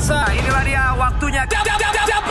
pemirsa, 0.00 0.24
inilah 0.32 0.64
dia 0.64 0.84
waktunya. 0.96 1.42
Jab, 1.44 1.64
jab, 1.64 1.76
jab, 1.76 1.94
jab, 2.08 2.24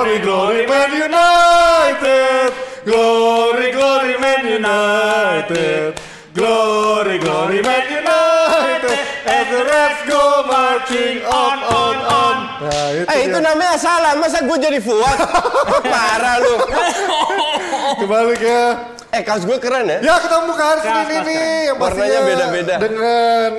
Glory, 0.00 0.18
glory, 0.20 0.64
Man 0.66 0.90
United. 0.96 2.50
Glory, 2.84 3.68
glory, 3.72 4.14
Man 4.18 4.44
United. 4.44 6.00
Glory, 6.34 7.18
glory, 7.20 7.60
Man 7.62 7.86
United. 7.88 8.98
As 9.24 9.46
the 9.52 9.60
Reds 9.64 10.00
go 10.08 10.44
marching 10.48 11.24
on, 11.24 11.58
on. 11.64 11.89
Nah, 12.60 12.86
itu 12.92 13.08
Eh 13.08 13.18
itu 13.24 13.38
dia. 13.40 13.46
namanya 13.48 13.76
salah, 13.80 14.12
masa 14.20 14.44
gue 14.44 14.58
jadi 14.60 14.78
Fuad? 14.84 15.18
Parah 15.92 16.36
lu. 16.44 16.54
Kembali 18.04 18.34
ke 18.36 18.58
Eh 19.10 19.22
kaos 19.26 19.42
gue 19.42 19.58
keren 19.58 19.90
ya? 19.90 19.98
Ya 20.04 20.14
ketemu 20.22 20.52
kan 20.54 20.76
sini 20.78 21.16
nih 21.26 21.44
yang 21.72 21.76
Warnanya 21.82 21.98
pastinya 21.98 22.20
beda-beda. 22.22 22.74
Dengan 22.78 23.50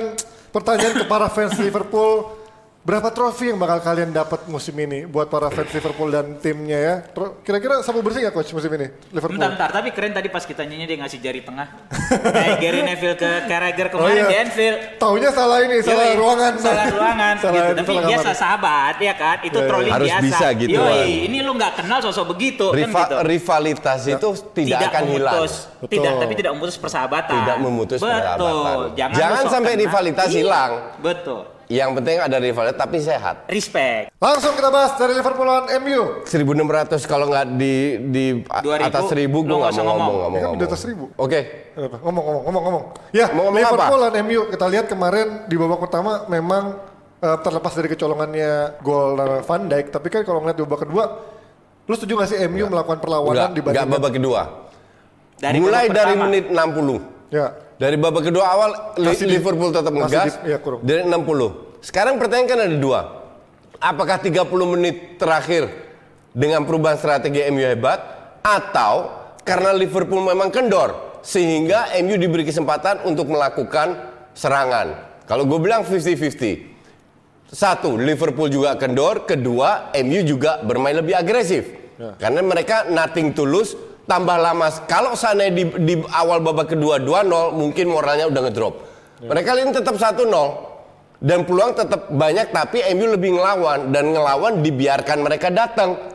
pertanyaan 0.48 0.94
ke 0.96 1.04
para 1.04 1.28
fans 1.28 1.54
Liverpool 1.60 2.41
Berapa 2.82 3.14
trofi 3.14 3.46
yang 3.46 3.62
bakal 3.62 3.78
kalian 3.78 4.10
dapat 4.10 4.50
musim 4.50 4.74
ini 4.74 5.06
buat 5.06 5.30
para 5.30 5.46
fans 5.46 5.70
Liverpool 5.70 6.10
dan 6.10 6.34
timnya 6.36 6.74
ya? 6.74 6.94
Kira-kira 7.38 7.78
sapu 7.78 8.02
bersih 8.02 8.26
nggak 8.26 8.34
coach 8.34 8.50
musim 8.50 8.74
ini 8.74 8.90
Liverpool? 9.08 9.38
Bentar, 9.38 9.54
bentar. 9.54 9.70
Tapi 9.70 9.94
keren 9.94 10.10
tadi 10.10 10.26
pas 10.26 10.42
kita 10.42 10.66
nyanyi 10.66 10.90
dia 10.90 10.98
ngasih 10.98 11.22
jari 11.22 11.40
tengah. 11.40 11.70
Kayak 12.34 12.58
Gary 12.58 12.82
Neville 12.82 13.14
ke 13.14 13.30
Carragher 13.46 13.86
Oh 13.86 14.02
kemarin 14.02 14.18
iya. 14.18 14.26
di 14.26 14.34
Anfield. 14.36 14.76
Taunya 14.98 15.30
salah 15.30 15.62
ini, 15.62 15.78
salah 15.78 15.94
Yoi, 16.04 16.18
ruangan. 16.18 16.52
Salah 16.58 16.86
ruangan 16.90 17.34
Salah- 17.38 17.54
gitu. 17.54 17.72
Tapi 17.78 17.86
salah 17.88 18.08
biasa 18.10 18.30
sahabat 18.34 18.94
ya 18.98 19.14
kan. 19.14 19.36
Itu 19.38 19.46
Iya, 19.46 19.62
iya. 19.62 19.68
trolling 19.70 19.92
Harus 19.94 20.08
biasa. 20.10 20.24
bisa 20.26 20.46
gitu, 20.58 20.74
Yoi, 20.74 20.82
Wan. 20.82 21.06
ini 21.30 21.38
lu 21.40 21.52
nggak 21.54 21.72
kenal 21.78 21.98
sosok 22.02 22.24
begitu 22.28 22.66
Riva- 22.68 22.90
kan 22.90 23.06
gitu. 23.06 23.14
Rivalitas 23.22 24.00
itu 24.10 24.28
tidak, 24.58 24.90
akan 24.90 25.02
hilang. 25.06 25.34
Betul. 25.38 25.48
tidak 25.86 26.12
tapi 26.18 26.32
tidak 26.34 26.50
memutus 26.58 26.76
persahabatan. 26.76 27.30
Tidak 27.36 27.58
memutus 27.62 27.98
Betul. 27.98 28.10
persahabatan. 28.10 28.98
Jangan, 28.98 29.14
Jangan 29.14 29.44
sampai 29.46 29.72
kenal. 29.72 29.82
rivalitas 29.86 30.26
Iya, 30.26 30.34
hilang. 30.36 30.70
Betul. 30.98 31.42
Yang 31.72 31.90
penting 31.96 32.16
ada 32.20 32.36
rivalitas 32.36 32.76
tapi 32.76 33.00
sehat. 33.00 33.48
Respect. 33.48 34.12
Langsung 34.14 34.52
kita 34.52 34.68
bahas 34.68 34.92
dari 34.92 35.16
Liverpool 35.16 35.48
lawan 35.48 35.72
MU. 35.80 36.20
1600 36.22 37.00
kalau 37.02 37.26
nggak 37.26 37.56
di 37.56 37.74
di 38.06 38.24
a- 38.44 38.60
2000, 38.60 38.84
atas 38.84 39.02
1000 39.08 39.24
lu 39.40 39.56
gue 39.56 39.56
nggak 39.56 39.72
mau 39.72 39.80
ngomong, 39.80 39.96
ngomong. 39.96 40.12
Ini 40.12 40.36
kan 40.36 40.44
ngomong. 40.44 40.60
di 40.60 40.64
atas 40.64 40.80
1000. 40.84 41.08
Oke. 41.16 41.40
Apa? 41.72 41.96
Ngomong, 41.98 42.22
ngomong, 42.22 42.42
ngomong, 42.44 42.62
ngomong. 42.62 42.84
Ya, 43.10 43.26
Mau 43.30 43.48
ngomong 43.48 43.56
Liverpool 43.56 43.80
apa? 43.90 44.02
lawan 44.04 44.16
MU 44.20 44.40
kita 44.46 44.66
lihat 44.68 44.86
kemarin 44.86 45.26
di 45.48 45.56
babak 45.56 45.80
pertama 45.80 46.12
memang 46.26 46.64
eh, 47.18 47.38
terlepas 47.40 47.72
dari 47.72 47.88
kecolongannya 47.88 48.52
gol 48.78 49.16
Van 49.40 49.62
Dijk, 49.64 49.86
tapi 49.88 50.06
kan 50.08 50.20
kalau 50.22 50.38
ngeliat 50.38 50.54
di 50.54 50.64
babak 50.64 50.80
kedua, 50.82 51.04
lu 51.82 51.94
setuju 51.94 52.12
gak 52.16 52.28
sih 52.28 52.38
MU 52.44 52.68
melakukan 52.68 53.00
perlawanan 53.00 53.48
Enggak, 53.48 53.56
dibanding 53.56 53.80
enggak 53.80 53.96
babak 53.96 54.12
kedua. 54.12 54.40
Dari 55.34 55.56
Mulai 55.56 55.84
dari 55.88 56.12
pertama. 56.12 56.24
menit 56.28 56.44
60. 56.46 57.00
Ya, 57.32 57.46
Dari 57.82 57.98
babak 57.98 58.30
kedua 58.30 58.46
awal 58.46 58.70
Li- 58.94 59.10
Masih 59.10 59.26
di- 59.26 59.34
Liverpool 59.34 59.74
tetap 59.74 59.90
ngegas 59.90 60.38
di- 60.38 60.54
kurung. 60.62 60.86
dari 60.86 61.02
60. 61.02 61.82
Sekarang 61.82 62.14
pertanyaan 62.14 62.46
kan 62.46 62.58
ada 62.62 62.76
dua. 62.78 63.00
Apakah 63.82 64.22
30 64.22 64.46
menit 64.70 65.18
terakhir 65.18 65.66
dengan 66.30 66.62
perubahan 66.62 66.94
strategi 66.94 67.42
MU 67.50 67.58
hebat 67.58 67.98
atau 68.38 69.10
karena 69.42 69.74
Liverpool 69.74 70.22
memang 70.22 70.54
kendor 70.54 71.18
sehingga 71.26 71.90
MU 71.98 72.14
diberi 72.14 72.46
kesempatan 72.46 73.02
untuk 73.02 73.26
melakukan 73.26 73.98
serangan. 74.30 75.18
Kalau 75.26 75.42
gue 75.42 75.58
bilang 75.58 75.82
50-50. 75.82 76.70
Satu, 77.50 77.98
Liverpool 77.98 78.46
juga 78.46 78.78
kendor. 78.78 79.26
Kedua, 79.26 79.90
MU 79.92 80.22
juga 80.22 80.62
bermain 80.62 80.94
lebih 80.94 81.12
agresif. 81.12 81.68
Karena 82.16 82.40
mereka 82.40 82.86
nothing 82.88 83.30
tulus, 83.30 83.74
tambah 84.06 84.36
lama. 84.38 84.66
Kalau 84.90 85.14
sana 85.14 85.48
di, 85.48 85.64
di 85.82 85.94
awal 86.10 86.42
babak 86.42 86.74
kedua 86.74 86.98
2-0, 86.98 87.54
mungkin 87.54 87.86
moralnya 87.90 88.26
udah 88.28 88.42
ngedrop. 88.48 88.74
Mereka 89.22 89.48
ini 89.62 89.72
tetap 89.74 89.94
1-0. 89.94 90.26
Dan 91.22 91.46
peluang 91.46 91.78
tetap 91.78 92.10
banyak, 92.10 92.50
tapi 92.50 92.82
MU 92.98 93.14
lebih 93.14 93.38
ngelawan. 93.38 93.94
Dan 93.94 94.10
ngelawan 94.10 94.58
dibiarkan 94.58 95.18
mereka 95.22 95.54
datang. 95.54 96.10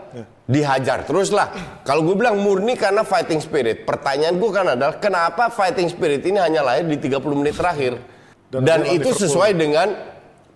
Dihajar 0.47 1.03
teruslah. 1.03 1.51
Kalau 1.83 2.07
gue 2.07 2.15
bilang 2.15 2.39
murni 2.39 2.79
karena 2.79 3.03
fighting 3.03 3.43
spirit. 3.43 3.83
Pertanyaan 3.83 4.39
gue 4.39 4.47
kan 4.51 4.63
adalah 4.63 4.95
kenapa 4.95 5.51
fighting 5.51 5.91
spirit 5.91 6.23
ini 6.23 6.39
hanya 6.39 6.63
lahir 6.63 6.87
di 6.87 6.95
30 6.95 7.19
menit 7.35 7.59
terakhir? 7.59 7.99
Dan 8.47 8.63
Dan, 8.63 8.87
itu 8.87 9.11
sesuai 9.11 9.59
dengan 9.59 9.91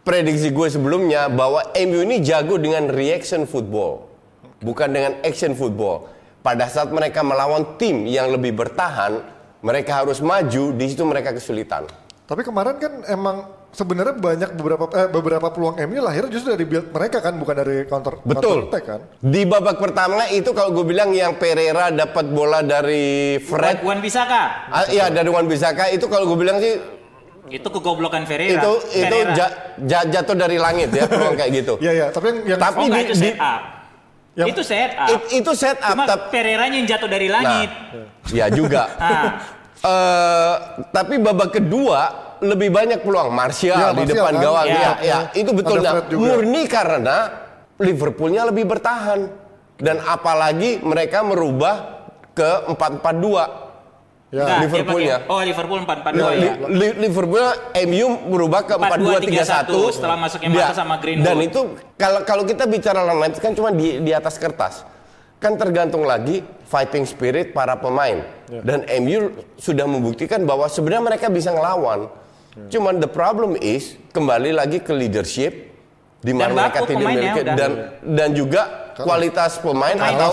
prediksi 0.08 0.48
gue 0.48 0.68
sebelumnya 0.72 1.28
bahwa 1.28 1.76
MU 1.76 2.08
ini 2.08 2.24
jago 2.24 2.56
dengan 2.56 2.88
reaction 2.88 3.44
football, 3.44 4.08
bukan 4.64 4.96
dengan 4.96 5.12
action 5.28 5.54
football. 5.60 6.08
Pada 6.42 6.66
saat 6.66 6.90
mereka 6.90 7.22
melawan 7.22 7.78
tim 7.78 8.04
yang 8.04 8.28
lebih 8.28 8.52
bertahan, 8.52 9.22
mereka 9.60 10.02
harus 10.02 10.18
maju. 10.20 10.64
Di 10.72 10.86
situ 10.88 11.04
mereka 11.04 11.32
kesulitan. 11.32 11.86
tapi 12.24 12.42
kemarin 12.42 12.80
kan 12.80 12.94
emang 13.06 13.38
sebenarnya 13.70 14.16
banyak 14.16 14.50
beberapa 14.56 14.88
eh, 14.90 15.04
beberapa 15.06 15.48
peluang 15.48 15.76
MU 15.84 16.00
lahir 16.00 16.26
justru 16.28 16.50
dari 16.50 16.64
build 16.64 16.88
mereka 16.90 17.20
kan, 17.20 17.36
bukan 17.36 17.56
dari 17.58 17.84
counter 17.84 18.24
Betul. 18.24 18.40
counter 18.42 18.72
attack 18.72 18.84
kan. 18.86 19.02
Di 19.20 19.44
babak 19.44 19.76
pertama 19.78 20.24
itu 20.30 20.48
kalau 20.50 20.72
gue 20.72 20.86
bilang 20.86 21.12
yang 21.12 21.36
Pereira 21.36 21.92
dapat 21.92 22.26
bola 22.26 22.64
dari 22.64 23.36
Fred, 23.38 23.84
Wan 23.84 24.00
Bisaka. 24.00 24.44
ah, 24.66 24.88
iya 24.88 25.08
dari 25.08 25.28
Wan 25.28 25.44
Bisaka 25.44 25.92
itu 25.92 26.08
kalau 26.08 26.24
gue 26.26 26.40
bilang 26.40 26.56
sih 26.58 26.80
Itu 27.52 27.68
kegoblokan 27.70 28.24
Ferreira. 28.24 28.64
itu 28.64 28.72
itu 28.96 29.12
Pereira. 29.12 29.36
ja- 29.36 29.56
ja- 29.84 30.08
jatuh 30.10 30.36
dari 30.38 30.56
langit 30.56 30.88
ya 30.90 31.04
peluang 31.04 31.36
kayak 31.36 31.52
gitu. 31.54 31.74
Iya 31.84 31.92
iya, 31.92 32.08
tapi 32.10 32.26
yang, 32.30 32.40
yang 32.48 32.60
Tapi 32.64 32.80
Oh 32.80 32.88
di- 32.88 33.04
itu 33.04 33.14
di- 33.20 33.36
Yang- 34.32 34.50
itu 34.56 34.62
set 34.64 34.92
up. 34.96 35.10
It- 35.12 35.30
itu 35.38 35.52
set 35.54 35.78
up 35.80 35.92
Cuma 35.92 36.04
tapi 36.08 36.32
Pereiranya 36.32 36.76
yang 36.80 36.88
jatuh 36.88 37.10
dari 37.10 37.28
langit. 37.28 37.70
ya 38.32 38.48
juga. 38.48 38.84
Eh, 39.82 40.56
tapi 40.94 41.18
babak 41.18 41.58
kedua 41.58 42.00
lebih 42.38 42.70
banyak 42.70 43.02
peluang 43.02 43.34
Martial 43.34 43.74
Ya, 43.74 43.90
di 43.90 44.06
Martial 44.06 44.14
depan 44.14 44.34
kan. 44.38 44.44
gawang 44.46 44.68
Ya. 44.70 44.78
ya, 44.78 44.92
ya 45.02 45.20
itu 45.34 45.52
betul 45.58 45.78
nah, 45.82 46.06
murni 46.14 46.70
karena 46.70 47.18
Liverpoolnya 47.82 48.46
lebih 48.46 48.70
bertahan 48.70 49.26
dan 49.82 49.98
apalagi 50.06 50.86
mereka 50.86 51.26
merubah 51.26 52.06
ke 52.38 52.70
4-4-2 52.70 53.71
Ya. 54.32 54.40
Enggak, 54.42 54.48
dia 54.48 54.64
Liverpoolnya. 54.64 55.18
pakai- 55.20 55.30
Oh, 55.30 55.42
Liverpool 55.44 55.80
4-4-2 55.84 56.16
Li- 56.32 56.40
ya. 56.40 56.54
Li- 56.66 56.98
Liverpool 57.02 57.46
MU 57.84 58.08
merubah 58.32 58.62
ke 58.64 58.74
4-2-3-1 58.80 59.92
setelah 59.92 60.16
masuknya 60.16 60.50
Mata 60.50 60.72
sama 60.74 60.96
Greenwood. 60.98 61.28
Dan 61.28 61.38
itu 61.44 61.62
kalau 62.00 62.20
kalau 62.24 62.44
kita 62.48 62.64
bicara 62.64 63.04
lain 63.04 63.36
kan 63.36 63.52
cuma 63.52 63.70
di 63.70 64.00
di 64.00 64.12
atas 64.12 64.40
kertas. 64.40 64.88
Kan 65.36 65.58
tergantung 65.58 66.06
lagi 66.06 66.40
fighting 66.64 67.04
spirit 67.04 67.52
para 67.52 67.76
pemain. 67.76 68.24
Ya. 68.48 68.62
Dan 68.62 68.88
MU 69.02 69.20
sudah 69.58 69.84
membuktikan 69.84 70.40
bahwa 70.42 70.70
sebenarnya 70.70 71.04
mereka 71.04 71.28
bisa 71.28 71.52
ngelawan. 71.52 72.08
Ya. 72.54 72.68
Cuman 72.72 73.04
the 73.04 73.08
problem 73.08 73.58
is 73.58 74.00
kembali 74.10 74.54
lagi 74.54 74.80
ke 74.80 74.94
leadership 74.94 75.71
di 76.22 76.32
mana 76.32 76.48
Dan 76.48 76.56
mereka 76.56 76.80
tidak 76.84 76.98
memiliki 77.02 77.40
udah. 77.42 77.56
dan 77.58 77.72
dan 78.04 78.30
juga 78.32 78.62
kualitas 78.94 79.58
pemain 79.58 79.98
Kalah 79.98 80.30
atau 80.30 80.32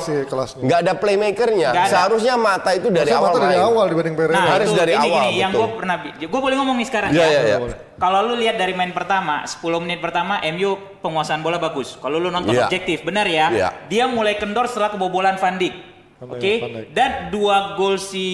nggak 0.60 0.78
ada 0.78 0.92
playmakernya. 0.94 1.68
Nggak 1.70 1.80
ada. 1.80 1.90
Seharusnya 1.90 2.34
mata 2.36 2.70
itu 2.70 2.88
dari 2.88 3.08
Harusnya 3.08 3.16
awal 3.18 3.30
Mata 3.30 3.40
dari 3.40 3.56
main. 3.56 3.64
awal 3.66 3.84
dibanding 3.88 4.14
Pereira. 4.14 4.36
Nah, 4.36 4.44
Harus 4.50 4.68
itu 4.68 4.76
dari 4.76 4.92
ini 4.92 4.98
awal, 5.00 5.08
gini 5.24 5.32
yang 5.34 5.50
gue 5.50 5.68
pernah 5.72 5.96
gue 6.04 6.40
boleh 6.42 6.56
ngomong 6.58 6.76
nih 6.76 6.86
sekarang 6.86 7.10
Iya, 7.10 7.18
ya. 7.18 7.26
iya, 7.26 7.40
iya. 7.42 7.58
Kalau 7.96 8.18
lu 8.22 8.34
lihat 8.36 8.56
dari 8.56 8.72
main 8.72 8.92
pertama, 8.92 9.34
10 9.42 9.58
menit 9.80 9.98
pertama 9.98 10.38
MU 10.46 10.70
penguasaan 11.00 11.40
bola 11.40 11.56
bagus. 11.56 11.96
Kalau 11.96 12.16
lu 12.16 12.28
nonton 12.28 12.52
Iya. 12.52 12.68
objektif, 12.68 13.00
benar 13.02 13.24
ya. 13.24 13.46
Iya. 13.48 13.68
Dia 13.88 14.04
mulai 14.06 14.36
kendor 14.36 14.68
setelah 14.68 14.92
kebobolan 14.92 15.34
Van 15.34 15.56
Dijk. 15.56 15.74
Oke. 16.20 16.36
Dijk. 16.36 16.92
Dan 16.92 17.10
dua 17.30 17.72
gol 17.74 17.96
si 17.96 18.26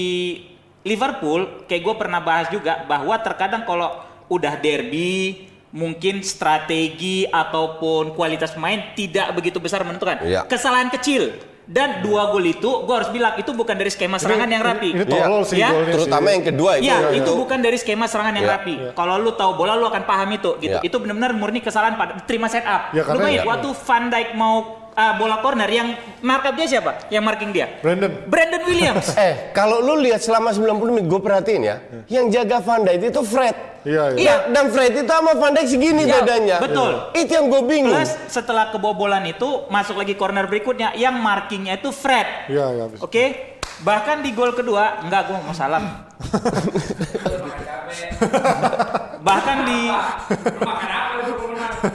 Liverpool, 0.83 1.65
kayak 1.65 1.81
gue 1.81 1.95
pernah 1.95 2.19
bahas 2.19 2.51
juga 2.51 2.83
bahwa 2.85 3.15
terkadang 3.19 3.63
kalau 3.63 3.89
udah 4.27 4.59
derby 4.59 5.47
mungkin 5.75 6.23
strategi 6.23 7.27
ataupun 7.27 8.15
kualitas 8.15 8.55
pemain 8.55 8.95
tidak 8.95 9.35
begitu 9.35 9.59
besar 9.59 9.83
menentukan. 9.83 10.23
Iya. 10.23 10.47
Kesalahan 10.47 10.87
kecil 10.89 11.35
dan 11.65 11.99
dua 11.99 12.29
gol 12.29 12.45
itu 12.45 12.69
gue 12.85 12.95
harus 12.95 13.09
bilang 13.09 13.35
itu 13.35 13.51
bukan 13.51 13.73
dari 13.73 13.89
skema 13.89 14.15
serangan 14.15 14.47
yang 14.47 14.63
rapi. 14.63 14.93
Ini 14.93 15.03
tolol 15.03 15.43
sih 15.43 15.57
Ya, 15.57 15.73
Terutama 15.73 16.29
sih. 16.29 16.35
yang 16.35 16.45
kedua 16.47 16.71
itu. 16.77 16.85
Iya, 16.87 16.99
itu 17.17 17.31
bukan 17.35 17.59
dari 17.59 17.75
skema 17.75 18.07
serangan 18.07 18.33
yang 18.33 18.47
Iya. 18.47 18.55
rapi. 18.55 18.75
Kalau 18.93 19.15
lu 19.17 19.33
tahu 19.33 19.51
bola 19.57 19.75
lu 19.75 19.85
akan 19.85 20.05
paham 20.05 20.31
itu 20.31 20.51
gitu. 20.59 20.79
Iya. 20.79 20.85
Itu 20.85 20.97
benar-benar 20.99 21.35
murni 21.35 21.59
kesalahan 21.59 21.97
pada 21.97 22.23
terima 22.23 22.47
set 22.47 22.63
up. 22.63 22.93
Ya, 22.93 23.03
lu 23.03 23.09
karena 23.11 23.25
bayangin 23.25 23.41
ya- 23.41 23.49
waktu 23.49 23.69
Van 23.75 24.05
Dijk 24.07 24.29
mau 24.37 24.57
uh, 24.95 25.13
bola 25.19 25.43
corner 25.43 25.69
yang 25.69 25.89
markup 26.23 26.55
dia 26.55 26.79
siapa? 26.79 27.11
Yang 27.11 27.25
marking 27.27 27.51
dia? 27.51 27.67
Brandon. 27.83 28.11
Brandon 28.27 28.63
Williams. 28.65 29.07
Eh, 29.25 29.55
kalau 29.57 29.81
lu 29.81 30.03
lihat 30.03 30.21
selama 30.21 30.53
90 30.53 30.75
menit 30.91 31.07
gue 31.09 31.21
perhatiin 31.23 31.63
ya, 31.65 31.77
yang 32.11 32.29
jaga 32.29 32.61
Van 32.61 32.85
Dijk 32.85 33.09
itu 33.09 33.23
Fred. 33.25 33.57
Iya, 33.85 34.05
iya. 34.13 34.21
Iya. 34.21 34.35
Dan, 34.49 34.53
dan 34.53 34.65
Fred 34.73 34.93
itu 34.97 35.09
sama 35.09 35.33
Van 35.37 35.53
Dijk 35.55 35.67
segini 35.69 36.03
Iya, 36.05 36.21
bedanya. 36.21 36.57
betul. 36.61 36.93
Itu 37.17 37.31
yang 37.31 37.47
gue 37.49 37.63
bingung. 37.65 37.97
Plus 37.97 38.13
setelah 38.29 38.69
kebobolan 38.69 39.25
itu 39.25 39.65
masuk 39.69 40.01
lagi 40.01 40.17
corner 40.17 40.45
berikutnya 40.45 40.93
yang 40.97 41.17
markingnya 41.21 41.81
itu 41.81 41.89
Fred. 41.93 42.53
Iya, 42.53 42.67
iya. 42.75 42.85
Oke. 43.01 43.53
Bahkan 43.75 44.23
di 44.23 44.31
gol 44.33 44.55
kedua, 44.55 45.03
enggak 45.03 45.29
gue 45.29 45.39
mau 45.41 45.53
salam. 45.53 45.83
Bahkan 49.25 49.57
di 49.67 49.81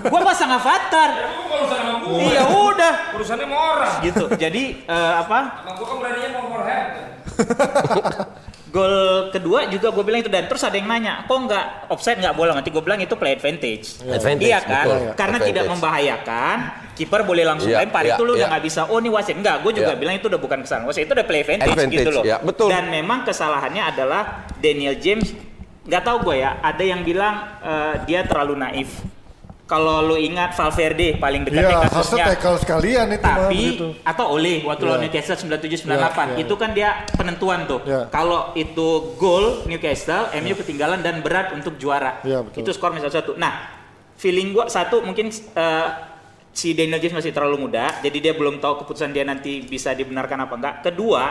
gua 0.06 0.22
pasang 0.22 0.50
urusan 0.50 0.50
Avatar. 0.54 1.10
Iya 2.10 2.44
udah. 2.46 2.94
Urusannya 3.14 3.46
sama 3.46 3.58
orang. 3.58 3.94
Gitu. 4.02 4.26
Jadi 4.36 4.64
eh, 4.84 5.14
apa? 5.18 5.40
Emang 5.64 5.76
gua 5.78 5.86
kan 5.86 5.98
beraninya 5.98 6.30
mau 6.34 6.44
Wolverhampton. 6.54 7.06
Gol 8.70 8.94
kedua 9.34 9.66
juga 9.66 9.90
gue 9.90 10.04
bilang 10.06 10.22
itu 10.22 10.30
dan 10.30 10.46
terus 10.46 10.62
ada 10.62 10.78
yang 10.78 10.86
nanya, 10.86 11.26
kok 11.26 11.34
nggak 11.34 11.90
offside 11.90 12.22
nggak 12.22 12.38
bola? 12.38 12.54
Nanti 12.54 12.70
gue 12.70 12.78
bilang 12.78 13.02
itu 13.02 13.18
play 13.18 13.34
advantage. 13.34 13.98
Advantage, 14.06 14.46
Iya 14.46 14.62
kan? 14.62 14.86
betul. 14.86 15.00
Karena 15.18 15.38
Advantage. 15.42 15.50
tidak 15.50 15.66
membahayakan, 15.74 16.58
kiper 16.94 17.22
boleh 17.26 17.44
langsung 17.50 17.74
Iya, 17.74 17.82
lempar. 17.82 18.06
iya, 18.06 18.14
itu 18.14 18.22
lu 18.22 18.38
udah 18.38 18.46
iya. 18.46 18.52
nggak 18.54 18.64
bisa. 18.70 18.82
Oh 18.94 19.02
ini 19.02 19.10
wasit 19.10 19.34
enggak. 19.34 19.66
Gue 19.66 19.74
juga 19.74 19.98
Iya. 19.98 19.98
bilang 19.98 20.16
itu 20.22 20.30
udah 20.30 20.38
bukan 20.38 20.62
kesalahan 20.62 20.86
wasit. 20.86 21.10
Itu 21.10 21.18
udah 21.18 21.26
play 21.26 21.42
advantage, 21.42 21.66
Advantage, 21.74 21.98
gitu 21.98 22.12
loh. 22.14 22.22
iya, 22.22 22.38
betul. 22.38 22.70
Dan 22.70 22.84
memang 22.94 23.26
kesalahannya 23.26 23.84
adalah 23.90 24.22
Daniel 24.62 24.96
James. 25.02 25.34
Nggak 25.90 26.04
tahu 26.06 26.18
gue 26.30 26.36
ya. 26.38 26.62
Ada 26.62 26.84
yang 26.86 27.02
bilang 27.02 27.34
eh, 27.66 27.94
dia 28.06 28.22
terlalu 28.22 28.54
naif. 28.54 29.02
Kalau 29.70 30.02
lu 30.02 30.18
ingat 30.18 30.58
Valverde 30.58 31.14
paling 31.16 31.46
dekat 31.46 31.62
Iya, 31.62 31.86
kasusnya. 31.86 32.26
tackle 32.26 32.58
sekalian 32.58 33.06
itu 33.08 33.22
Tapi 33.22 33.54
begitu. 33.70 33.88
atau 34.02 34.26
oleh 34.34 34.66
waktu 34.66 34.82
Iya. 34.82 34.90
lawan 34.90 35.02
Newcastle 35.06 35.38
97 35.38 35.86
98 35.86 35.94
Iya, 36.26 36.34
iya, 36.34 36.42
itu 36.42 36.54
kan 36.58 36.70
dia 36.74 36.90
penentuan 37.14 37.60
tuh. 37.64 37.80
Iya. 37.86 38.10
Kalau 38.10 38.50
itu 38.56 38.88
gol 39.14 39.62
Newcastle, 39.64 40.34
MU 40.34 40.58
ketinggalan 40.58 41.00
dan 41.00 41.22
berat 41.22 41.54
untuk 41.54 41.78
juara. 41.78 42.18
Iya, 42.20 42.42
betul. 42.42 42.66
Itu 42.66 42.74
skor 42.74 42.92
misal 42.92 43.14
satu. 43.14 43.38
Nah, 43.38 43.70
feeling 44.16 44.50
gua 44.50 44.66
satu 44.68 45.00
mungkin 45.00 45.30
eh, 45.30 45.88
si 46.50 46.74
Daniel 46.74 46.98
James 46.98 47.14
masih 47.16 47.30
terlalu 47.30 47.62
muda, 47.62 47.94
jadi 48.02 48.18
dia 48.20 48.34
belum 48.34 48.58
tahu 48.58 48.82
keputusan 48.82 49.14
dia 49.14 49.22
nanti 49.22 49.62
bisa 49.62 49.94
dibenarkan 49.94 50.50
apa 50.50 50.54
enggak. 50.56 50.76
Kedua, 50.84 51.24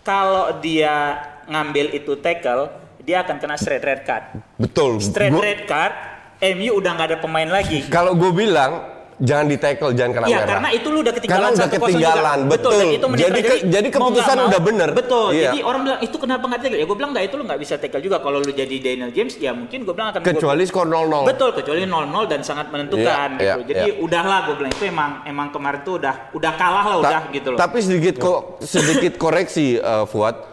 kalau 0.00 0.52
dia 0.60 1.16
ngambil 1.46 1.90
itu 1.92 2.12
tackle, 2.16 2.68
dia 3.00 3.24
akan 3.24 3.36
kena 3.36 3.56
straight 3.56 3.80
red 3.80 4.04
card. 4.04 4.36
Betul. 4.54 5.00
Straight 5.00 5.32
Gua- 5.32 5.40
red 5.42 5.64
card, 5.64 5.94
MU 6.40 6.72
udah 6.74 6.90
nggak 6.90 7.08
ada 7.10 7.18
pemain 7.18 7.46
lagi. 7.46 7.84
Kalau 7.86 8.12
gue 8.12 8.32
bilang 8.32 8.80
jangan 9.20 9.44
di 9.44 9.60
tackle, 9.60 9.92
jangan 9.92 10.12
kena 10.16 10.26
Iya, 10.26 10.36
merah. 10.38 10.48
karena 10.48 10.68
itu 10.72 10.86
lu 10.88 10.98
udah 10.98 11.12
ketinggalan 11.12 11.36
Karena 11.42 11.52
udah 11.52 11.68
1-0 11.68 11.76
ketinggalan, 11.84 12.38
juga. 12.38 12.48
betul. 12.48 12.72
dan 12.72 12.86
itu 12.88 13.06
Jadi 13.12 13.40
ke- 13.42 13.62
jadi 13.68 13.88
keputusan 13.90 14.32
mau, 14.34 14.48
udah 14.48 14.60
bener. 14.62 14.88
Betul. 14.90 15.28
Iya. 15.30 15.42
Jadi 15.44 15.58
orang 15.60 15.80
bilang 15.84 16.00
itu 16.00 16.16
kenapa 16.16 16.44
nggak 16.48 16.60
tackle? 16.62 16.78
Ya 16.78 16.86
gue 16.88 16.96
bilang 16.96 17.10
nggak 17.12 17.24
itu 17.28 17.34
lu 17.36 17.44
nggak 17.44 17.60
bisa 17.60 17.74
tackle 17.76 18.00
juga. 18.00 18.16
Kalau 18.18 18.38
lu 18.40 18.48
jadi 18.50 18.76
Daniel 18.80 19.12
James, 19.12 19.36
ya 19.36 19.52
mungkin 19.52 19.78
gue 19.82 19.92
bilang 19.92 20.08
akan 20.10 20.20
Kecuali 20.24 20.62
skor 20.64 20.88
0-0. 20.88 21.28
Betul, 21.28 21.50
kecuali 21.52 21.80
0-0 21.84 21.92
dan 22.24 22.40
sangat 22.40 22.66
menentukan 22.68 23.28
Iya, 23.30 23.36
gitu. 23.36 23.44
iya, 23.60 23.68
Jadi 23.76 23.84
iya. 23.86 24.00
udahlah 24.00 24.38
gue 24.42 24.54
bilang 24.56 24.72
itu 24.72 24.84
emang 24.86 25.10
emang 25.22 25.48
kemarin 25.50 25.80
tuh 25.82 25.94
udah 26.00 26.14
udah 26.32 26.52
kalah 26.56 26.84
lah 26.86 26.96
Ta- 26.96 27.00
udah 27.04 27.22
gitu 27.30 27.48
loh. 27.52 27.58
Tapi 27.60 27.78
sedikit 27.78 28.14
kok 28.16 28.40
sedikit 28.62 29.12
koreksi 29.22 29.76
eh, 29.76 30.04
Fuad. 30.06 30.48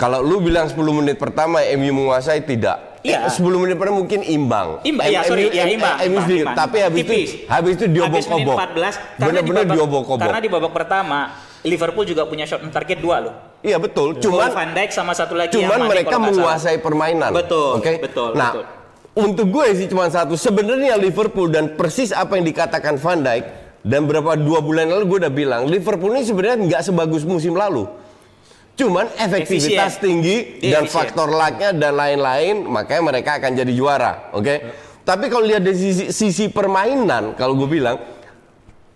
Kalau 0.00 0.24
lu 0.24 0.40
bilang 0.40 0.64
10 0.64 0.80
menit 0.96 1.20
pertama 1.20 1.60
MU 1.76 1.92
menguasai 1.94 2.40
tidak. 2.40 2.96
Iya. 3.00 3.28
Eh, 3.28 3.32
10 3.32 3.60
menit 3.60 3.76
pertama 3.76 4.00
mungkin 4.00 4.24
imbang. 4.24 4.80
Imbang, 4.80 5.06
iya, 5.06 5.20
sorry, 5.22 5.48
iya, 5.48 5.68
imbang, 5.68 5.96
MU 6.00 6.04
imbang, 6.16 6.28
imbang. 6.40 6.56
Tapi 6.56 6.76
habis 6.80 7.00
itu 7.02 7.12
habis 7.44 7.72
itu 7.76 7.84
diobok-obok. 7.86 8.56
14 8.56 8.96
karena 8.96 8.96
di 8.96 9.20
Bener-bener 9.20 9.62
babak- 9.62 9.76
diobok-obok. 9.76 10.20
Karena 10.20 10.38
di 10.40 10.48
babak 10.48 10.72
pertama 10.72 11.18
Liverpool 11.60 12.04
juga 12.08 12.24
punya 12.24 12.48
shot 12.48 12.60
on 12.60 12.72
target 12.72 12.96
dua 12.96 13.16
loh. 13.20 13.34
Iya 13.60 13.76
betul. 13.76 14.16
Gol 14.16 14.24
Cuman 14.24 14.48
Van 14.50 14.72
Dijk 14.72 14.88
sama 14.88 15.12
satu 15.12 15.36
lagi 15.36 15.52
yang 15.52 15.68
cuman 15.68 15.84
mereka 15.84 16.16
menguasai 16.16 16.80
permainan. 16.80 17.28
Betul, 17.30 17.76
Oke. 17.76 18.00
betul, 18.00 18.32
Nah, 18.32 18.56
betul. 18.56 18.64
untuk 19.20 19.46
gue 19.50 19.66
sih 19.76 19.84
cuma 19.84 20.08
satu. 20.08 20.32
Sebenarnya 20.32 20.96
Liverpool 20.96 21.52
dan 21.52 21.76
persis 21.76 22.08
apa 22.08 22.40
yang 22.40 22.44
dikatakan 22.46 22.96
Van 22.96 23.20
Dijk 23.20 23.44
dan 23.80 24.08
berapa 24.08 24.32
dua 24.34 24.64
bulan 24.64 24.88
lalu 24.88 25.04
gue 25.06 25.18
udah 25.20 25.32
bilang 25.32 25.62
Liverpool 25.64 26.16
ini 26.16 26.24
sebenarnya 26.24 26.56
nggak 26.58 26.82
sebagus 26.82 27.20
musim 27.22 27.52
lalu. 27.52 27.84
Cuman 28.80 29.12
efektivitas 29.20 30.00
Efisien. 30.00 30.04
tinggi 30.04 30.36
Dia 30.64 30.80
dan 30.80 30.88
efisien. 30.88 30.96
faktor 30.96 31.28
lucknya 31.28 31.70
dan 31.76 31.92
lain-lain, 32.00 32.64
makanya 32.64 33.02
mereka 33.12 33.30
akan 33.36 33.52
jadi 33.52 33.72
juara. 33.76 34.32
Oke. 34.32 34.54
Tapi 35.04 35.28
kalau 35.28 35.44
lihat 35.44 35.60
dari 35.60 35.76
sisi, 35.76 36.04
sisi 36.08 36.48
permainan, 36.48 37.36
kalau 37.36 37.60
gue 37.60 37.68
bilang 37.68 38.00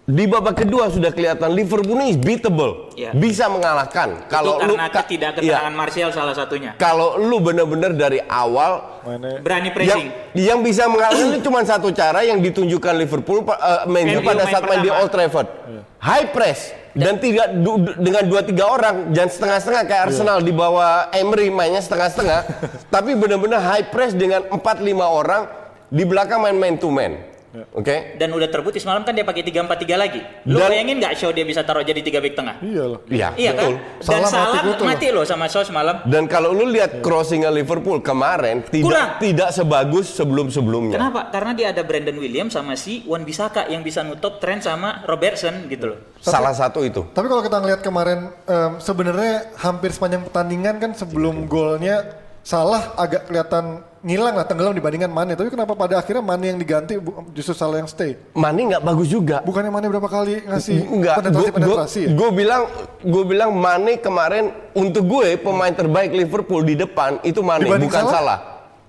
di 0.05 0.29
babak 0.29 0.61
kedua 0.61 0.93
sudah 0.93 1.09
kelihatan 1.09 1.49
Liverpool 1.49 1.97
ini 1.97 2.13
beatable, 2.13 2.93
Iya. 2.93 3.17
bisa 3.17 3.49
mengalahkan. 3.49 4.29
Kalau 4.29 4.61
itu 4.61 4.69
lu 4.69 4.77
karena 4.77 4.93
ka- 4.93 5.01
ketidakketerangan 5.01 5.73
iya. 5.73 5.81
Martial 5.81 6.11
salah 6.13 6.37
satunya. 6.37 6.77
kalau 6.77 7.17
lu 7.17 7.41
bener-bener 7.41 7.97
dari 7.97 8.21
awal 8.21 9.01
Mainnya 9.01 9.41
Berani 9.41 9.69
yang, 9.69 9.75
pressing. 9.75 10.07
yang 10.37 10.59
bisa 10.61 10.93
mengalahkan 10.93 11.25
itu 11.33 11.41
cuma 11.41 11.65
satu 11.65 11.89
cara 11.89 12.21
yang 12.21 12.37
ditunjukkan 12.39 12.95
Liverpool 13.01 13.49
uh, 13.49 13.89
main 13.89 14.05
MU 14.07 14.21
pada 14.21 14.45
main 14.45 14.53
saat 14.53 14.65
main 14.69 14.81
di. 14.85 14.93
Old 14.93 15.09
Trafford. 15.09 15.49
High 15.97 16.29
press 16.37 16.61
dan 16.93 17.17
tidak 17.17 17.57
du- 17.65 17.97
dengan 17.97 18.29
dua 18.29 18.45
tiga 18.45 18.65
orang 18.69 19.09
jangan 19.11 19.31
setengah-setengah 19.33 19.83
kayak 19.83 20.03
Arsenal 20.05 20.39
di 20.45 20.53
bawah 20.53 21.09
Emery 21.11 21.49
mainnya 21.49 21.81
setengah-setengah 21.81 22.45
tapi 22.95 23.17
benar-benar 23.17 23.59
high 23.59 23.89
press 23.89 24.13
dengan 24.13 24.45
4 24.47 24.53
5 24.55 24.85
orang 25.01 25.49
di 25.89 26.05
belakang 26.05 26.45
main 26.45 26.55
man 26.55 26.77
to 26.77 26.93
man. 26.93 27.34
Oke? 27.71 28.17
Dan 28.17 28.31
udah 28.31 28.47
terbukti 28.47 28.77
semalam 28.77 29.01
kan 29.01 29.11
dia 29.11 29.23
pakai 29.23 29.43
3-4-3 29.43 29.95
lagi. 29.95 30.21
Lu 30.45 30.59
Dan- 30.59 30.69
bayangin 30.69 30.97
nggak 30.99 31.15
show 31.15 31.31
dia 31.31 31.43
bisa 31.43 31.63
taruh 31.63 31.81
jadi 31.81 32.01
tiga 32.01 32.19
back 32.19 32.35
tengah? 32.35 32.57
Iya 32.59 32.85
loh. 32.85 33.01
Iya, 33.07 33.29
Iya 33.35 33.51
betul. 33.53 33.73
kan? 33.73 33.73
Dan 33.73 34.03
Salah 34.03 34.21
mati 34.21 34.35
salah 34.35 34.85
mati 34.85 35.07
loh 35.09 35.25
sama 35.25 35.45
show 35.47 35.63
semalam. 35.63 35.97
Dan 36.05 36.27
kalau 36.27 36.51
lu 36.51 36.67
lihat 36.67 36.99
crossingnya 36.99 37.49
Liverpool 37.49 38.01
kemarin 38.01 38.65
tidak 38.65 38.85
Kurang. 38.85 39.09
tidak 39.19 39.51
sebagus 39.51 40.07
sebelum-sebelumnya. 40.11 40.97
Kenapa? 40.97 41.31
Karena 41.31 41.53
dia 41.53 41.67
ada 41.71 41.83
Brandon 41.83 42.17
Williams 42.17 42.53
sama 42.53 42.75
si 42.75 43.05
Wan 43.05 43.23
Bisaka 43.23 43.67
yang 43.67 43.81
bisa 43.81 44.03
nutup 44.03 44.37
tren 44.37 44.59
sama 44.59 45.05
Robertson 45.05 45.69
gitu 45.69 45.95
loh. 45.95 45.99
Salah 46.19 46.53
satu 46.53 46.81
itu. 46.81 47.05
Tapi 47.07 47.27
kalau 47.27 47.41
kita 47.41 47.61
ngelihat 47.61 47.81
kemarin 47.81 48.33
em, 48.45 48.73
sebenarnya 48.79 49.53
hampir 49.57 49.93
sepanjang 49.93 50.25
pertandingan 50.25 50.75
kan 50.77 50.91
sebelum 50.91 51.45
golnya 51.45 52.24
salah 52.45 52.93
agak 52.95 53.25
kelihatan 53.25 53.81
ngilang 54.05 54.37
lah 54.37 54.45
tenggelam 54.45 54.77
dibandingkan 54.77 55.09
Mane. 55.09 55.33
Tapi 55.33 55.49
kenapa 55.49 55.73
pada 55.73 55.97
akhirnya 55.97 56.21
Mane 56.21 56.53
yang 56.53 56.61
diganti 56.61 57.01
justru 57.33 57.57
salah 57.57 57.81
yang 57.81 57.89
stay? 57.89 58.21
Mane 58.37 58.69
nggak 58.69 58.85
bagus 58.85 59.09
juga. 59.09 59.41
Bukannya 59.41 59.73
Mane 59.73 59.89
berapa 59.89 60.05
kali 60.05 60.45
ngasih 60.45 60.77
Enggak, 60.93 61.25
penetrasi 61.25 61.51
penetrasi 61.51 62.01
ya? 62.05 62.09
gue 62.13 62.31
bilang 62.31 62.63
gue 63.01 63.25
bilang 63.25 63.51
Mane 63.57 63.97
kemarin 63.97 64.53
untuk 64.77 65.09
gue 65.09 65.41
pemain 65.41 65.73
terbaik 65.73 66.13
Liverpool 66.13 66.61
di 66.63 66.77
depan 66.77 67.17
itu 67.25 67.41
Mane 67.41 67.65
Dibanding 67.65 67.89
bukan 67.89 68.05
Salah? 68.05 68.13
salah. 68.13 68.39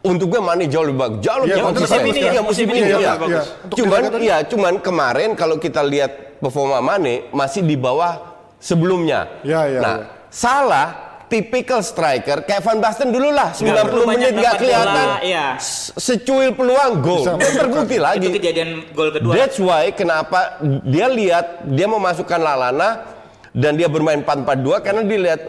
Untuk 0.04 0.30
gue 0.30 0.42
Mane 0.44 0.68
jauh 0.68 0.86
lebih 0.86 1.00
bagus, 1.02 1.20
jauh 1.24 1.40
lebih 1.42 1.56
Iya, 1.56 1.64
konsisten. 1.66 1.98
musim 1.98 2.06
ini 2.06 2.20
ya, 2.20 2.30
Iya, 2.30 2.42
musim 2.44 2.66
musim 2.68 2.68
ini 2.68 2.78
iya. 2.78 2.94
lebih 2.94 3.22
bagus. 3.24 3.46
Iya, 3.48 3.74
Cuman 3.74 4.02
iya, 4.20 4.38
cuman 4.46 4.74
kemarin 4.78 5.30
kalau 5.34 5.56
kita 5.58 5.82
lihat 5.82 6.12
performa 6.38 6.78
Mane 6.78 7.32
masih 7.32 7.64
di 7.64 7.74
bawah 7.74 8.20
sebelumnya. 8.60 9.32
Iya, 9.42 9.62
iya, 9.66 9.80
Nah, 9.80 9.96
iya. 9.98 10.06
salah 10.28 10.88
tipikal 11.26 11.82
striker 11.82 12.46
kayak 12.46 12.62
Van 12.62 12.78
Basten 12.78 13.10
dulu 13.10 13.30
lah 13.30 13.50
90 13.52 13.66
perlu 13.66 14.04
banyak 14.04 14.30
menit 14.30 14.34
nggak 14.36 14.46
dapat 14.46 14.62
kelihatan 14.62 15.06
bola, 15.06 15.18
iya. 15.22 15.46
S- 15.58 15.90
secuil 15.96 16.54
peluang 16.54 16.94
gol 17.00 17.24
Itu 17.36 17.50
terbukti 17.52 17.98
lagi 17.98 18.26
Itu 18.26 18.36
kejadian 18.36 18.70
gol 18.94 19.10
kedua. 19.10 19.34
That's 19.34 19.58
why 19.58 19.90
kenapa 19.92 20.62
dia 20.84 21.10
lihat 21.10 21.66
dia 21.66 21.88
memasukkan 21.88 22.38
Lalana 22.38 22.90
dan 23.52 23.74
dia 23.74 23.88
bermain 23.88 24.22
4-4-2 24.22 24.86
karena 24.86 25.02
dia 25.02 25.20
lihat 25.22 25.42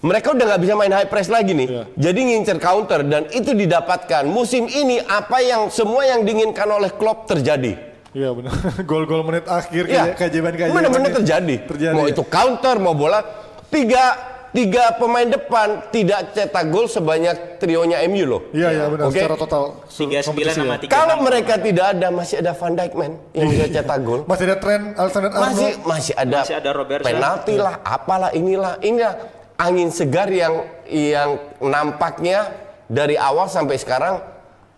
mereka 0.00 0.36
udah 0.36 0.44
nggak 0.44 0.60
bisa 0.60 0.74
main 0.74 0.92
high 0.92 1.08
press 1.08 1.32
lagi 1.32 1.56
nih. 1.56 1.68
Iya. 1.70 1.82
Jadi 1.96 2.20
ngincer 2.26 2.58
counter 2.58 3.00
dan 3.02 3.24
itu 3.30 3.56
didapatkan. 3.56 4.28
Musim 4.28 4.68
ini 4.68 5.00
apa 5.00 5.40
yang 5.40 5.72
semua 5.72 6.04
yang 6.04 6.28
diinginkan 6.28 6.68
oleh 6.68 6.92
Klopp 6.92 7.24
terjadi. 7.24 7.72
Iya 8.12 8.30
benar. 8.30 8.52
Gol-gol 8.90 9.24
menit 9.24 9.48
akhir 9.48 9.88
Iya. 9.88 10.12
kayak 10.12 10.16
keajaiban-keajaiban. 10.20 10.76
Benar-benar 10.76 11.08
ya. 11.08 11.16
terjadi. 11.22 11.54
Terjadi. 11.64 11.94
Mau 11.96 12.04
itu 12.04 12.20
counter, 12.20 12.76
mau 12.76 12.92
bola. 12.92 13.24
Tiga 13.72 14.33
tiga 14.54 14.94
pemain 14.94 15.26
depan 15.26 15.90
tidak 15.90 16.30
cetak 16.30 16.70
gol 16.70 16.86
sebanyak 16.86 17.58
trionya 17.58 17.98
MU 18.06 18.22
loh. 18.24 18.42
Iya 18.54 18.68
iya 18.70 18.84
benar 18.86 19.10
Oke. 19.10 19.18
secara 19.18 19.34
total. 19.34 19.62
Tiga 19.90 20.18
sembilan 20.22 20.24
kompetisi 20.24 20.54
sama 20.54 20.74
ya. 20.74 20.78
tiga. 20.78 20.92
Kalau 20.94 21.16
mereka 21.20 21.54
tidak 21.58 21.86
ada 21.98 22.08
masih 22.14 22.36
ada 22.38 22.52
Van 22.54 22.72
Dijk 22.72 22.92
man 22.94 23.12
yang 23.34 23.46
bisa 23.50 23.66
cetak 23.68 23.98
gol. 24.00 24.20
Masih 24.24 24.44
ada 24.46 24.56
tren 24.62 24.80
Alexander 24.94 25.30
masih 25.34 25.42
Arnold. 25.74 25.90
masih 25.90 26.14
ada, 26.14 26.38
Masih 26.46 26.56
ada 26.56 26.70
Robertson. 26.70 27.06
penalti 27.10 27.54
lah 27.58 27.74
apalah 27.82 28.30
inilah 28.30 28.78
inilah 28.78 29.12
angin 29.58 29.90
segar 29.90 30.30
yang 30.30 30.62
yang 30.86 31.30
nampaknya 31.58 32.54
dari 32.86 33.18
awal 33.18 33.50
sampai 33.50 33.74
sekarang 33.74 34.22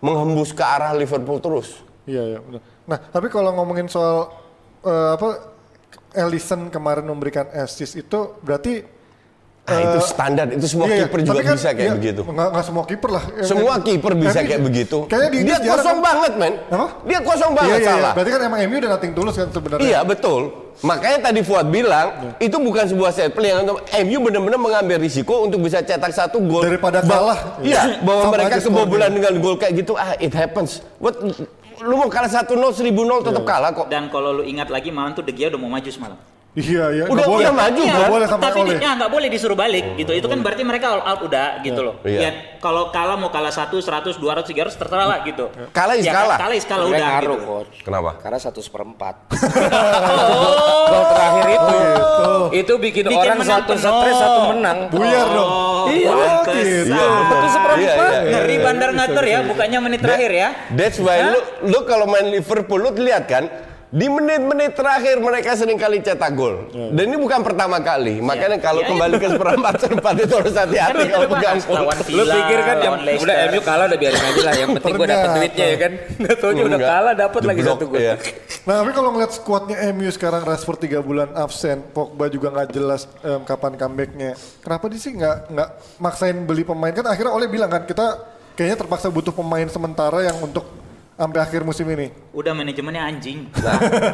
menghembus 0.01 0.53
ke 0.53 0.61
arah 0.65 0.93
Liverpool 0.93 1.37
terus 1.37 1.85
Iya 2.07 2.23
iya 2.23 2.39
benar. 2.41 2.61
Nah 2.89 2.97
tapi 3.13 3.27
kalau 3.29 3.53
ngomongin 3.53 3.85
soal 3.85 4.31
eh, 4.81 5.09
apa 5.13 5.53
Ellison 6.17 6.73
kemarin 6.73 7.05
memberikan 7.05 7.45
assist 7.53 7.93
itu 7.93 8.33
berarti 8.41 8.96
ah, 9.67 9.73
eh, 9.75 9.83
itu 9.83 9.99
standar 10.01 10.45
itu 10.47 10.65
semua 10.65 10.85
iya, 10.87 10.95
iya. 10.95 11.01
kiper 11.05 11.19
juga 11.21 11.41
kan, 11.43 11.53
bisa 11.53 11.69
kayak 11.69 11.83
iya, 11.83 11.93
begitu 11.93 12.21
Nggak, 12.23 12.47
nggak 12.49 12.65
semua 12.65 12.83
kiper 12.83 13.09
lah. 13.11 13.23
semua 13.43 13.73
Eh, 13.73 13.83
kiper 13.83 14.13
bisa 14.15 14.31
tapi 14.33 14.47
kayak 14.47 14.61
begitu 14.63 14.97
Kayaknya 15.05 15.29
di 15.29 15.37
dia 15.43 15.57
kosong 15.61 15.83
kan- 15.93 16.07
banget 16.07 16.31
men 16.33 16.53
Apa? 16.67 16.87
dia 17.03 17.19
kosong 17.19 17.51
banget 17.51 17.69
iya, 17.69 17.77
iya. 17.77 17.89
salah 17.91 18.11
Berarti 18.15 18.29
kan 18.31 18.41
emang 18.41 18.59
MU 18.63 18.75
udah 18.77 18.91
nating 18.95 19.13
tulus 19.13 19.35
kan 19.35 19.47
sebenarnya. 19.49 19.83
Iya 19.83 19.99
betul. 20.01 20.41
Makanya 20.79 21.17
tadi 21.23 21.41
Fuad 21.41 21.67
bilang 21.67 22.07
Iya. 22.37 22.47
itu 22.47 22.57
bukan 22.57 22.85
sebuah 22.85 23.11
set 23.11 23.33
play 23.33 23.49
yang 23.49 23.65
untuk 23.65 23.77
MU 23.83 24.17
benar-benar 24.21 24.55
mengambil 24.57 24.97
risiko 24.97 25.41
untuk 25.41 25.59
bisa 25.59 25.81
cetak 25.81 26.11
satu 26.11 26.37
gol 26.39 26.61
Daripada 26.61 27.01
Ba- 27.01 27.17
kalah. 27.17 27.39
Iya, 27.59 27.99
bahwa 27.99 28.21
Sama 28.23 28.33
mereka 28.33 28.55
kebobolan 28.61 29.11
dengan 29.11 29.33
gol 29.37 29.55
kayak 29.55 29.73
gitu 29.75 29.93
ah 29.93 30.15
it 30.15 30.31
happens. 30.31 30.79
What 30.95 31.17
lu 31.77 31.93
mau 31.93 32.07
kalah 32.07 32.25
1-0 32.25 32.55
1000 32.71 32.93
tetap 33.19 33.41
Iya. 33.41 33.49
kalah 33.49 33.71
kok. 33.73 33.85
Dan 33.87 34.07
kalau 34.07 34.31
lu 34.31 34.43
ingat 34.43 34.69
lagi 34.69 34.89
malam 34.89 35.11
tuh 35.11 35.21
De 35.21 35.29
Gea 35.29 35.49
udah 35.49 35.57
mau 35.57 35.67
maju 35.67 35.85
semalam. 35.87 36.17
Iya, 36.53 36.85
iya. 36.89 37.03
Udah- 37.05 37.13
nggak 37.13 37.29
boleh. 37.29 37.43
udah 37.43 37.53
maju, 37.53 37.81
Nggak 37.83 37.99
kan? 37.99 38.09
boleh 38.09 38.25
sampai 38.25 38.45
tapi 38.47 38.59
oleh. 38.63 38.77
ya 38.79 38.91
nggak 38.93 39.11
boleh 39.11 39.27
disuruh 39.27 39.53
balik 39.53 39.85
gitu. 39.93 40.09
Itu 40.09 40.25
kan 40.25 40.39
berarti 40.41 40.63
mereka 40.63 40.85
all 40.89 41.03
out 41.03 41.21
udah 41.21 41.61
gitu 41.61 41.79
loh. 41.79 41.95
Iya. 42.01 42.19
Ya 42.19 42.29
kalau 42.57 42.89
kalah 42.89 43.13
mau 43.13 43.29
kalah 43.29 43.51
1, 43.51 43.77
100, 43.77 44.17
200, 44.17 44.41
300 44.43 44.73
terserah 44.73 45.05
lah 45.05 45.19
gitu. 45.21 45.53
Kalah 45.69 45.93
is 45.93 46.01
Ya, 46.01 46.13
kalah. 46.15 46.37
Kalah 46.39 46.55
is 46.55 46.65
kalah 46.65 46.85
udah 46.85 46.97
ngaruh, 46.97 47.37
gitu. 47.37 47.45
coach. 47.45 47.75
Kenapa? 47.83 48.17
Karena 48.17 48.39
satu 48.39 48.59
seperempat. 48.59 49.15
Oh. 50.07 50.87
Gol 50.87 51.03
terakhir 51.09 51.45
itu, 51.51 51.77
itu 52.55 52.73
bikin, 52.79 53.03
Bikin 53.05 53.19
orang 53.19 53.37
menang 53.37 53.53
satu 53.59 53.71
penuh. 53.71 53.83
stres, 53.83 54.15
satu 54.17 54.39
menang. 54.49 54.77
Buyar 54.87 55.27
dong. 55.27 55.51
Iya, 55.89 56.11
pantesan. 56.11 56.63
gitu. 56.87 57.05
Satu 57.27 57.47
seperempat. 57.49 57.77
Iya, 57.77 57.93
iya, 57.93 58.17
iya. 58.17 58.31
Ngeri 58.33 58.55
bandar 58.57 58.89
ngatur 58.93 59.25
ya, 59.25 59.39
bukannya 59.43 59.79
menit 59.81 59.99
terakhir 59.99 60.31
ya. 60.33 60.49
That's 60.71 60.97
why 60.97 61.21
lu 61.23 61.39
lu 61.65 61.79
kalau 61.83 62.07
main 62.07 62.27
Liverpool 62.27 62.79
lu 62.81 62.95
lihat 62.97 63.27
kan 63.27 63.45
di 63.87 64.03
menit-menit 64.03 64.75
terakhir 64.75 65.15
mereka 65.17 65.55
sering 65.55 65.79
kali 65.79 66.03
cetak 66.03 66.35
gol. 66.35 66.67
Dan 66.91 67.07
ini 67.07 67.15
bukan 67.15 67.39
pertama 67.39 67.79
kali. 67.79 68.19
Makanya 68.19 68.59
kalau 68.59 68.83
Ya, 68.83 68.91
kembali 68.91 69.15
ke 69.15 69.27
seperempat 69.31 69.73
seperempat 69.81 70.15
itu 70.19 70.33
harus 70.35 70.53
hati-hati 70.53 70.91
Kan 70.93 71.07
kalau 71.07 71.27
pegang 71.31 71.57
lawan 71.65 71.97
Lu 72.07 72.23
pikir 72.27 72.59
kan 72.61 72.77
yang 72.77 72.95
Leicester. 72.99 73.23
udah 73.23 73.35
MU 73.47 73.61
kalah 73.63 73.85
udah 73.87 73.99
biarin 73.99 74.19
aja 74.21 74.41
lah. 74.43 74.53
Yang 74.53 74.69
penting 74.75 74.93
gua 74.93 75.07
dapat 75.07 75.15
Ternyata. 75.17 75.37
duitnya 75.39 75.65
ya 75.65 75.77
kan. 75.79 75.91
Nggak 76.19 76.35
taunya 76.37 76.63
udah 76.65 76.79
kalah 76.79 77.13
dapat 77.15 77.41
lagi 77.47 77.61
satu 77.63 77.83
gol. 77.87 77.97
iya. 77.97 78.13
Nah, 78.67 78.75
tapi 78.83 78.91
kalau 78.91 79.09
ngeliat 79.15 79.31
skuadnya 79.31 79.77
MU 79.95 80.09
sekarang 80.11 80.41
Rashford 80.43 80.79
3 80.83 80.99
bulan 80.99 81.29
absen, 81.31 81.77
Pogba 81.87 82.27
juga 82.27 82.51
nggak 82.51 82.67
jelas 82.69 83.07
em, 83.21 83.39
kapan 83.41 83.79
comebacknya. 83.79 84.31
Kenapa 84.59 84.83
dia 84.91 84.99
sih 84.99 85.15
nggak 85.15 85.35
nggak 85.47 85.69
maksain 85.97 86.37
beli 86.43 86.67
pemain? 86.67 86.91
Kan 86.91 87.07
akhirnya 87.07 87.31
Oleh 87.31 87.47
bilang 87.47 87.71
kan 87.71 87.87
kita 87.87 88.19
kayaknya 88.53 88.77
terpaksa 88.77 89.07
butuh 89.07 89.31
pemain 89.31 89.63
sementara 89.65 90.21
yang 90.21 90.35
untuk 90.37 90.67
sampai 91.17 91.39
akhir 91.41 91.61
musim 91.61 91.89
ini. 91.89 92.13
Udah 92.31 92.53
manajemennya 92.53 93.03
anjing. 93.03 93.49
Nah, 93.57 93.73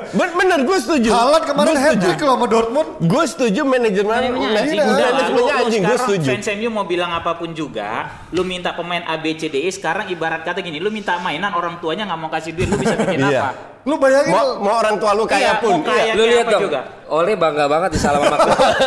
ben- 0.10 0.34
bener 0.34 0.60
gue 0.64 0.78
setuju. 0.78 1.10
Haaland 1.12 1.44
kemarin 1.44 1.76
hat 1.76 1.84
setuju. 1.94 2.06
trick 2.08 2.20
loh 2.22 2.34
sama 2.34 2.48
Dortmund. 2.48 2.90
Gue 3.04 3.24
setuju 3.24 3.62
manajemen 3.62 4.10
Manajemennya 4.10 4.50
anjing. 4.58 4.74
iya. 4.74 4.84
Udah 4.84 4.96
lu, 4.96 5.12
manajemennya 5.12 5.36
lu 5.36 5.62
anjing. 5.62 5.82
Gue 5.82 5.90
sekarang 5.92 6.02
setuju. 6.02 6.30
fans 6.32 6.48
MU 6.56 6.70
mau 6.72 6.86
bilang 6.86 7.12
apa 7.12 7.32
pun 7.34 7.50
juga, 7.52 7.90
lu 8.32 8.42
minta 8.42 8.72
pemain 8.72 9.04
A 9.04 9.16
B 9.16 9.36
C 9.36 9.46
D 9.46 9.60
E 9.60 9.70
sekarang 9.70 10.08
ibarat 10.08 10.42
kata 10.42 10.60
gini, 10.60 10.80
lu 10.80 10.88
minta 10.88 11.20
mainan 11.20 11.52
orang 11.52 11.78
tuanya 11.78 12.08
nggak 12.08 12.18
mau 12.18 12.32
kasih 12.32 12.52
duit, 12.52 12.66
lu 12.66 12.78
bisa 12.78 12.96
bikin 12.96 13.20
Iya. 13.30 13.42
apa? 13.44 13.50
Lu 13.84 14.00
bayangin 14.00 14.32
Mau, 14.32 14.64
mau 14.64 14.80
orang 14.80 14.96
tua 14.96 15.12
lu 15.12 15.28
kaya 15.28 15.44
Iya, 15.50 15.54
pun. 15.60 15.84
kaya. 15.84 16.16
Lu 16.16 16.24
kayak 16.24 16.32
lihat 16.32 16.46
dong. 16.48 16.62
juga. 16.64 16.80
Oleh 17.06 17.36
bangga 17.36 17.66
banget 17.68 17.90
di 17.92 18.00
salam 18.00 18.24
sama. 18.24 18.38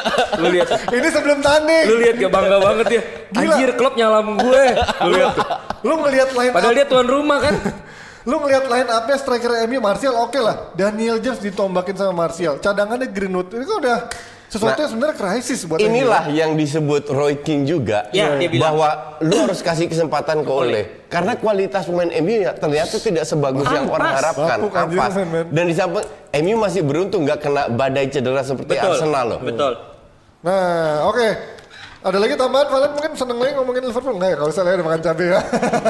Lu 0.41 0.49
lihat. 0.49 0.69
ini 0.89 1.09
sebelum 1.11 1.39
tanding. 1.39 1.85
Lu 1.85 1.95
lihat 2.01 2.15
gak 2.17 2.33
bangga 2.33 2.57
banget 2.59 2.85
dia. 2.89 3.03
Gila. 3.29 3.45
Anjir 3.53 3.71
klub 3.77 3.93
nyalam 3.93 4.27
gue. 4.35 4.65
Lu 5.05 5.11
lihat. 5.13 5.33
tuh. 5.37 5.47
Lu 5.85 5.95
ngelihat 6.01 6.29
line 6.33 6.49
Padahal 6.51 6.75
dia 6.75 6.87
tuan 6.89 7.05
rumah 7.05 7.39
kan. 7.39 7.55
Lu 8.27 8.43
ngelihat 8.43 8.67
line 8.67 8.91
up-nya 8.91 9.17
striker 9.17 9.55
MU 9.65 9.79
Martial 9.79 10.13
oke 10.13 10.37
lah. 10.37 10.75
Daniel 10.75 11.23
James 11.23 11.39
ditombakin 11.39 11.95
sama 11.95 12.27
Martial. 12.27 12.59
Cadangannya 12.59 13.07
Greenwood. 13.07 13.55
Ini 13.55 13.63
kan 13.63 13.77
udah 13.79 13.99
sesuatu 14.47 14.75
Nah, 14.75 14.83
yang 14.83 14.91
sebenarnya 14.91 15.17
krisis 15.17 15.61
buat 15.63 15.79
MU. 15.79 15.87
Inilah 15.87 16.23
yang 16.31 16.55
disebut 16.55 17.11
Roy 17.11 17.39
King 17.43 17.67
juga 17.67 18.07
Ya, 18.11 18.35
bahwa 18.59 19.19
lu 19.19 19.47
harus 19.47 19.59
kasih 19.59 19.87
kesempatan 19.87 20.43
ke 20.43 20.51
Ole 20.51 20.83
karena 21.07 21.35
kualitas 21.35 21.87
pemain 21.87 22.11
MU 22.19 22.43
ya 22.43 22.55
ternyata 22.55 22.95
tidak 22.99 23.27
sebagus 23.27 23.67
yang 23.67 23.87
orang 23.87 24.11
Ampas. 24.11 24.19
harapkan. 24.23 24.59
Bapuk, 24.59 24.75
anjir, 24.75 24.99
Ampas. 24.99 25.15
Dan 25.51 25.65
di 25.67 25.75
samping 25.75 26.07
MU 26.43 26.55
masih 26.59 26.83
beruntung 26.83 27.23
nggak 27.27 27.39
kena 27.43 27.63
badai 27.71 28.07
cedera 28.07 28.43
seperti 28.43 28.75
Betul. 28.75 28.91
Arsenal 28.91 29.25
loh. 29.27 29.41
Betul. 29.43 29.73
Nah, 30.43 31.11
oke. 31.11 31.29
Ada 32.07 32.23
lagi 32.23 32.35
tambahan 32.39 32.67
Valen 32.71 32.91
mungkin 32.95 33.13
seneng 33.19 33.39
lagi 33.43 33.53
ngomongin 33.59 33.83
Liverpool 33.91 34.15
enggak 34.15 34.31
ya? 34.31 34.37
Kalau 34.39 34.53
saya 34.55 34.79
udah 34.79 34.87
makan 34.87 35.01
cabai 35.03 35.27
ya. 35.27 35.41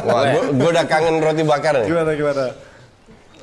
Wah, 0.00 0.22
gue 0.48 0.68
udah 0.72 0.84
kangen 0.88 1.14
roti 1.20 1.42
bakar 1.44 1.74
nih. 1.76 1.92
gimana 1.92 2.10
gimana? 2.16 2.44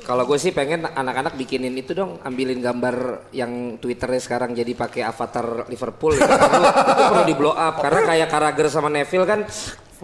Kalau 0.04 0.22
gue 0.26 0.38
sih 0.42 0.50
pengen 0.50 0.82
anak-anak 0.84 1.38
bikinin 1.38 1.72
itu 1.78 1.94
dong, 1.94 2.18
ambilin 2.26 2.58
gambar 2.58 3.30
yang 3.30 3.78
Twitternya 3.78 4.20
sekarang 4.20 4.58
jadi 4.58 4.74
pakai 4.74 5.06
avatar 5.06 5.70
Liverpool. 5.70 6.18
Ya. 6.18 6.26
Itu 6.26 7.02
perlu 7.14 7.22
di 7.24 7.34
blow 7.38 7.54
up 7.54 7.78
karena 7.78 8.00
kayak 8.10 8.28
Carragher 8.28 8.66
sama 8.66 8.90
Neville 8.90 9.24
kan 9.24 9.46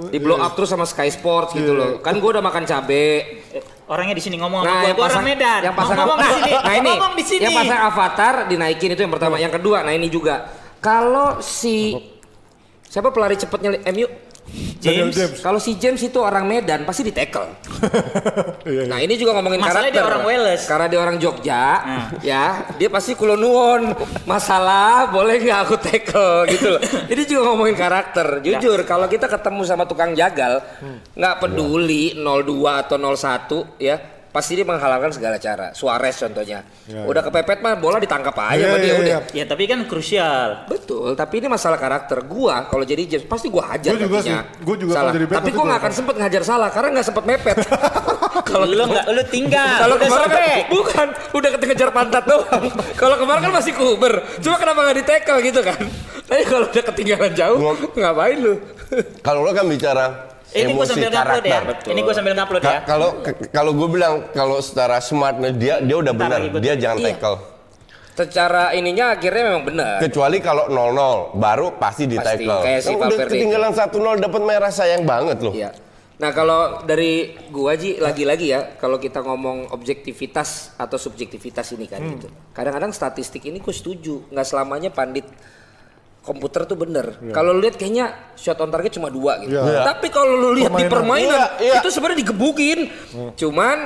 di 0.08 0.18
blow 0.22 0.38
up 0.38 0.54
terus 0.54 0.70
sama 0.70 0.86
Sky 0.86 1.10
Sports 1.10 1.52
gitu 1.58 1.74
loh. 1.74 1.98
Kan 1.98 2.22
gue 2.22 2.30
udah 2.30 2.40
makan 2.40 2.70
cabe. 2.70 3.42
Orangnya 3.90 4.14
di 4.14 4.22
sini 4.22 4.38
ngomong 4.38 4.62
Nah, 4.62 4.70
gua, 4.70 4.86
yang 4.86 4.94
gua 4.94 5.06
pasang, 5.10 5.26
orang 5.26 5.34
Medan. 5.34 5.60
yang 5.66 5.74
pasang 5.74 5.96
ngomong 5.98 6.18
di 6.22 6.30
nah, 6.30 6.62
nah 6.62 6.74
ini, 6.78 6.90
ngomong 6.94 7.14
di 7.18 7.24
sini. 7.26 7.42
yang 7.42 7.58
pasang 7.58 7.80
avatar 7.90 8.34
dinaikin 8.46 8.90
itu 8.94 9.02
yang 9.02 9.12
pertama. 9.12 9.34
Yang 9.42 9.52
kedua, 9.58 9.82
nah 9.82 9.90
ini 9.90 10.06
juga 10.06 10.46
kalau 10.78 11.42
si 11.42 11.98
siapa 12.90 13.08
pelari 13.08 13.38
cepatnya 13.38 13.78
MU? 13.88 14.10
James. 14.82 15.14
James. 15.14 15.38
Kalau 15.38 15.62
si 15.62 15.78
James 15.78 16.00
itu 16.00 16.18
orang 16.18 16.42
Medan 16.42 16.82
pasti 16.82 17.06
di 17.06 17.14
tackle. 17.14 17.54
Iya, 18.60 18.82
iya. 18.82 18.82
Nah 18.84 18.98
ini 18.98 19.14
juga 19.14 19.32
ngomongin 19.32 19.56
Masalahnya 19.56 19.88
karakter. 19.88 19.96
dia 19.96 20.04
orang 20.04 20.22
Wales. 20.22 20.62
Karena 20.66 20.86
dia 20.86 21.00
orang 21.00 21.16
Jogja, 21.16 21.64
Hmm. 21.80 22.06
ya 22.20 22.44
dia 22.76 22.88
pasti 22.90 23.14
kulonuon. 23.14 23.94
Masalah 24.26 25.08
boleh 25.08 25.40
nggak 25.40 25.58
aku 25.64 25.76
tackle 25.78 26.44
gitu 26.46 26.76
loh. 26.76 26.80
Ini 27.12 27.22
juga 27.24 27.40
ngomongin 27.48 27.72
karakter. 27.72 28.42
Jujur 28.42 28.84
kalau 28.84 29.06
kita 29.06 29.26
ketemu 29.26 29.62
sama 29.64 29.86
tukang 29.86 30.12
jagal, 30.12 30.60
nggak 31.14 31.34
peduli 31.40 32.12
02 32.12 32.82
atau 32.84 32.96
01 32.98 33.80
ya. 33.80 33.96
Pasti 34.30 34.54
dia 34.54 34.62
menghalalkan 34.62 35.10
segala 35.10 35.36
cara. 35.36 35.70
Suarez 35.72 36.14
contohnya. 36.14 36.62
Udah 37.02 37.18
kepepet 37.20 37.58
mah 37.58 37.74
bola 37.74 37.98
ditangkap 37.98 38.30
aja 38.32 38.62
sama 38.64 38.78
dia 38.78 38.86
iya, 38.86 38.94
udah. 38.94 39.18
iya. 39.26 39.42
Ya 39.42 39.44
tapi 39.44 39.66
kan 39.66 39.82
krusial. 39.84 40.64
Betul, 40.64 41.12
tapi 41.12 41.38
ini 41.38 41.50
masalah 41.50 41.74
karakter. 41.76 42.22
Gua 42.22 42.62
kalau 42.64 42.82
jadi 42.82 43.02
James 43.06 43.26
pasti 43.26 43.50
gua 43.50 43.66
hajar 43.68 43.90
Gua 43.92 44.00
juga 44.00 44.18
kakinya. 44.18 44.42
sih. 44.46 44.62
Gua 44.62 44.76
juga 44.76 44.92
Salah. 44.92 45.02
kalau 45.02 45.16
jadi 45.16 45.26
back 45.26 45.36
Tapi 45.36 45.48
gua 45.48 45.56
gua 45.56 45.64
nggak 45.64 45.76
akan 45.76 45.84
hajar. 45.84 45.98
sempet 45.98 46.14
ngajar 46.16 46.42
salah 46.42 46.68
karena 46.70 46.88
nggak 46.94 47.06
sempet 47.06 47.24
mepet. 47.26 47.56
Kalau 48.40 48.66
lu 48.66 48.82
nggak, 48.82 49.06
lu 49.10 49.22
tinggal. 49.26 49.78
Kalau 49.78 49.94
udah 49.94 50.06
kemarin 50.06 50.30
kan, 50.30 50.58
bukan 50.66 51.06
udah 51.34 51.50
kejar 51.54 51.90
pantat 51.90 52.24
doang. 52.24 52.62
Kalau 52.94 53.16
kemarin 53.18 53.40
kan 53.42 53.52
masih 53.52 53.72
kuber. 53.74 54.22
Cuma 54.38 54.54
kenapa 54.56 54.78
nggak 54.80 54.96
di 54.96 55.04
tackle 55.04 55.38
gitu 55.40 55.60
kan? 55.62 55.78
Tapi 56.26 56.42
kalau 56.46 56.66
udah 56.66 56.82
ketinggalan 56.84 57.32
jauh, 57.32 57.58
Ngom- 57.58 57.90
ngapain 57.92 58.38
lu? 58.38 58.54
Kalau 59.20 59.42
lo 59.42 59.50
kan 59.50 59.66
bicara 59.66 60.29
Ini 60.52 60.66
gua 60.68 60.82
emosi 60.82 60.90
sambil 60.90 61.10
ngupload 61.10 61.44
ya. 61.44 61.52
karakter. 61.54 61.86
Ini 61.86 62.00
gua 62.00 62.14
sambil 62.14 62.34
ngupload 62.34 62.62
ya. 62.62 62.70
Ka- 62.72 62.84
Kalau 62.84 63.08
kalau 63.48 63.72
gue 63.72 63.88
bilang 63.88 64.14
kalau 64.30 64.58
secara 64.58 64.98
smart 64.98 65.36
dia 65.54 65.78
dia 65.78 65.96
udah 65.96 66.10
benar, 66.12 66.40
dia 66.56 66.74
jangan 66.74 66.98
Iya. 66.98 67.06
tackle. 67.14 67.36
Secara 68.12 68.74
ininya 68.74 69.14
akhirnya 69.14 69.42
memang 69.46 69.64
benar. 69.64 69.96
Kecuali 69.98 70.38
kalau 70.38 70.68
0-0 70.68 71.00
baru 71.34 71.72
pasti 71.74 72.04
di 72.04 72.18
Pasti, 72.18 72.44
tackle. 72.44 72.60
kayak 72.60 72.80
si 72.82 72.92
udah 72.92 73.18
ketinggalan 73.22 73.72
1-0 73.72 73.88
dapat 74.18 74.42
merah 74.42 74.68
sayang 74.68 75.02
banget 75.04 75.38
loh. 75.40 75.54
Iya. 75.54 75.70
Nah 76.20 76.30
kalau 76.30 76.84
dari 76.84 77.32
gua 77.48 77.72
Ji 77.74 77.96
lagi-lagi 77.96 78.52
ya 78.52 78.76
kalau 78.76 79.00
kita 79.00 79.24
ngomong 79.24 79.72
objektivitas 79.72 80.76
atau 80.76 80.98
subjektivitas 80.98 81.72
ini 81.72 81.88
kan 81.88 82.02
gitu. 82.02 82.28
Kadang-kadang 82.52 82.92
statistik 82.92 83.40
ini 83.42 83.56
gue 83.56 83.72
setuju 83.72 84.28
nggak 84.28 84.44
selamanya 84.44 84.90
pandit 84.90 85.24
komputer 86.20 86.62
tuh 86.64 86.76
bener. 86.76 87.16
Kalau 87.30 87.50
lu 87.50 87.60
lihat 87.60 87.74
kayaknya 87.74 88.36
shot 88.36 88.60
on 88.60 88.68
target 88.68 88.92
cuma 88.94 89.08
dua 89.08 89.40
gitu. 89.40 89.56
Iya. 89.56 89.84
Tapi 89.84 90.06
kalau 90.08 90.36
lu 90.36 90.50
lihat 90.52 90.70
di 90.70 90.84
Permainan. 90.86 91.32
Iya, 91.32 91.44
iya. 91.58 91.74
itu 91.80 91.88
sebenarnya 91.88 92.18
digebukin. 92.20 92.78
Cuman 93.34 93.76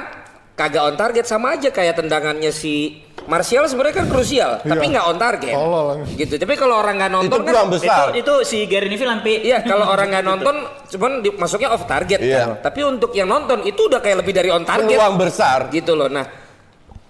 kagak 0.54 0.82
on 0.84 0.94
target 0.94 1.24
sama 1.24 1.54
aja 1.54 1.70
kayak 1.70 1.98
tendangannya 1.98 2.50
si 2.50 3.02
Martial 3.24 3.64
sebenarnya 3.64 4.04
kan 4.04 4.08
krusial, 4.12 4.60
tapi 4.60 4.84
nggak 4.84 5.04
on 5.08 5.16
target. 5.16 5.56
Tolol. 5.56 6.04
Gitu. 6.12 6.36
Tapi 6.36 6.54
kalau 6.54 6.76
orang 6.76 7.00
nggak 7.00 7.08
Itu 7.08 7.16
nonton 7.16 7.40
kan 7.40 7.52
peluang 7.56 7.70
besar. 7.72 8.04
Itu, 8.12 8.20
itu 8.20 8.34
si 8.44 8.58
Gary 8.68 8.92
Neville 8.92 9.08
sampai 9.08 9.34
Iya, 9.40 9.58
kalau 9.64 9.88
orang 9.88 10.12
nggak 10.12 10.24
nonton, 10.30 10.54
cuman 10.92 11.12
di- 11.24 11.32
masuknya 11.32 11.72
off 11.72 11.88
target 11.88 12.20
Iya. 12.20 12.36
kan. 12.36 12.48
Tapi 12.68 12.84
untuk 12.84 13.16
yang 13.16 13.24
nonton 13.24 13.64
itu 13.64 13.88
udah 13.88 13.98
kayak 13.98 14.20
lebih 14.20 14.36
dari 14.36 14.52
on 14.52 14.68
target. 14.68 14.92
Peluang 14.92 15.16
besar. 15.16 15.72
Gitu 15.72 15.96
loh. 15.96 16.12
Nah, 16.12 16.26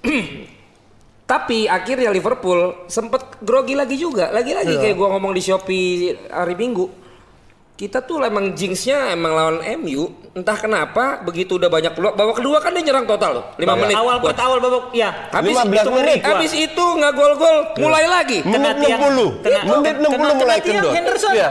tapi 1.24 1.64
akhirnya 1.64 2.12
Liverpool 2.12 2.84
sempet 2.84 3.40
grogi 3.40 3.72
lagi 3.72 3.96
juga. 3.96 4.28
Lagi-lagi 4.28 4.76
kayak 4.76 4.94
gua 4.94 5.08
ngomong 5.12 5.32
di 5.32 5.40
Shopee 5.40 5.92
hari 6.28 6.52
Minggu. 6.52 7.02
Kita 7.74 8.06
tuh 8.06 8.22
emang 8.22 8.54
jinxnya 8.54 9.10
emang 9.10 9.34
lawan 9.34 9.58
MU. 9.82 10.06
Entah 10.30 10.54
kenapa 10.54 11.18
begitu 11.20 11.58
udah 11.58 11.66
banyak 11.66 11.90
peluang. 11.90 12.14
Babak 12.14 12.38
kedua 12.38 12.62
kan 12.62 12.70
dia 12.70 12.86
nyerang 12.86 13.02
total 13.02 13.30
loh. 13.34 13.44
5 13.56 13.74
menit. 13.74 13.98
awal 13.98 14.22
Buat- 14.22 14.38
awal 14.38 14.58
babak 14.62 14.84
ya. 14.94 15.10
Habis 15.32 15.58
15 15.58 15.82
itu 15.82 15.90
menit. 15.90 16.18
Habis 16.22 16.52
itu 16.54 16.84
nggak 16.84 17.12
gol-gol, 17.12 17.56
mulai 17.82 18.06
lagi. 18.06 18.38
Menit 18.46 18.78
tiang- 18.78 19.00
60. 19.02 19.42
kena- 19.42 19.64
Menit 19.66 19.94
60 19.98 20.12
kena- 20.14 20.38
mulai 20.38 20.58
kena 20.62 20.70
kendor. 20.78 20.92
Henderson. 20.94 21.32
Iya. 21.34 21.50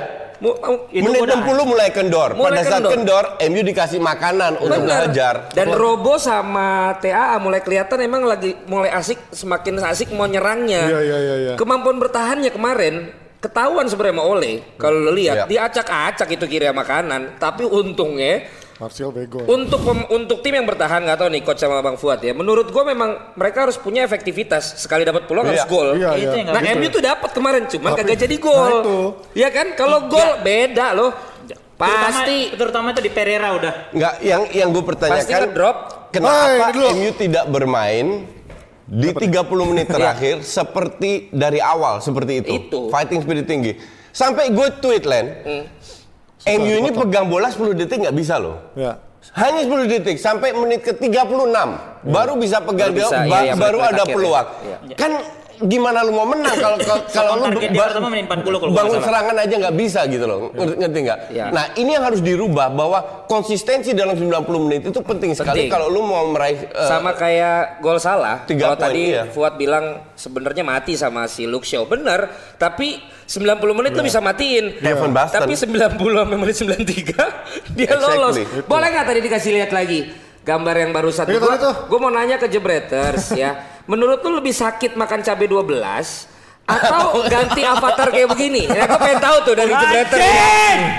Itu 0.92 1.08
Menit 1.08 1.24
udah. 1.24 1.40
60 1.40 1.64
mulai 1.64 1.90
kendor. 1.90 2.36
Mulai 2.36 2.52
Pada 2.52 2.62
saat 2.62 2.82
kendor. 2.84 2.92
kendor, 2.92 3.24
MU 3.48 3.62
dikasih 3.64 4.00
makanan 4.00 4.52
untuk 4.60 4.84
belajar. 4.84 5.34
Dan 5.56 5.72
Robo 5.72 6.20
sama 6.20 7.00
TAA 7.00 7.40
mulai 7.40 7.64
kelihatan 7.64 7.98
emang 8.00 8.28
lagi 8.28 8.52
mulai 8.66 8.92
asik 8.92 9.32
semakin 9.32 9.80
asik 9.82 10.12
mau 10.12 10.28
nyerangnya. 10.28 10.84
Iya, 10.84 11.00
iya, 11.00 11.18
iya, 11.18 11.36
iya. 11.40 11.54
Kemampuan 11.56 11.96
bertahannya 11.96 12.52
kemarin 12.52 12.96
ketahuan 13.40 13.88
sebenarnya 13.88 14.20
sama 14.20 14.26
Ole. 14.26 14.54
Kalau 14.76 15.12
lihat 15.12 15.36
Iya. 15.36 15.46
dia 15.48 15.62
acak-acak 15.64 16.28
itu 16.30 16.46
kiri 16.46 16.68
sama 16.68 16.84
kanan. 16.84 17.36
Tapi 17.36 17.64
untungnya 17.64 18.44
Martial 18.84 19.10
bego. 19.10 19.40
untuk 19.46 19.80
pem- 19.80 20.08
untuk 20.12 20.38
tim 20.40 20.54
yang 20.54 20.64
bertahan 20.64 21.00
nggak 21.02 21.16
tahu 21.16 21.30
nih 21.30 21.42
coach 21.42 21.58
sama 21.58 21.80
Bang 21.80 21.96
Fuad 21.96 22.20
ya. 22.20 22.32
Menurut 22.32 22.68
gua 22.68 22.84
memang 22.84 23.34
mereka 23.34 23.64
harus 23.64 23.76
punya 23.76 24.02
efektivitas. 24.02 24.76
Sekali 24.78 25.02
dapat 25.02 25.24
peluang 25.24 25.48
Iya. 25.48 25.52
harus 25.56 25.66
gol. 25.66 25.88
Iya, 25.96 26.10
Itu 26.12 26.20
iya. 26.20 26.32
yang 26.34 26.46
nggak 26.46 26.56
Nah 26.56 26.62
bisa. 26.62 26.76
MU 26.78 26.88
tuh 26.90 27.02
dapat 27.02 27.30
kemarin 27.32 27.64
cuman 27.66 27.90
Tapi- 27.90 28.00
kagak 28.04 28.18
jadi 28.20 28.36
Nah, 28.36 28.44
gol. 28.44 28.68
itu. 28.76 28.98
Iya 29.34 29.50
kan? 29.50 29.68
Kalau 29.74 29.98
gol 30.06 30.32
beda 30.42 30.88
loh. 30.92 31.12
Pasti 31.74 32.54
terutama, 32.54 32.56
terutama 32.56 32.88
itu 32.90 33.02
di 33.02 33.12
Pereira 33.12 33.50
udah. 33.52 33.74
Enggak, 33.92 34.14
yang 34.22 34.42
yang 34.52 34.68
gue 34.70 34.80
pasti 34.80 34.90
pertanyakan 34.94 35.40
ngedrop. 35.42 35.78
kenapa 36.10 36.38
Hai, 36.62 36.72
dulu. 36.72 36.88
MU 36.94 37.12
tidak 37.14 37.46
bermain 37.50 38.08
di 38.86 39.10
30 39.10 39.34
menit 39.66 39.88
terakhir 39.92 40.36
seperti 40.42 41.28
dari 41.30 41.60
awal 41.60 42.00
seperti 42.00 42.40
itu. 42.40 42.50
Itu. 42.62 42.80
Fighting 42.88 43.20
spirit 43.20 43.44
tinggi. 43.44 43.74
Sampai 44.12 44.54
gue 44.54 44.68
tweet 44.78 45.04
Len. 45.04 45.26
MU 46.46 46.74
ini 46.76 46.90
pegang 46.92 47.32
bola 47.32 47.48
10 47.48 47.72
detik 47.74 48.04
nggak 48.04 48.16
bisa 48.16 48.36
loh. 48.38 48.60
Ya. 48.76 49.00
Hanya 49.40 49.64
10 49.64 49.88
detik 49.88 50.20
sampai 50.20 50.52
menit 50.52 50.84
ke 50.84 50.92
36 50.92 51.32
baru 52.04 52.34
bisa 52.36 52.60
pegang 52.60 52.92
Baru 52.92 53.00
bisa, 53.00 53.16
dia, 53.24 53.32
ba- 53.32 53.44
iya, 53.48 53.54
baru 53.56 53.80
ada 53.80 54.04
peluang. 54.04 54.48
iya. 54.68 54.78
Kan 55.00 55.12
gimana 55.60 56.02
lu 56.02 56.12
mau 56.12 56.26
menang 56.26 56.56
kalau 56.56 56.78
kalau- 56.80 57.36
lu 57.38 57.44
target 57.48 57.70
dia 57.70 57.80
ba- 57.80 57.88
pertama 57.88 58.08
menit 58.08 58.26
40 58.26 58.42
kalau 58.44 58.60
gua 58.60 58.78
bangun 58.80 59.00
serangan 59.00 59.36
aja 59.38 59.56
nggak 59.60 59.76
bisa 59.76 60.00
gitu 60.06 60.26
loh. 60.26 60.40
Ngerti, 60.50 60.74
ngerti 60.76 60.98
nggak? 61.02 61.20
Iya. 61.30 61.46
Nah, 61.50 61.66
ini 61.74 61.92
yang 61.92 62.04
harus 62.04 62.20
dirubah 62.20 62.68
bahwa 62.70 63.00
konsistensi 63.26 63.92
dalam 63.92 64.14
90 64.14 64.34
menit 64.62 64.82
itu 64.86 65.00
penting 65.00 65.32
sekali 65.32 65.66
Penting. 65.66 65.70
kalau 65.70 65.88
lu 65.88 66.02
mau 66.02 66.26
meraih 66.28 66.64
eh, 66.64 66.88
sama 66.88 67.14
kayak 67.14 67.80
gol 67.80 67.98
salah. 67.98 68.44
Tiga 68.44 68.72
Kalau 68.72 68.78
tadi 68.80 69.04
iya. 69.12 69.26
Fuad 69.26 69.56
bilang 69.56 70.02
sebenarnya 70.14 70.64
mati 70.64 70.94
sama 70.94 71.26
si 71.26 71.44
Luke 71.44 71.64
Shaw. 71.64 71.86
Bener, 71.86 72.28
tapi 72.56 72.98
90 73.24 73.44
menit 73.74 73.92
lu 73.94 74.02
bisa 74.02 74.20
matiin. 74.20 74.78
Boston. 75.10 75.42
Tapi 75.42 75.54
90 75.54 75.96
sampai 75.96 76.38
menit 76.38 76.56
93 76.56 77.14
dia 77.78 77.88
Exactly. 77.88 78.00
lolos. 78.12 78.36
Boleh 78.64 78.88
nggak 78.90 79.06
tadi 79.06 79.20
dikasih 79.22 79.52
lihat 79.54 79.72
lagi 79.72 80.00
gambar 80.44 80.76
yang? 80.78 80.92
Iya, 80.92 81.16
tadi 81.16 81.32
tuh. 81.58 81.74
gua 81.88 82.00
mau 82.00 82.12
nanya 82.12 82.36
ke 82.36 82.48
Jebreters 82.48 83.32
ya. 83.42 83.73
Menurut 83.84 84.24
lu 84.24 84.40
lebih 84.40 84.56
sakit 84.56 84.96
makan 84.96 85.20
cabai 85.20 85.48
12 85.52 86.32
atau 86.64 87.20
ganti 87.34 87.62
avatar 87.68 88.08
kayak 88.08 88.32
begini? 88.32 88.64
Ya, 88.72 88.88
gue 88.88 88.96
pengen 88.96 89.20
tahu 89.20 89.38
tuh 89.44 89.54
dari 89.60 89.76
Jebreters. 89.76 90.24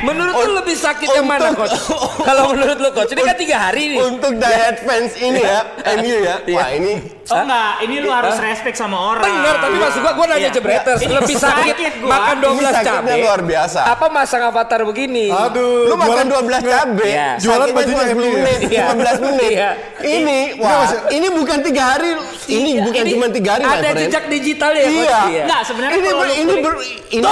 Menurut 0.05 0.35
lu 0.37 0.53
lebih 0.61 0.77
sakit 0.77 1.09
yang 1.09 1.25
mana, 1.25 1.57
coach? 1.57 1.73
Kalau 2.21 2.53
menurut 2.53 2.77
lu, 2.77 2.89
coach, 2.93 3.17
ini 3.17 3.23
kan 3.25 3.37
tiga 3.41 3.57
hari 3.57 3.97
nih. 3.97 3.99
untuk 4.05 4.37
diehard 4.37 4.79
fans 4.85 5.17
ini 5.17 5.41
ya, 5.41 5.61
MU 5.97 6.17
ya. 6.21 6.37
Wah, 6.53 6.69
ini 6.77 6.93
Oh 7.25 7.41
enggak, 7.41 7.81
ini 7.81 8.05
lu 8.05 8.13
harus 8.13 8.37
respect 8.37 8.77
sama 8.77 9.01
orang. 9.01 9.25
Bener, 9.25 9.57
tapi 9.57 9.77
maksud 9.77 10.01
gua 10.01 10.13
gua 10.13 10.27
nanya 10.29 10.45
Iya. 10.45 10.51
Jebreters 10.53 11.01
Ini 11.01 11.13
lebih 11.15 11.37
sakit, 11.39 11.93
gua. 11.99 12.11
makan 12.13 12.37
12 12.37 12.53
Ini 12.53 12.65
sakitnya 12.69 13.01
cabai. 13.01 13.23
luar 13.25 13.41
biasa. 13.41 13.81
Apa 13.87 14.07
masang 14.09 14.43
avatar 14.45 14.81
begini? 14.85 15.27
Aduh, 15.29 15.89
lu 15.89 15.95
makan 15.97 16.29
jualan- 16.29 16.29
12 16.29 16.63
cabe, 16.63 17.09
Iya. 17.09 17.29
Jualan 17.41 17.69
bajunya 17.73 18.05
10 18.05 18.13
MU 18.13 18.21
ya? 18.21 18.35
menit, 18.37 18.61
Iya. 18.63 18.85
15 18.87 19.19
menit. 19.23 19.51
Iya. 19.51 19.71
Ini, 20.05 20.39
wah, 20.59 20.85
ini 21.09 21.27
bukan 21.33 21.59
tiga 21.65 21.83
hari, 21.91 22.11
ini 22.45 22.71
bukan 22.83 23.05
cuma 23.09 23.27
tiga 23.33 23.51
hari, 23.57 23.65
my 23.65 23.73
Ada 23.75 23.91
jejak 23.97 24.25
digitalnya 24.29 24.81
ya? 24.81 24.91
Iya. 24.91 25.19
Enggak, 25.49 25.61
sebenarnya 25.65 25.97
ini 25.97 26.05
ini 26.05 26.13
beli- 26.45 26.61
ber, 26.61 26.75
ini 27.09 27.25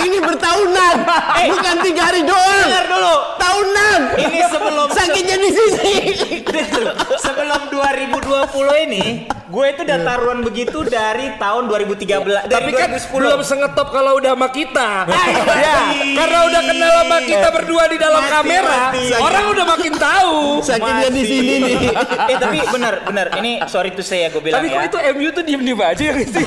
ini 0.00 0.18
bertahunan, 0.24 0.96
bukan 1.52 1.74
tiga 1.84 2.02
hari 2.02 2.20
doang. 2.24 2.64
Dengar 2.64 2.86
dulu. 2.88 3.14
Tahunan. 3.36 4.00
Ini 4.16 4.38
sebelum 4.48 4.88
sakitnya 4.88 5.36
di 5.36 5.50
sini. 5.52 5.94
sebelum 7.18 7.60
2020 8.50 8.86
ini, 8.88 9.04
gue 9.28 9.64
itu 9.68 9.80
udah 9.84 9.98
taruhan 10.00 10.40
begitu 10.40 10.78
dari 10.84 11.36
tahun 11.36 11.68
2013. 11.68 12.48
Tapi 12.48 12.48
dari 12.48 12.72
kan 12.72 12.88
2010. 12.96 13.20
belum 13.20 13.42
sengetop 13.42 13.88
kalau 13.90 14.16
udah 14.16 14.32
sama 14.32 14.48
kita. 14.48 14.88
iya. 15.08 15.44
ya, 15.60 15.76
karena 16.16 16.38
udah 16.48 16.62
kenal 16.64 16.92
sama 17.02 17.18
kita 17.22 17.48
berdua 17.52 17.84
di 17.86 17.96
dalam 17.96 18.22
Mati, 18.22 18.32
kamera, 18.32 18.78
mati. 18.90 19.02
orang 19.14 19.44
udah 19.52 19.64
makin 19.66 19.92
tahu. 19.94 20.36
Sakitnya 20.60 21.08
di 21.08 21.22
sini 21.22 21.54
nih. 21.60 21.76
eh 22.32 22.36
tapi 22.36 22.58
benar 22.68 22.94
benar 23.04 23.26
ini 23.38 23.60
sorry 23.66 23.90
to 23.92 24.02
say 24.02 24.24
ya 24.24 24.28
gue 24.28 24.40
bilang 24.40 24.58
Tapi 24.58 24.68
kok 24.68 24.80
ya. 24.80 24.88
itu 24.88 24.98
MU 25.14 25.28
tuh 25.30 25.42
diem-diem 25.42 25.80
aja 25.80 26.02
ya 26.02 26.14
gitu. 26.18 26.38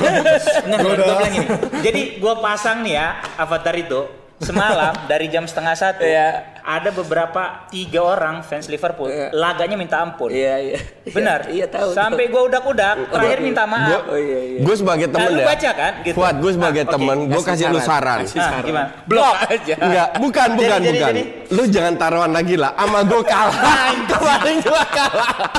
Nah, 0.68 0.76
gue 0.78 0.92
bilang 0.96 1.32
gini. 1.32 1.46
Jadi 1.80 2.02
gue 2.18 2.34
pasang 2.38 2.82
nih 2.82 2.94
ya 2.94 3.08
avatar 3.36 3.74
itu 3.74 4.00
semalam 4.38 4.92
dari 5.06 5.30
jam 5.30 5.46
setengah 5.46 5.74
satu 5.74 6.02
Iya. 6.02 6.51
Ada 6.64 6.90
beberapa 6.90 7.42
tiga 7.66 8.00
orang 8.00 8.40
fans 8.40 8.66
Liverpool 8.66 9.06
Iya. 9.06 9.28
laganya 9.30 9.74
minta 9.74 9.98
ampun. 9.98 10.30
Iya, 10.30 10.54
iya. 10.58 10.78
Benar. 11.06 11.40
Iya, 11.52 11.66
tahu. 11.66 11.90
Sampai 11.92 12.26
gue 12.26 12.42
udak-udak 12.42 13.10
terakhir 13.10 13.38
minta 13.40 13.66
maaf. 13.66 14.06
Oh 14.06 14.14
iya 14.14 14.40
iya. 14.48 14.58
Gue 14.60 14.74
sebagai 14.74 15.06
Nah, 15.06 15.14
temen 15.14 15.30
lu 15.30 15.40
ya. 15.40 15.46
baca 15.46 15.70
kan? 15.72 15.92
Gitu. 16.00 16.14
Fuad, 16.14 16.34
gue 16.38 16.52
sebagai 16.54 16.82
Ah, 16.82 16.86
oke. 16.86 16.94
temen, 16.94 17.16
gue 17.26 17.36
Kasih 17.36 17.50
kasih 17.52 17.66
lu 17.68 17.80
saran. 17.80 18.20
saran. 18.24 18.50
Nah, 18.52 18.60
gimana? 18.62 18.88
Blok 19.04 19.36
aja. 19.44 19.74
Enggak, 19.76 20.08
bukan, 20.16 20.48
bukan, 20.54 20.78
Jadi, 20.78 20.86
jadi, 20.86 20.96
bukan. 20.96 21.12
jadi. 21.12 21.22
Lu 21.50 21.62
jangan 21.68 21.94
taruhan 21.96 22.30
lagi 22.30 22.54
lah, 22.54 22.70
sama 22.72 23.00
gue 23.02 23.22
kalah. 23.22 23.58
Kemarin 24.10 24.56
juga 24.58 24.82
kalah. 24.88 25.30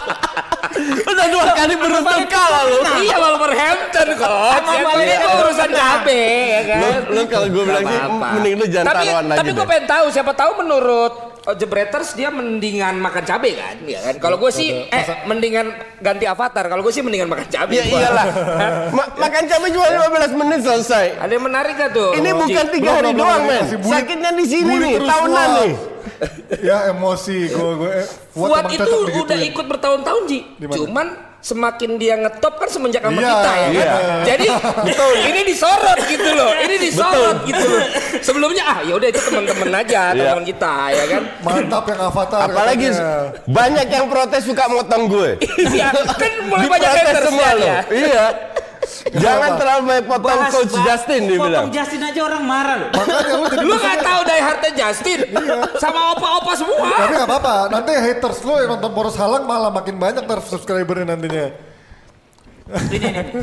Udah 1.03 1.27
dua 1.29 1.45
kali 1.53 1.73
beruntun 1.75 2.23
kalah 2.25 2.61
lu. 2.65 2.77
Iya 2.99 3.15
Wolverhampton 3.15 4.07
kok. 4.17 4.57
Emang 4.65 4.99
itu 4.99 5.27
urusan 5.37 5.69
cabe 5.69 6.23
ya 6.49 6.61
kan. 6.65 6.79
Lu, 6.81 6.89
lu 7.13 7.21
kalau 7.27 7.47
gue 7.47 7.63
bilang 7.63 7.83
sih, 7.83 7.99
mending 8.09 8.53
lu 8.57 8.65
jangan 8.67 8.85
taruhan 8.91 9.23
lagi 9.27 9.37
Tapi 9.37 9.49
gue 9.53 9.65
pengen 9.65 9.85
tahu 9.85 10.05
siapa 10.09 10.31
tahu 10.33 10.51
menurut 10.57 10.92
oh, 10.93 11.55
Jebreters 11.57 12.15
dia 12.15 12.31
mendingan 12.31 12.97
makan 13.01 13.23
cabe 13.27 13.51
kan, 13.57 13.75
ya 13.83 13.99
kan? 13.99 14.15
Kalau 14.19 14.37
gue 14.39 14.51
sih 14.53 14.87
eh 14.87 15.05
mendingan 15.27 15.73
ganti 15.99 16.23
avatar. 16.23 16.71
Kalau 16.71 16.81
gue 16.85 16.93
sih 16.93 17.03
mendingan 17.03 17.27
makan 17.27 17.47
cabe. 17.51 17.79
Ya 17.79 17.83
iyalah. 17.83 18.25
Ma- 18.95 19.11
makan 19.17 19.43
cabai 19.49 19.69
cuma 19.73 19.87
15 19.89 20.39
menit 20.39 20.59
selesai. 20.63 21.19
Ada 21.19 21.31
yang 21.35 21.45
menarik 21.45 21.73
gak 21.75 21.91
tuh? 21.91 22.11
Ini 22.15 22.29
bukan 22.31 22.65
tiga 22.71 22.89
hari 23.01 23.11
belum, 23.11 23.21
doang, 23.25 23.41
men. 23.49 23.63
Sakitnya 23.83 24.31
di 24.31 24.45
sini 24.47 24.73
nih, 24.79 24.93
tahunan 25.03 25.49
nih. 25.59 25.73
ya 26.63 26.77
emosi 26.91 27.51
gue 27.51 27.71
gue 27.79 27.91
eh, 28.03 28.07
Fuad 28.31 28.67
emang 28.67 28.75
itu 28.75 28.97
udah 29.23 29.39
ikut 29.43 29.65
bertahun-tahun 29.67 30.21
Ji. 30.29 30.39
Cuman 30.71 31.32
semakin 31.43 31.99
dia 31.99 32.15
ngetop 32.15 32.55
kan 32.55 32.71
semenjak 32.71 33.03
sama 33.03 33.19
Iya, 33.19 33.27
kita 33.27 33.51
ya 33.51 33.67
kan. 33.67 33.99
Jadi 34.23 34.47
ini 35.29 35.41
disorot 35.43 35.99
gitu 36.07 36.29
loh. 36.31 36.51
Ini 36.55 36.75
disorot 36.79 37.37
gitu 37.43 37.65
loh. 37.67 37.83
Sebelumnya 38.17 38.63
ah 38.63 38.79
ya 38.79 38.95
udah 38.95 39.07
itu 39.11 39.19
teman-teman 39.19 39.69
aja, 39.75 40.15
Iya. 40.15 40.31
teman 40.31 40.43
kita 40.43 40.73
ya 40.89 41.05
kan. 41.05 41.21
mantap 41.43 41.83
yang 41.85 41.99
avatar 42.01 42.39
Apalagi 42.47 42.87
katanya. 42.87 43.11
banyak 43.43 43.87
yang 43.89 44.05
protes 44.07 44.41
suka 44.41 44.63
motong 44.65 45.03
gue. 45.05 45.29
Iya, 45.59 45.91
kan 45.91 46.31
mulai 46.47 46.67
banyak 46.79 46.89
haters 46.89 47.23
semua 47.27 47.49
ya. 47.53 47.77
Iya. 47.85 48.25
Jangan 49.13 49.49
terlalu 49.55 49.81
banyak 49.85 50.05
potong 50.05 50.23
Bahas- 50.39 50.53
coach 50.53 50.75
Justin 50.79 51.21
dia 51.23 51.35
potong 51.35 51.47
bilang. 51.47 51.65
Justin 51.69 52.01
aja 52.01 52.21
orang 52.21 52.43
marah 52.43 52.75
loh. 52.77 52.89
makanya 52.91 53.31
lu 53.31 53.43
jadi 53.45 53.63
Lu 53.63 53.75
gak 53.75 53.97
tahu 53.99 54.19
die 54.23 54.41
hardnya 54.41 54.71
Justin 54.75 55.19
sama 55.77 55.99
opa-opa 56.13 56.53
semua. 56.53 56.87
tapi 56.87 57.13
gak 57.15 57.27
apa-apa 57.27 57.55
nanti 57.69 57.91
haters 57.93 58.39
lu 58.41 58.53
yang 58.55 58.69
nonton 58.71 58.91
poros 58.91 59.15
halang 59.15 59.43
malah 59.43 59.69
makin 59.69 59.95
banyak 59.95 60.21
ntar 60.21 60.39
subscribernya 60.39 61.05
nantinya 61.07 61.47
Ini, 62.63 62.95
ini. 62.95 63.41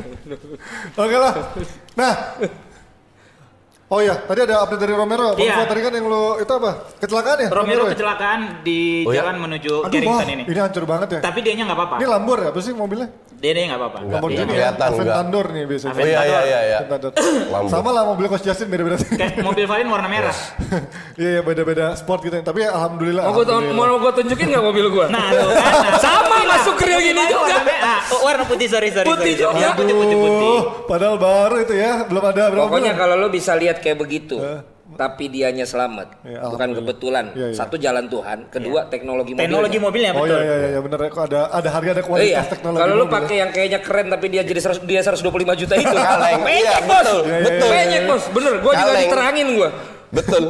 oke 0.95 1.17
lah 1.17 1.33
nah 1.93 2.13
Oh 3.91 3.99
iya, 3.99 4.15
tadi 4.23 4.47
ada 4.47 4.63
update 4.63 4.87
dari 4.87 4.95
Romero. 4.95 5.35
Bang 5.35 5.43
Iya. 5.43 5.55
Fuad, 5.59 5.69
tadi 5.75 5.81
kan 5.83 5.91
yang 5.99 6.07
lu 6.07 6.39
itu 6.39 6.53
apa? 6.55 6.71
Kecelakaan 7.03 7.39
ya? 7.43 7.49
Romero 7.51 7.83
ya? 7.83 7.91
kecelakaan 7.91 8.41
di 8.63 9.03
Oh, 9.03 9.11
ya? 9.11 9.27
jalan 9.27 9.37
menuju 9.43 9.73
Aduh, 9.83 9.91
Carrington 9.91 10.15
wah, 10.15 10.31
ini. 10.31 10.45
ini 10.47 10.59
hancur 10.63 10.85
banget 10.87 11.09
ya. 11.19 11.21
Tapi 11.27 11.39
dia 11.43 11.59
nya 11.59 11.67
nggak 11.67 11.79
apa-apa. 11.83 11.97
Ini 11.99 12.07
Lambor 12.07 12.39
ya? 12.39 12.49
Apa 12.55 12.61
sih 12.63 12.71
mobilnya? 12.71 13.11
Dia 13.41 13.51
dia 13.51 13.65
nggak 13.67 13.81
apa-apa. 13.83 13.99
Lamborghini 14.07 14.53
iya, 14.55 14.71
ya? 14.71 14.87
Aventador 14.87 15.47
nih 15.51 15.65
biasanya. 15.67 15.95
Oh 15.99 16.07
iya 16.07 16.21
iya 16.23 16.41
iya 16.47 16.61
iya. 16.71 16.79
Sama 17.67 17.91
lah 17.91 18.03
mobil 18.07 18.31
Coach 18.31 18.47
Justin 18.47 18.71
beda-beda. 18.71 19.01
Kayak 19.03 19.43
mobil 19.43 19.65
Valin 19.67 19.89
warna 19.91 20.07
merah. 20.07 20.37
Iya 21.21 21.37
iya 21.37 21.43
beda-beda 21.45 21.99
sport 21.99 22.25
gitu. 22.25 22.39
Tapi 22.41 22.65
ya 22.65 22.71
alhamdulillah. 22.73 23.27
Mau 23.27 23.35
gua, 23.37 23.45
alhamdulillah. 23.45 23.91
mau 23.91 23.99
gua 24.01 24.13
tunjukin 24.15 24.47
gak 24.55 24.65
mobil 24.65 24.87
gua? 24.89 25.07
Nah, 25.11 25.35
tuh 25.35 25.51
kan. 25.53 25.73
Nah, 25.91 25.99
Sama 25.99 26.37
masuk 26.47 26.75
grill 26.79 27.01
gini 27.03 27.21
Mobil 27.21 27.33
juga. 27.35 27.57
Warna. 27.59 27.77
Ah, 27.81 28.01
oh, 28.13 28.21
warna 28.23 28.45
putih 28.47 28.67
sorry 28.71 28.89
sorry. 28.95 29.09
Putih 29.09 29.35
juga. 29.35 29.69
Putih 29.77 29.95
putih 29.99 30.17
putih. 30.17 30.57
Padahal 30.87 31.17
baru 31.19 31.57
itu 31.61 31.75
ya, 31.75 32.05
belum 32.07 32.25
ada 32.25 32.43
berapa 32.53 32.69
Pokoknya 32.71 32.93
kalau 32.97 33.15
lu 33.21 33.29
bisa 33.33 33.53
lihat 33.57 33.80
kayak 33.81 33.99
begitu, 33.99 34.37
tapi 34.91 35.27
dianya 35.27 35.63
selamat, 35.63 36.19
Ya, 36.21 36.43
bukan 36.45 36.75
kebetulan. 36.75 37.25
Iya, 37.31 37.47
iya. 37.49 37.55
Satu 37.55 37.75
jalan 37.75 38.07
Tuhan, 38.07 38.47
kedua 38.47 38.87
teknologi 38.87 39.33
mobilnya. 39.33 39.47
Teknologi 39.47 39.79
mobilnya 39.79 40.11
Oh 40.13 40.23
betul. 40.23 40.37
iya 40.37 40.55
iya 40.55 40.69
iya 40.69 40.81
bener 40.81 40.99
ya 40.99 41.09
kok 41.09 41.25
ada 41.27 41.41
ada 41.49 41.69
harga 41.69 41.91
ada 41.93 42.03
Oh 42.03 42.09
kualitas 42.09 42.29
iya, 42.29 42.43
teknologi. 42.45 42.81
kalau 42.81 42.93
lu 42.93 42.99
mobil 42.99 43.07
ya. 43.07 43.17
pakai 43.17 43.35
yang 43.37 43.51
kayaknya 43.51 43.81
keren 43.81 44.07
tapi 44.09 44.27
dia 44.29 44.43
jadi 44.43 44.61
100, 44.61 44.83
dia 44.85 45.01
125 45.01 45.23
juta 45.57 45.75
itu. 45.77 45.95
Kaleng. 45.95 46.41
Penyek 46.43 46.61
Iya, 46.61 46.79
bos, 46.83 46.99
betul, 46.99 47.19
Iya, 47.21 47.31
iya, 47.31 47.45
betul. 47.47 47.69
iya. 47.69 47.75
penyek 47.79 48.03
bos, 48.05 48.23
bener. 48.31 48.55
Gua 48.59 48.73
juga 48.75 48.93
diterangin 48.99 49.47
gua. 49.55 49.69
Betul. 50.11 50.45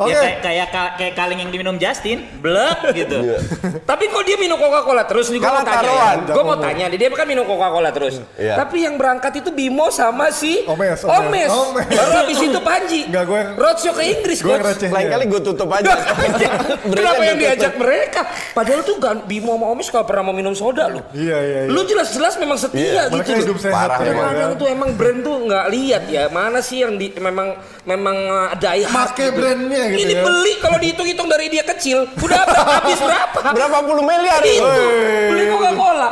Oke. 0.00 0.10
Ya 0.10 0.16
kayak 0.16 0.38
kayak 0.40 0.68
ka- 0.70 0.92
kayak 0.96 1.14
kaleng 1.14 1.38
yang 1.38 1.50
diminum 1.50 1.76
Justin, 1.76 2.24
blek 2.40 2.80
gitu. 2.98 3.18
Iya. 3.20 3.38
Tapi 3.84 4.08
kok 4.08 4.22
dia 4.24 4.36
minum 4.36 4.56
Coca-Cola 4.56 5.04
terus 5.04 5.28
nih 5.28 5.38
gua 5.38 5.52
mau 5.52 5.62
tanya. 5.62 5.90
Ya. 5.90 6.10
Gua 6.26 6.44
mau 6.46 6.56
tanya, 6.56 6.84
dia 6.88 7.08
kan 7.10 7.26
minum 7.26 7.44
Coca-Cola 7.44 7.90
terus. 7.90 8.14
Iya. 8.34 8.56
Tapi 8.56 8.76
yang 8.80 8.96
berangkat 8.96 9.32
itu 9.38 9.52
Bimo 9.52 9.92
sama 9.92 10.32
si 10.32 10.64
Omes, 10.64 11.04
Omes. 11.04 11.04
Omes. 11.04 11.50
Omes. 11.52 11.86
Baru 11.86 12.12
habis 12.16 12.38
itu 12.38 12.60
Panji. 12.60 13.00
Enggak, 13.06 13.24
gua 13.24 13.38
yang- 13.38 13.54
Roadshow 13.54 13.92
ke 13.92 14.04
Inggris, 14.08 14.38
Gue 14.40 14.56
Lain 14.88 15.06
kali 15.06 15.24
gue 15.26 15.40
tutup 15.42 15.68
aja. 15.68 15.92
Kenapa 16.90 17.22
yang 17.22 17.36
diajak 17.36 17.74
mereka? 17.76 18.24
Padahal 18.50 18.80
tuh 18.80 18.96
kan 18.96 19.20
Bimo 19.22 19.52
sama 19.52 19.66
Omis 19.68 19.88
kalau 19.88 20.08
pernah 20.08 20.24
mau 20.24 20.34
minum 20.34 20.54
soda 20.54 20.88
loh. 20.88 21.04
Iya 21.12 21.36
iya 21.38 21.58
iya. 21.66 21.68
Lu 21.68 21.84
jelas-jelas 21.84 22.36
memang 22.36 22.56
setia 22.56 23.08
Mereka 23.08 23.28
gitu 23.30 23.52
hidup 23.52 23.58
sehat. 23.58 23.74
Parah 23.74 23.98
ya, 24.00 24.10
emang. 24.10 24.32
kan? 24.32 24.48
Tuh 24.56 24.68
emang 24.68 24.90
brand 24.94 25.20
tuh 25.20 25.36
nggak 25.44 25.66
lihat 25.68 26.02
ya 26.06 26.24
mana 26.28 26.58
sih 26.60 26.80
yang 26.80 26.96
di 26.96 27.12
memang 27.12 27.52
memang 27.84 28.16
die 28.56 28.84
hard 28.84 29.12
Make 29.12 29.32
brandnya 29.34 29.84
gitu 29.92 30.02
Ini 30.02 30.14
ya. 30.14 30.22
beli 30.22 30.52
kalau 30.56 30.76
dihitung-hitung 30.76 31.26
dari 31.26 31.46
dia 31.46 31.64
kecil 31.64 32.06
udah 32.14 32.42
habis 32.44 32.98
berapa? 32.98 33.38
Berapa 33.56 33.78
puluh 33.82 34.00
miliar 34.00 34.40
Itu 34.40 34.58
itu? 34.58 34.84
beli 35.26 35.44
Coca-Cola. 35.46 36.10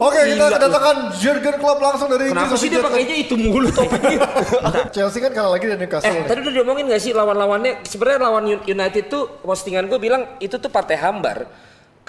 Oke, 0.00 0.16
kita 0.24 0.48
kedatangan 0.50 0.96
Jurgen 1.14 1.56
Klopp 1.56 1.76
langsung 1.78 2.08
dari 2.08 2.32
Kenapa 2.32 2.48
Inggris. 2.48 2.56
sih 2.58 2.68
dia 2.68 2.80
pakainya 2.80 3.16
itu 3.18 3.34
mulu 3.36 3.68
topiknya? 3.68 4.24
Chelsea 4.96 5.20
kan 5.20 5.28
kalah 5.30 5.52
lagi 5.52 5.68
dari 5.68 5.76
Newcastle. 5.78 6.08
Eh, 6.08 6.14
nih. 6.14 6.24
tadi 6.24 6.38
udah 6.40 6.54
diomongin 6.54 6.84
gak 6.88 6.98
sih 6.98 7.12
lawan-lawannya? 7.12 7.84
Sebenarnya 7.84 8.18
lawan 8.22 8.44
Un- 8.48 8.64
United 8.64 9.04
tuh 9.06 9.28
postingan 9.38 9.84
gue 9.86 10.00
bilang 10.00 10.24
itu 10.38 10.56
tuh 10.56 10.68
partai 10.68 10.96
hambar. 10.96 11.44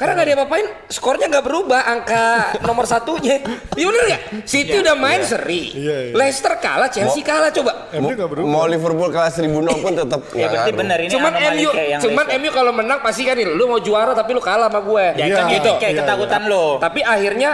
Karena 0.01 0.17
nggak 0.17 0.27
dia 0.27 0.37
apain, 0.41 0.67
skornya 0.89 1.29
nggak 1.29 1.45
berubah 1.45 1.81
angka 1.85 2.25
nomor 2.67 2.89
satunya. 2.89 3.37
Iya 3.77 3.85
bener 3.85 4.05
ya? 4.09 4.17
City 4.43 4.81
udah 4.81 4.97
main 4.97 5.21
seri, 5.21 5.77
Iya, 5.77 5.97
iya. 6.09 6.13
Leicester 6.17 6.57
kalah, 6.57 6.89
Chelsea 6.89 7.21
kalah 7.21 7.53
coba. 7.53 7.93
MU 7.93 8.09
nggak 8.09 8.25
berubah. 8.25 8.49
Mau 8.49 8.65
Liverpool 8.65 9.13
kalah 9.13 9.29
1000 9.29 9.45
nol 9.45 9.77
pun 9.77 9.93
tetap 9.93 10.21
Ya 10.33 10.49
nggak 10.49 10.51
berarti 10.51 10.71
benar 10.73 10.97
ini 10.97 11.11
Cuman 11.13 11.31
MU, 11.53 11.69
cuman. 12.01 12.25
MU 12.33 12.49
kalau 12.49 12.71
menang 12.73 12.99
pasti 13.05 13.21
kan 13.21 13.37
lu 13.37 13.69
mau 13.69 13.77
juara 13.77 14.17
tapi 14.17 14.33
lu 14.33 14.41
kalah 14.41 14.73
sama 14.73 14.81
gue. 14.81 15.05
Ya 15.21 15.25
Iya, 15.29 15.35
kan 15.37 15.45
gitu. 15.53 15.71
kayak 15.77 15.93
iya, 15.93 15.99
ketakutan 16.01 16.41
lo. 16.49 16.81
Tapi 16.81 16.99
akhirnya 17.05 17.51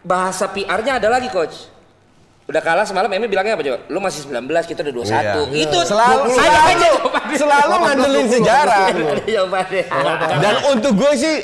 bahasa 0.00 0.46
PR-nya 0.48 1.02
ada 1.02 1.10
lagi 1.10 1.26
coach. 1.28 1.77
Udah 2.48 2.64
kalah 2.64 2.88
semalam 2.88 3.12
MU 3.12 3.28
bilangnya 3.28 3.60
apa 3.60 3.62
coba? 3.62 3.78
Lu 3.92 4.00
masih 4.00 4.24
19, 4.24 4.48
kita 4.64 4.80
udah 4.80 4.94
21. 5.04 5.52
Iya. 5.52 5.68
Itu 5.68 5.78
Selalu, 5.84 6.32
saya 6.32 6.48
selalu, 6.48 6.64
aja 6.64 6.88
jawabannya. 6.96 7.36
selalu 7.36 7.74
ngandelin 7.84 8.26
sejarah. 8.32 8.86
Jawabannya. 9.28 9.84
Dan 10.40 10.54
untuk 10.72 10.92
gue 10.96 11.12
sih, 11.12 11.36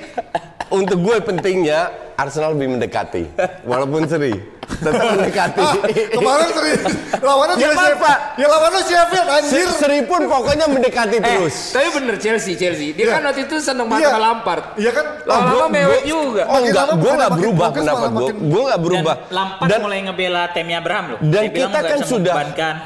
untuk 0.72 0.98
gue 1.04 1.16
pentingnya 1.20 1.92
Arsenal 2.16 2.56
lebih 2.56 2.80
mendekati, 2.80 3.36
walaupun 3.68 4.08
seri, 4.08 4.32
tetap 4.76 5.02
mendekati. 5.12 5.60
Ah, 5.60 5.74
kemarin 6.10 6.48
seri 6.50 6.72
lawannya 7.20 7.54
Ya, 7.56 7.68
juga 7.70 7.86
Pak. 7.96 8.18
Ya 8.34 8.46
lawannya 8.46 8.82
Sheffield 8.82 9.28
anjir. 9.28 9.66
Se- 9.66 9.76
seri 9.76 9.98
pun 10.02 10.20
pokoknya 10.24 10.66
mendekati 10.66 11.16
Eh, 11.16 11.22
terus. 11.22 11.56
tapi 11.70 11.88
bener 11.92 12.16
Chelsea, 12.18 12.52
Chelsea. 12.54 12.90
Dia 12.92 13.04
Iya. 13.04 13.12
kan 13.14 13.22
waktu 13.24 13.40
itu 13.44 13.56
seneng 13.58 13.86
banget 13.86 14.08
sama 14.08 14.20
Lampard. 14.20 14.62
Iya 14.74 14.90
kan? 14.90 15.06
Lama-lama 15.24 15.68
mewek 15.68 16.02
juga. 16.04 16.42
Oh 16.46 16.58
enggak, 16.58 16.84
gue 16.94 17.12
makin 17.12 17.32
berubah 17.34 17.68
pendapat 17.70 18.08
gue. 18.10 18.30
Gue 18.44 18.62
nggak 18.64 18.80
berubah. 18.80 19.14
Dan 19.16 19.32
Lampard 19.32 19.68
Dan 19.68 19.78
mulai 19.80 19.98
ngebela 20.02 20.42
Tammy 20.50 20.74
Abraham 20.74 21.04
loh. 21.06 21.18
dan 21.20 21.42
Dia 21.44 21.56
kita 21.56 21.78
kan 21.80 21.98
sudah 22.02 22.34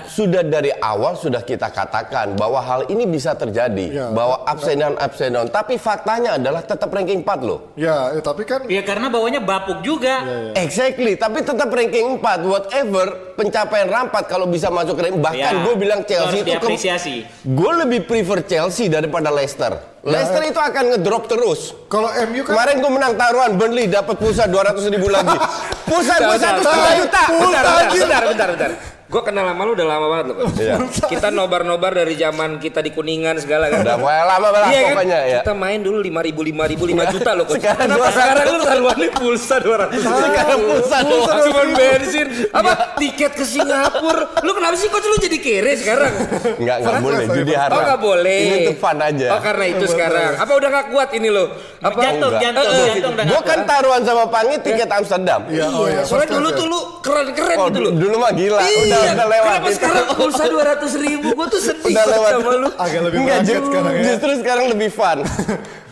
sudah 0.06 0.42
dari 0.42 0.70
awal 0.74 1.14
sudah 1.14 1.40
kita 1.40 1.68
katakan 1.68 2.34
bahwa 2.34 2.58
hal 2.58 2.80
ini 2.86 3.04
bisa 3.04 3.32
terjadi, 3.32 3.86
Ya. 3.88 4.06
bahwa 4.08 4.44
ups 4.44 4.66
and 4.66 4.80
down, 4.80 4.94
ups 4.96 5.20
and 5.20 5.34
down. 5.34 5.46
Tapi 5.48 5.76
faktanya 5.76 6.36
adalah 6.36 6.60
tetap 6.60 6.88
ranking 6.88 7.20
4 7.20 7.40
loh. 7.40 7.72
Ya, 7.74 8.12
ya, 8.12 8.20
tapi 8.20 8.42
kan 8.42 8.64
Ya 8.66 8.82
karena 8.82 9.08
bawahnya 9.08 9.38
bapuk 9.38 9.80
juga. 9.80 10.22
Exactly, 10.54 11.14
tapi 11.14 11.40
tetap 11.40 11.68
ranking 11.78 12.18
4 12.18 12.42
whatever 12.44 13.04
pencapaian 13.32 13.86
Rampart 13.86 14.26
kalau 14.26 14.46
bisa 14.46 14.66
masuk 14.68 14.96
ranking 14.96 15.18
bahkan 15.18 15.38
Ya, 15.48 15.62
gue 15.62 15.74
bilang 15.74 16.02
Chelsea 16.02 16.42
itu 16.42 16.50
ke- 16.50 16.58
diapresiasi. 16.58 17.14
gue 17.40 17.72
lebih 17.78 18.00
prefer 18.04 18.42
Chelsea 18.42 18.86
daripada 18.86 19.30
Leicester. 19.30 19.78
Leicester 20.00 20.42
itu 20.42 20.58
akan 20.58 20.84
ngedrop 20.90 21.24
terus. 21.26 21.72
kalau 21.86 22.10
MU 22.26 22.42
kan 22.42 22.50
Kemarin 22.50 22.74
gue 22.78 22.92
menang 22.92 23.14
taruhan 23.14 23.52
Burnley 23.54 23.86
dapat 23.86 24.14
pulsa 24.14 24.44
200 24.44 24.82
ribu 24.88 25.06
lagi. 25.06 25.36
Pulsa 25.88 26.14
gue 26.18 26.36
satu 26.36 26.60
setengah 26.60 26.94
juta. 26.98 27.22
Bentar, 27.30 27.62
bentar, 27.64 27.86
bentar, 27.88 28.22
bentar, 28.26 28.48
bentar. 28.52 28.70
Gue 29.08 29.24
kenal 29.24 29.40
sama 29.42 29.64
lu 29.64 29.72
udah 29.72 29.88
lama 29.88 30.06
banget 30.06 30.26
loh. 30.28 30.36
Iya. 30.54 30.76
Kita 31.08 31.32
nobar-nobar 31.32 31.96
dari 31.96 32.12
zaman 32.12 32.60
kita 32.60 32.84
di 32.84 32.92
Kuningan 32.92 33.40
segala 33.40 33.66
kan. 33.66 33.80
Udah 33.80 33.96
mulai 33.96 34.20
lama 34.20 34.48
banget 34.52 34.68
Iya 34.68 34.76
kan? 34.78 34.88
pokoknya 34.92 35.18
ya. 35.24 35.38
Kita 35.40 35.54
main 35.56 35.80
dulu 35.80 35.98
5 35.98 36.20
ribu, 36.22 36.40
5 36.44 36.68
ribu, 36.68 36.84
5 36.84 37.08
juta 37.08 37.30
loh. 37.32 37.44
Coach. 37.44 37.56
Sekarang 37.56 37.88
Kenapa 37.88 38.04
200? 38.04 38.12
sekarang 38.12 38.44
lu 38.46 38.60
taruhannya 38.60 39.08
pulsa 39.10 39.56
200 39.56 39.96
Sekarang 39.96 40.58
pulsa 40.60 40.96
doang. 41.02 41.38
Cuma 41.40 41.62
bensin. 41.72 42.26
Apa? 42.52 42.72
Tiket 42.94 43.32
ke 43.32 43.44
Singapura. 43.48 44.24
Lu 44.44 44.52
kenapa 44.52 44.76
sih 44.76 44.88
coach 44.88 45.06
lu 45.06 45.16
jadi 45.18 45.38
kere 45.38 45.72
sekarang? 45.74 46.12
Enggak, 46.60 46.76
enggak 46.78 47.00
boleh 47.00 47.24
fresh. 47.24 47.56
haram. 47.56 47.72
Oh 47.72 47.80
nggak 47.82 48.00
boleh. 48.02 48.38
Ini 48.38 48.54
untuk 48.60 48.76
fun 48.76 48.98
aja. 49.00 49.26
Oh 49.30 49.40
karena 49.40 49.64
itu 49.68 49.84
sekarang. 49.88 50.30
Apa 50.36 50.52
udah 50.52 50.68
nggak 50.68 50.86
kuat 50.90 51.08
ini 51.16 51.28
lo? 51.32 51.44
Apa? 51.80 51.96
Jantung, 51.98 52.28
Enggak. 52.28 52.42
jantung, 52.44 52.64
Eh, 52.66 52.76
eh, 52.76 52.86
jantung 52.92 53.12
udah 53.16 53.24
Gue 53.24 53.40
kan 53.42 53.58
taruhan 53.64 54.02
sama 54.04 54.28
Pangi 54.28 54.56
tiket 54.60 54.90
Amsterdam. 54.90 55.40
Iya, 55.48 55.64
oh 55.70 55.86
iya. 55.86 56.04
Soalnya 56.04 56.28
dulu 56.28 56.44
class 56.44 56.52
tuh 56.52 56.66
ya. 56.66 56.68
lu 56.68 56.80
keren-keren 57.00 57.56
Oh, 57.56 57.66
gitu 57.66 57.80
loh. 57.80 57.92
dulu 57.94 58.14
mah 58.18 58.32
gila, 58.34 58.60
udah 58.60 58.97
Iya, 58.98 59.10
udah 59.12 59.28
lewat 59.28 59.46
Kenapa 59.48 59.64
itu. 59.64 59.76
sekarang 59.76 60.04
pulsa 60.12 60.44
200 60.44 60.94
ribu? 60.98 61.28
Gue 61.32 61.46
tuh 61.48 61.60
sedih 61.60 61.84
Udah 61.88 62.04
banget 62.04 62.14
lewat. 62.14 62.30
sama 62.34 62.50
lu. 62.54 62.68
Agak 62.74 63.00
lebih 63.02 63.18
Enggak, 63.18 63.38
ju- 63.40 63.64
sekarang 63.64 63.92
ya. 63.92 64.02
justru 64.04 64.30
sekarang 64.36 64.64
lebih 64.68 64.90
fun. 64.90 65.18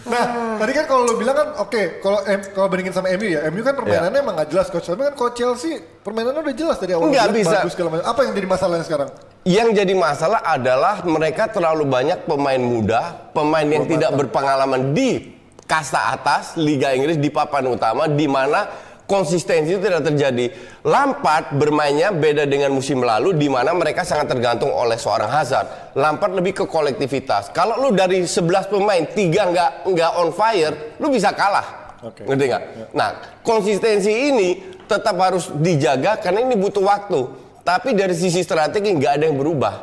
Nah, 0.07 0.23
tadi 0.55 0.71
kan 0.71 0.87
kalau 0.87 1.03
lu 1.03 1.19
bilang 1.19 1.35
kan 1.35 1.49
oke, 1.59 1.99
kalau 1.99 2.23
M- 2.23 2.47
kalau 2.55 2.71
bandingin 2.71 2.95
sama 2.95 3.11
MU 3.11 3.27
ya, 3.27 3.43
MU 3.51 3.59
kan 3.61 3.75
permainannya 3.75 4.15
emang 4.17 4.39
nggak 4.39 4.55
jelas 4.55 4.71
coach. 4.71 4.87
Tapi 4.87 5.03
kan 5.03 5.19
kalau 5.19 5.35
Chelsea 5.35 5.83
permainannya 5.83 6.47
udah 6.47 6.55
jelas 6.55 6.79
dari 6.79 6.95
awal. 6.95 7.11
Nggak 7.11 7.27
Bagus, 7.27 7.39
bisa. 7.43 7.57
Bagus 7.59 7.73
segala 7.75 7.89
macam. 7.91 8.07
Apa 8.07 8.21
yang 8.23 8.33
jadi 8.33 8.47
masalahnya 8.47 8.85
sekarang? 8.87 9.09
Yang 9.43 9.69
jadi 9.75 9.95
masalah 9.99 10.41
adalah 10.47 10.95
mereka 11.03 11.51
terlalu 11.51 11.83
banyak 11.85 12.23
pemain 12.23 12.63
muda, 12.63 13.03
pemain 13.35 13.67
yang 13.67 13.83
tidak 13.85 14.15
berpengalaman 14.15 14.95
di 14.95 15.11
kasta 15.67 16.15
atas 16.15 16.55
Liga 16.55 16.95
Inggris 16.95 17.19
di 17.19 17.27
papan 17.27 17.67
utama 17.67 18.07
di 18.07 18.31
mana 18.31 18.71
konsistensi 19.07 19.73
itu 19.73 19.81
tidak 19.81 20.05
terjadi. 20.13 20.51
Lampard 20.83 21.55
bermainnya 21.55 22.11
beda 22.13 22.45
dengan 22.45 22.75
musim 22.75 23.01
lalu 23.01 23.39
di 23.39 23.47
mana 23.47 23.73
mereka 23.73 24.03
sangat 24.03 24.35
tergantung 24.35 24.69
oleh 24.75 24.99
seorang 24.99 25.31
Hazard. 25.31 25.97
Lampard 25.97 26.35
lebih 26.35 26.63
ke 26.63 26.65
kolektivitas. 26.67 27.55
Kalau 27.55 27.81
lu 27.81 27.95
dari 27.95 28.27
11 28.27 28.69
pemain 28.69 29.03
tiga 29.15 29.49
nggak 29.49 29.71
nggak 29.89 30.11
on 30.21 30.31
fire, 30.35 30.99
lu 31.01 31.09
bisa 31.09 31.33
kalah. 31.33 31.97
Oke. 32.05 32.27
Ngerti 32.27 32.45
nggak? 32.51 32.63
Nah, 32.93 33.41
konsistensi 33.41 34.13
ini 34.13 34.77
tetap 34.85 35.17
harus 35.19 35.51
dijaga 35.57 36.21
karena 36.21 36.45
ini 36.45 36.55
butuh 36.59 36.85
waktu. 36.85 37.21
Tapi 37.67 37.99
dari 37.99 38.15
sisi 38.15 38.47
strategi 38.47 38.95
nggak 38.95 39.13
ada 39.19 39.25
yang 39.27 39.39
berubah 39.39 39.75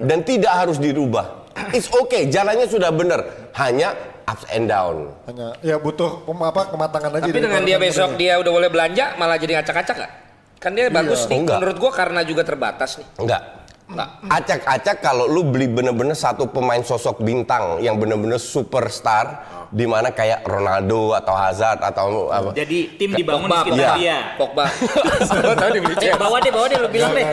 dan 0.00 0.24
tidak 0.24 0.54
harus 0.54 0.80
dirubah. 0.80 1.50
It's 1.74 1.90
okay, 1.90 2.30
jalannya 2.30 2.70
sudah 2.70 2.94
benar. 2.94 3.50
Hanya 3.58 3.92
ups 4.28 4.44
and 4.52 4.68
down. 4.68 5.08
Hanya 5.24 5.56
ya 5.64 5.76
butuh 5.80 6.28
apa 6.28 6.68
kematangan 6.68 7.10
aja. 7.18 7.24
Tapi 7.24 7.40
dengan 7.40 7.62
dia 7.64 7.78
besok 7.80 8.20
dia 8.20 8.36
udah 8.36 8.52
boleh 8.52 8.68
belanja 8.68 9.16
malah 9.16 9.40
jadi 9.40 9.60
ngacak-ngacak 9.60 9.96
gak? 9.96 10.12
Kan 10.60 10.76
dia 10.76 10.92
bagus 10.92 11.24
nih. 11.26 11.38
Enggak. 11.42 11.58
Menurut 11.58 11.76
gua 11.80 11.90
karena 11.96 12.20
juga 12.22 12.42
terbatas 12.44 13.00
nih. 13.00 13.08
Enggak. 13.18 13.42
Enggak. 13.88 14.08
Acak-acak 14.28 14.96
kalau 15.00 15.24
lu 15.24 15.48
beli 15.48 15.64
bener-bener 15.64 16.12
satu 16.12 16.44
pemain 16.44 16.80
sosok 16.80 17.24
bintang 17.24 17.80
yang 17.80 17.96
bener-bener 17.96 18.36
superstar 18.36 19.48
di 19.68 19.84
mana 19.84 20.12
kayak 20.12 20.44
Ronaldo 20.44 21.12
atau 21.12 21.32
Hazard 21.32 21.80
atau 21.80 22.28
apa. 22.28 22.52
Jadi 22.52 22.96
tim 22.96 23.16
dibangun 23.16 23.48
di 23.48 23.52
Pogba, 23.52 23.64
sekitar 23.64 23.80
Iya. 23.80 23.96
dia. 23.96 24.18
Pogba. 24.36 24.64
Tahu 25.60 25.70
dibeli 25.72 25.94
Eh, 25.98 26.16
bawa 26.16 26.36
deh, 26.40 26.52
bawa 26.52 26.66
deh, 26.68 26.78
lo 26.78 26.88
bilang 26.88 27.12
deh. 27.12 27.26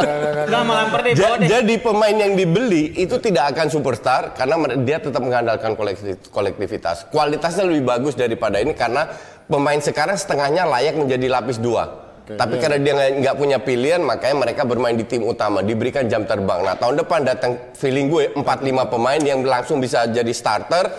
Enggak 0.47 0.61
mau 0.63 0.75
lampar 0.75 0.99
deh, 1.03 1.11
bawa 1.13 1.35
deh. 1.39 1.47
jadi 1.47 1.75
pemain 1.75 2.15
yang 2.15 2.33
dibeli 2.35 2.83
itu 2.93 3.15
tidak 3.19 3.51
akan 3.51 3.67
superstar 3.67 4.31
karena 4.31 4.55
dia 4.79 4.99
tetap 4.99 5.19
mengandalkan 5.19 5.75
kolekti- 5.75 6.19
kolektivitas. 6.29 7.07
Kualitasnya 7.07 7.67
lebih 7.67 7.83
bagus 7.83 8.15
daripada 8.15 8.59
ini 8.59 8.71
karena 8.71 9.11
pemain 9.45 9.79
sekarang 9.79 10.15
setengahnya 10.15 10.63
layak 10.63 10.95
menjadi 10.95 11.27
lapis 11.29 11.59
dua. 11.59 12.04
Tapi 12.27 12.57
karena 12.57 12.77
dia 12.77 12.93
nggak- 13.13 13.37
punya 13.37 13.57
pilihan, 13.57 14.01
makanya 14.01 14.35
mereka 14.41 14.65
bermain 14.65 14.93
di 14.93 15.05
tim 15.05 15.21
utama, 15.21 15.61
diberikan 15.61 16.09
jam 16.09 16.25
terbang. 16.25 16.65
Nah 16.65 16.73
tahun 16.73 16.97
depan 16.97 17.21
datang 17.21 17.51
feeling 17.73 18.09
gue 18.09 18.33
4-5 18.33 18.41
pemain 18.87 19.21
yang 19.21 19.45
langsung 19.45 19.77
bisa 19.77 20.09
jadi 20.09 20.33
starter. 20.33 20.89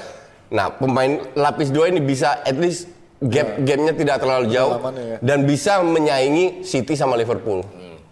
Nah 0.46 0.70
pemain 0.70 1.26
lapis 1.34 1.74
dua 1.74 1.90
ini 1.90 1.98
bisa 1.98 2.38
at 2.40 2.54
least 2.54 2.86
gap 3.18 3.58
gamenya 3.58 3.90
tidak 3.92 4.16
terlalu 4.20 4.46
jauh 4.48 4.78
ya. 4.92 5.18
dan 5.18 5.42
bisa 5.42 5.80
menyaingi 5.80 6.62
City 6.62 6.94
sama 6.94 7.16
Liverpool. 7.16 7.66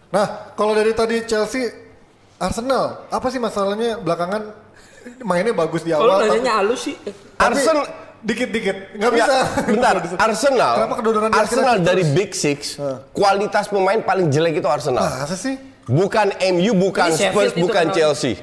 Nah, 0.08 0.26
kalau 0.54 0.72
dari 0.72 0.90
tadi 0.90 1.22
Chelsea, 1.22 1.70
Arsenal, 2.36 3.06
apa 3.08 3.26
sih 3.28 3.38
masalahnya 3.38 3.98
belakangan 3.98 4.42
mainnya 5.20 5.52
bagus 5.52 5.82
di 5.82 5.90
Kalau 5.90 6.06
awal? 6.08 6.18
tapi- 6.22 6.30
nanyanya 6.34 6.52
halus 6.56 6.80
sih. 6.82 6.96
Arsenal 7.36 7.84
dikit-dikit, 8.24 8.76
nggak 8.96 9.10
Ya, 9.10 9.14
bisa. 9.14 9.34
bentar, 9.70 9.94
Arsenal. 10.16 10.74
Kenapa 10.80 10.94
kedodoran 10.98 11.28
di 11.28 11.34
Arsenal 11.36 11.76
dari 11.78 12.02
terus? 12.02 12.16
Big 12.16 12.30
Six, 12.32 12.58
kualitas 13.12 13.68
pemain 13.68 14.00
paling 14.00 14.26
jelek 14.28 14.58
itu 14.58 14.66
Arsenal. 14.66 15.04
Masa 15.04 15.36
sih? 15.36 15.54
Bukan 15.84 16.32
MU, 16.50 16.72
bukan 16.74 17.12
Ini 17.12 17.28
Spurs, 17.28 17.52
bukan. 17.52 17.92
Chelsea. 17.92 18.40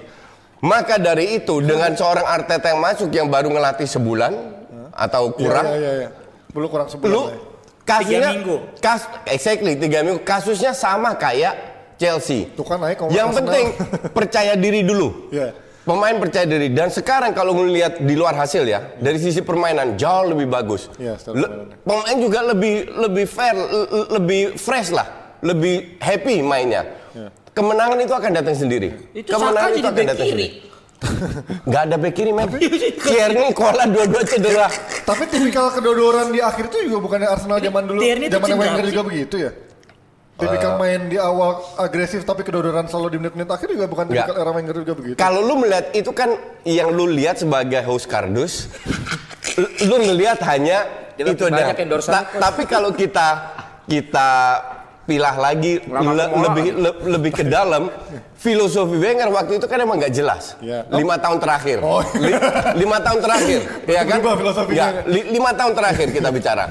Maka 0.62 0.96
dari 0.96 1.36
itu 1.36 1.58
dengan 1.58 1.90
seorang 1.92 2.22
Arteta 2.24 2.70
yang 2.70 2.78
masuk 2.80 3.10
yang 3.10 3.26
baru 3.26 3.50
ngelatih 3.50 3.90
sebulan 3.90 4.30
atau 4.94 5.34
kurang, 5.34 5.66
Iya, 5.68 5.76
iya, 5.76 5.92
iya. 5.98 6.10
Belum 6.54 6.70
kurang 6.70 6.86
sebulan. 6.86 7.10
lu 7.10 7.22
ya. 7.26 7.38
kasusnya 7.82 8.30
minggu. 8.30 8.58
kas 8.78 9.02
exactly 9.26 9.74
tiga 9.74 10.06
minggu 10.06 10.22
kasusnya 10.22 10.72
sama 10.72 11.16
kayak 11.16 11.58
Chelsea. 11.98 12.46
Tuh 12.54 12.62
kan 12.62 12.78
naik 12.78 13.02
Yang 13.10 13.10
Arsenal. 13.10 13.34
penting 13.42 13.66
percaya 14.18 14.54
diri 14.54 14.82
dulu. 14.82 15.34
Iya. 15.34 15.50
Pemain 15.82 16.14
percaya 16.22 16.46
diri 16.46 16.70
dan 16.70 16.94
sekarang 16.94 17.34
kalau 17.34 17.58
melihat 17.58 17.98
di 17.98 18.14
luar 18.14 18.38
hasil 18.38 18.70
ya 18.70 18.94
dari 19.02 19.18
sisi 19.18 19.42
permainan 19.42 19.98
jauh 19.98 20.30
lebih 20.30 20.46
bagus. 20.46 20.94
Iya, 21.02 21.18
setelah 21.18 21.50
Le- 21.50 21.74
pemain 21.82 22.18
juga 22.22 22.40
lebih 22.54 22.86
lebih 22.86 23.26
fair, 23.26 23.58
le- 23.58 23.90
le- 23.90 24.10
lebih 24.22 24.42
fresh 24.62 24.94
lah, 24.94 25.10
lebih 25.42 25.98
happy 25.98 26.46
mainnya. 26.46 26.86
Iya. 27.18 27.34
Kemenangan 27.58 27.98
itu 27.98 28.14
akan 28.14 28.32
datang 28.32 28.54
sendiri. 28.54 28.94
Itu 29.10 29.34
Saka 29.34 29.74
jadi 29.74 29.90
back 29.90 30.22
kiri. 30.22 30.48
Gak 31.66 31.82
ada 31.90 31.96
back 31.98 32.14
kiri 32.14 32.30
men. 32.30 32.46
Tierney, 33.02 33.50
Kola 33.58 33.90
dua-dua 33.90 34.22
cedera. 34.22 34.70
Tapi 35.02 35.24
tipikal 35.34 35.74
kedodoran 35.74 36.30
di 36.30 36.46
akhir 36.46 36.70
itu 36.70 36.94
juga 36.94 36.98
bukannya 37.02 37.26
Arsenal 37.26 37.58
zaman 37.58 37.84
dulu, 37.90 38.00
itu 38.06 38.30
zaman 38.30 38.54
Wenger 38.54 38.86
juga 38.86 39.04
begitu 39.10 39.36
ya? 39.50 39.52
Tipikal 40.42 40.74
main 40.76 41.02
di 41.06 41.16
awal 41.16 41.52
agresif 41.78 42.22
tapi 42.22 42.42
kedodoran 42.42 42.86
selalu 42.86 43.08
di 43.10 43.18
menit-menit 43.20 43.48
akhir 43.48 43.68
juga 43.70 43.86
bukan 43.86 44.06
Nggak. 44.06 44.26
tipikal 44.26 44.36
era 44.38 44.52
Wenger 44.52 44.76
juga 44.78 44.94
begitu. 44.94 45.16
Kalau 45.16 45.40
lu 45.40 45.56
melihat 45.56 45.86
itu 45.92 46.12
kan 46.12 46.30
yang 46.64 46.90
lu 46.90 47.06
lihat 47.06 47.38
sebagai 47.38 47.82
host 47.82 48.06
kardus, 48.06 48.68
lu- 49.56 50.02
ngelihat 50.02 50.42
hanya 50.44 50.90
Dia 51.14 51.30
itu 51.30 51.44
ada. 51.46 51.54
banyak 51.54 51.78
endorsan. 51.80 52.12
Ta- 52.12 52.30
tapi 52.42 52.66
kalau 52.66 52.90
kita 52.92 53.28
kita 53.86 54.30
pilah 55.02 55.36
lagi 55.36 55.82
le- 55.84 56.32
lebih 56.40 56.66
le- 56.74 57.00
lebih 57.10 57.32
ke 57.34 57.44
dalam 57.44 57.90
filosofi 58.34 58.96
Wenger 58.96 59.30
waktu 59.30 59.58
itu 59.58 59.66
kan 59.66 59.78
emang 59.78 59.98
nggak 59.98 60.14
jelas 60.14 60.56
Iya. 60.58 60.86
lima 60.90 61.18
tahun 61.18 61.38
terakhir 61.38 61.78
Oh. 61.82 62.02
Li- 62.16 62.42
lima 62.78 62.98
tahun 62.98 63.20
terakhir 63.20 63.60
ya 63.92 64.02
kan. 64.02 64.18
Nggak, 64.22 64.94
li- 65.06 65.30
lima 65.30 65.52
tahun 65.52 65.74
terakhir 65.74 66.08
kita 66.10 66.30
bicara 66.30 66.66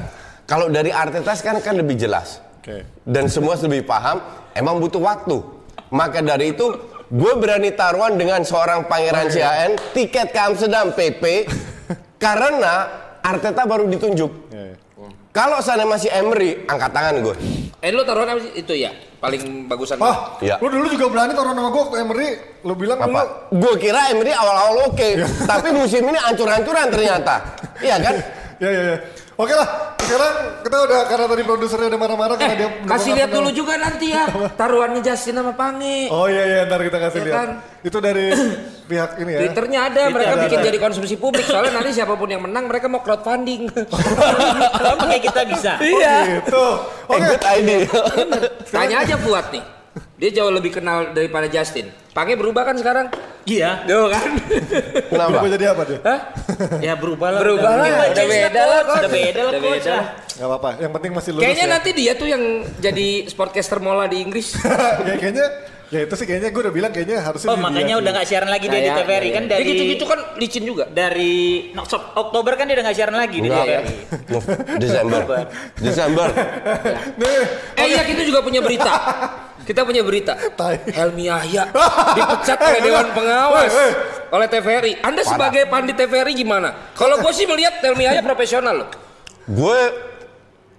kalau 0.46 0.66
dari 0.66 0.90
Arteta 0.90 1.30
kan 1.37 1.59
kan 1.59 1.74
lebih 1.76 1.94
jelas 1.94 2.38
Oke. 2.60 2.84
dan 3.02 3.24
semua 3.26 3.56
lebih 3.56 3.82
paham 3.82 4.20
emang 4.52 4.76
butuh 4.76 5.00
waktu 5.00 5.40
maka 5.88 6.20
dari 6.20 6.52
itu 6.52 6.68
gue 7.08 7.32
berani 7.34 7.72
taruhan 7.72 8.14
dengan 8.14 8.44
seorang 8.44 8.84
pangeran 8.84 9.26
Oh, 9.26 9.32
iya. 9.32 9.48
CAN 9.66 9.70
tiket 9.90 10.28
ke 10.28 10.38
Amsterdam 10.38 10.92
PP 10.92 11.48
karena 12.24 12.86
Arteta 13.20 13.64
baru 13.64 13.84
ditunjuk 13.86 14.30
Iya, 14.48 14.62
iya. 14.70 14.76
kalau 15.30 15.58
sana 15.58 15.82
masih 15.82 16.08
Emery 16.08 16.62
angkat 16.64 16.90
tangan 16.90 17.16
gue 17.20 17.36
Eh 17.80 17.88
lu 17.88 18.04
taruhan 18.04 18.28
apa 18.28 18.44
sih? 18.44 18.52
Itu 18.54 18.76
ya 18.76 18.92
paling 19.16 19.64
bagusan. 19.64 19.96
Ah, 19.98 20.36
Iya. 20.38 20.60
lu 20.60 20.68
dulu 20.68 20.84
juga 20.86 21.08
berani 21.08 21.32
taruh 21.32 21.50
nama 21.50 21.68
gue 21.68 21.80
waktu 21.80 21.96
Emery. 21.98 22.28
Lu 22.60 22.76
bilang 22.76 23.00
dulu. 23.00 23.08
apa 23.08 23.20
gue 23.48 23.74
kira 23.78 24.12
Emery 24.12 24.32
awal-awal 24.32 24.92
oke 24.92 25.08
tapi 25.48 25.72
musim 25.72 26.04
ini 26.04 26.20
ancur-ancuran 26.20 26.86
ternyata 26.88 27.40
iya 27.80 27.96
kan 27.96 28.14
Ya 28.60 28.68
ya 28.68 28.82
ya. 28.84 28.96
Oke 29.40 29.57
lah, 29.57 29.96
sekarang 29.96 30.35
kita 30.61 30.76
udah 30.85 31.00
karena 31.09 31.24
tadi 31.24 31.42
produsernya 31.48 31.88
udah 31.88 32.00
marah-marah 32.05 32.37
karena 32.37 32.57
dia 32.61 32.68
Eh, 32.68 32.85
Kasih 32.85 32.85
pernah 32.85 33.16
lihat 33.16 33.31
dulu 33.33 33.48
juga 33.57 33.74
nanti 33.81 34.12
ya 34.12 34.29
taruhannya 34.61 35.00
Justin 35.00 35.40
sama 35.40 35.57
Pange. 35.57 36.12
Oh 36.12 36.29
iya 36.29 36.44
iya, 36.44 36.61
ntar 36.68 36.85
kita 36.85 37.00
kasih 37.00 37.20
Ya 37.20 37.24
lihat. 37.24 37.37
kan? 37.40 37.48
Itu 37.81 37.98
dari 37.98 38.29
pihak 38.90 39.11
ini 39.16 39.31
ya. 39.33 39.40
Twitternya 39.40 39.81
ada, 39.88 40.03
mereka 40.12 40.35
ada, 40.37 40.44
bikin 40.44 40.59
ada. 40.61 40.66
jadi 40.68 40.76
konsumsi 40.76 41.14
publik. 41.16 41.48
Soalnya 41.48 41.72
nanti 41.72 41.96
siapa 41.96 42.20
pun 42.20 42.29
yang 42.29 42.44
menang, 42.44 42.68
mereka 42.68 42.92
mau 42.92 43.00
crowdfunding. 43.00 43.72
Sama 44.85 45.09
kayak 45.09 45.22
kita 45.24 45.42
bisa. 45.48 45.72
iya. 45.96 46.37
Gitu. 46.37 46.64
Eh, 47.09 47.16
Oke. 47.16 47.24
good 47.24 47.44
idea 47.48 47.79
Tanya 48.68 48.96
aja 49.00 49.16
Fuad 49.16 49.57
nih. 49.57 49.64
Dia 50.20 50.31
jauh 50.37 50.53
lebih 50.53 50.68
kenal 50.70 51.16
daripada 51.16 51.48
Justin. 51.48 51.88
Pange 52.12 52.37
berubah 52.37 52.68
kan 52.68 52.76
sekarang? 52.76 53.09
Iya. 53.48 53.70
Tuh 53.88 54.07
kan? 54.09 54.29
kenapa 55.09 55.29
Berubah 55.33 55.50
jadi 55.57 55.64
apa 55.72 55.83
dia? 55.88 55.98
Hah? 56.05 56.20
Ya 56.79 56.92
berubah 56.94 57.29
lah. 57.33 57.40
Berubah 57.40 57.72
lah, 57.72 57.87
Udah 57.88 58.09
udah 58.12 58.26
beda 58.29 58.62
lah. 58.62 58.81
Udah 58.85 59.11
beda 59.11 59.40
lah 59.40 59.53
Udah 59.53 59.61
coach 59.61 59.81
beda 59.81 59.92
lah. 59.96 60.07
Gak 60.40 60.46
apa-apa, 60.48 60.68
yang 60.81 60.92
penting 60.96 61.11
masih 61.12 61.31
lulus 61.37 61.42
Kayaknya 61.44 61.66
ya. 61.66 61.72
nanti 61.76 61.90
dia 61.92 62.12
tuh 62.16 62.29
yang 62.29 62.42
jadi 62.81 63.09
sportcaster 63.29 63.79
mola 63.79 64.09
di 64.09 64.18
Inggris. 64.20 64.57
Ya, 65.11 65.16
kayaknya, 65.16 65.46
ya 65.90 66.00
itu 66.07 66.14
sih 66.14 66.24
kayaknya 66.24 66.48
gue 66.55 66.62
udah 66.64 66.74
bilang 66.74 66.92
kayaknya 66.94 67.18
harusnya 67.20 67.50
Oh 67.50 67.59
makanya 67.59 67.92
dia 67.92 67.98
udah 67.98 68.12
nggak 68.14 68.26
siaran 68.29 68.48
lagi 68.48 68.66
dia 68.68 68.81
di 68.81 68.90
TVRI 68.94 69.31
kan 69.35 69.44
ya. 69.44 69.50
dari 69.50 69.62
gitu-gitu 69.66 70.05
kan 70.07 70.20
licin 70.38 70.64
juga. 70.64 70.85
dari 70.87 71.35
Oktober 72.14 72.53
kan 72.55 72.64
dia 72.70 72.74
udah 72.79 72.85
nggak 72.88 72.96
siaran 72.96 73.16
lagi 73.18 73.37
di. 73.42 73.48
TVRI. 73.50 73.94
Desember 74.79 75.20
Desember 75.76 76.29
Nih, 77.20 77.40
Eh 77.76 77.87
iya 77.90 78.03
kita 78.07 78.22
juga 78.22 78.40
punya 78.40 78.61
berita. 78.62 78.92
Kita 79.70 79.87
punya 79.87 80.02
berita. 80.02 80.35
Helmi 80.98 81.30
Yahya 81.30 81.70
dipecat 82.18 82.59
oleh 82.59 82.80
Dewan 82.83 83.06
Pengawas 83.14 83.70
Weh, 83.70 83.78
weh. 83.78 83.92
oleh 84.33 84.46
TVRI. 84.48 84.92
Anda 84.98 85.22
sebagai 85.22 85.62
pandit 85.64 85.94
TVRI 85.94 86.35
gimana? 86.35 86.90
Kalau 86.92 87.16
gue 87.16 87.30
sih 87.30 87.46
melihat 87.46 87.78
Helmi 87.80 88.02
Yahya 88.02 88.20
profesional 88.20 88.74
loh. 88.76 88.88
gue 89.46 89.78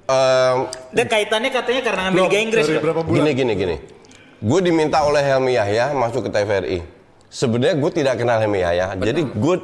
em, 0.06 0.58
Dan 0.92 1.06
kaitannya 1.08 1.50
katanya 1.50 1.82
karena 1.82 2.02
ngambil 2.06 2.24
Liga 2.26 2.40
Inggris. 2.42 2.66
gini 3.08 3.32
gini 3.34 3.54
gini 3.54 3.76
gue 4.42 4.60
diminta 4.60 5.00
oleh 5.02 5.22
Helmi 5.22 5.54
Yahya 5.54 5.94
masuk 5.94 6.26
ke 6.26 6.30
TVRI 6.30 6.80
sebenarnya 7.28 7.76
gue 7.78 7.92
tidak 7.94 8.16
kenal 8.18 8.40
Helmi 8.40 8.60
Yahya 8.60 8.98
jadi 8.98 9.22
gue 9.24 9.56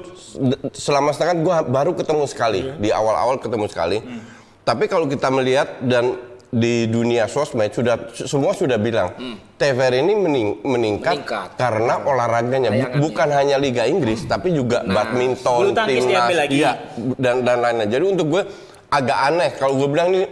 selama 0.71 1.11
setengah 1.11 1.35
gue 1.35 1.55
baru 1.67 1.91
ketemu 1.91 2.23
sekali 2.25 2.61
Iya. 2.63 2.73
di 2.77 2.89
awal-awal 2.91 3.35
ketemu 3.37 3.65
sekali 3.65 3.97
Hmm. 3.99 4.21
tapi 4.61 4.85
kalau 4.85 5.03
kita 5.05 5.27
melihat 5.29 5.81
dan 5.81 6.15
di 6.47 6.87
dunia 6.87 7.27
sosmed 7.27 7.69
sudah 7.69 7.95
semua 8.13 8.55
sudah 8.55 8.79
bilang 8.79 9.11
TVRI 9.53 9.99
ini 9.99 10.13
mening- 10.15 10.57
meningkat, 10.63 11.19
Meningkat. 11.19 11.49
karena 11.59 11.99
olahraganya. 11.99 12.69
Bu- 12.69 12.75
Tayangannya. 12.77 13.01
bukan 13.03 13.29
hanya 13.29 13.55
Liga 13.57 13.83
Inggris 13.83 14.23
tapi 14.23 14.55
juga 14.55 14.79
badminton 14.81 15.59
Bulu 15.61 15.75
tangkis 15.75 16.07
timnas 16.07 16.47
iya, 16.47 16.71
dan 17.19 17.43
dan 17.43 17.59
lainnya 17.59 17.87
jadi 17.89 18.05
untuk 18.05 18.27
gue 18.29 18.43
agak 18.87 19.19
aneh 19.27 19.49
kalau 19.53 19.75
gue 19.75 19.89
bilang 19.89 20.07
ini 20.09 20.23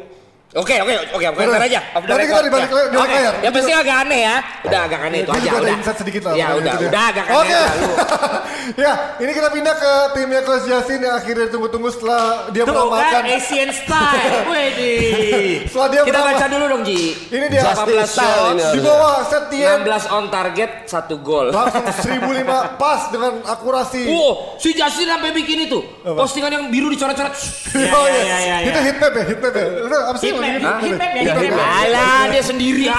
Oke 0.56 0.72
oke 0.80 0.94
oke 1.12 1.26
oke 1.28 1.42
ntar 1.46 1.62
aja. 1.62 1.80
Off 1.92 2.04
the 2.04 2.16
Nanti 2.16 2.24
kita 2.24 2.40
record. 2.40 2.46
dibalik 2.48 2.64
Ya. 2.64 2.72
di 2.72 2.96
balik 2.96 2.96
Oke. 2.96 3.12
layar. 3.14 3.34
Ya 3.44 3.50
pasti 3.52 3.72
agak 3.76 3.96
aneh 4.02 4.20
ya. 4.22 4.36
Udah 4.64 4.80
agak 4.88 5.00
aneh 5.04 5.20
itu 5.20 5.30
aja 5.30 5.40
juga 5.42 5.52
ada 5.52 5.60
udah. 5.60 5.76
insight 5.76 5.98
sedikit 6.00 6.22
lah. 6.24 6.34
Ya 6.34 6.46
makanya 6.46 6.56
udah 6.56 6.72
itu 6.72 6.80
dia. 6.80 6.88
udah 6.88 7.04
agak 7.06 7.26
aneh 7.26 7.36
Oke. 7.36 7.52
aja 7.52 7.74
lu. 7.76 7.92
ya, 8.88 8.92
ini 9.20 9.32
kita 9.32 9.50
pindah 9.52 9.76
ke 9.76 9.92
timnya 10.16 10.42
Coach 10.42 10.66
Yasin 10.66 11.00
yang 11.02 11.14
akhirnya 11.14 11.48
tunggu-tunggu 11.50 11.90
setelah 11.92 12.24
dia 12.50 12.64
Tuh 12.64 12.72
melamakan. 12.72 13.12
kan 13.12 13.24
Asian 13.28 13.70
style. 13.76 14.32
Widih. 14.48 15.68
Setelah 15.68 15.88
dia 15.90 16.02
Kita 16.04 16.20
baca 16.24 16.46
dulu 16.48 16.66
dong 16.70 16.84
Ji. 16.84 17.00
Ini 17.28 17.46
dia. 17.46 17.62
18 17.66 17.76
Style 17.76 18.08
shots, 18.08 18.56
ini 18.56 18.64
Di 18.72 18.80
bawah 18.82 19.16
Setien 19.28 19.78
16 19.82 20.08
on 20.10 20.26
target, 20.30 20.72
1 20.86 20.96
gol. 21.20 21.48
langsung 21.52 21.84
1005 21.84 22.48
pas 22.82 23.02
dengan 23.10 23.44
akurasi. 23.44 24.08
Wow, 24.08 24.56
si 24.56 24.72
Justin 24.72 25.08
sampai 25.10 25.30
bikin 25.32 25.68
itu. 25.68 25.84
Postingan 26.02 26.52
yang 26.54 26.64
biru 26.70 26.88
dicoret-coret. 26.88 27.36
Ya, 27.76 27.92
Oh, 27.92 28.08
ya, 28.08 28.16
iya. 28.16 28.24
ya, 28.24 28.38
ya, 28.40 28.58
Itu 28.66 28.80
ya. 28.80 28.86
hitmap 28.86 29.12
ya, 29.12 29.24
hitmap 29.26 29.52
ya. 29.54 29.66
Itu 29.84 29.98
apa 30.00 30.18
sih? 30.18 30.32
Ya, 30.46 30.56
Ya, 30.56 30.74
hitmap. 30.80 31.40
hitmap. 31.42 31.68
Alah, 31.82 32.22
dia 32.30 32.44
sendiri 32.44 32.84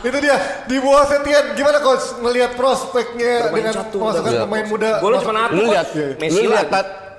Itu 0.00 0.16
dia 0.18 0.36
di 0.64 0.76
bawah 0.76 1.04
Setien. 1.04 1.44
Gimana 1.54 1.78
coach 1.78 2.16
melihat 2.20 2.50
prospeknya 2.54 3.50
dengan 3.50 3.72
udah. 3.76 4.42
pemain 4.42 4.66
muda? 4.66 4.90
Masuk- 4.96 5.22
cuma 5.22 5.32
satu. 5.38 5.52
lu 5.52 5.62
lihat, 5.66 5.86
Messi 6.16 6.42
lihat 6.42 6.68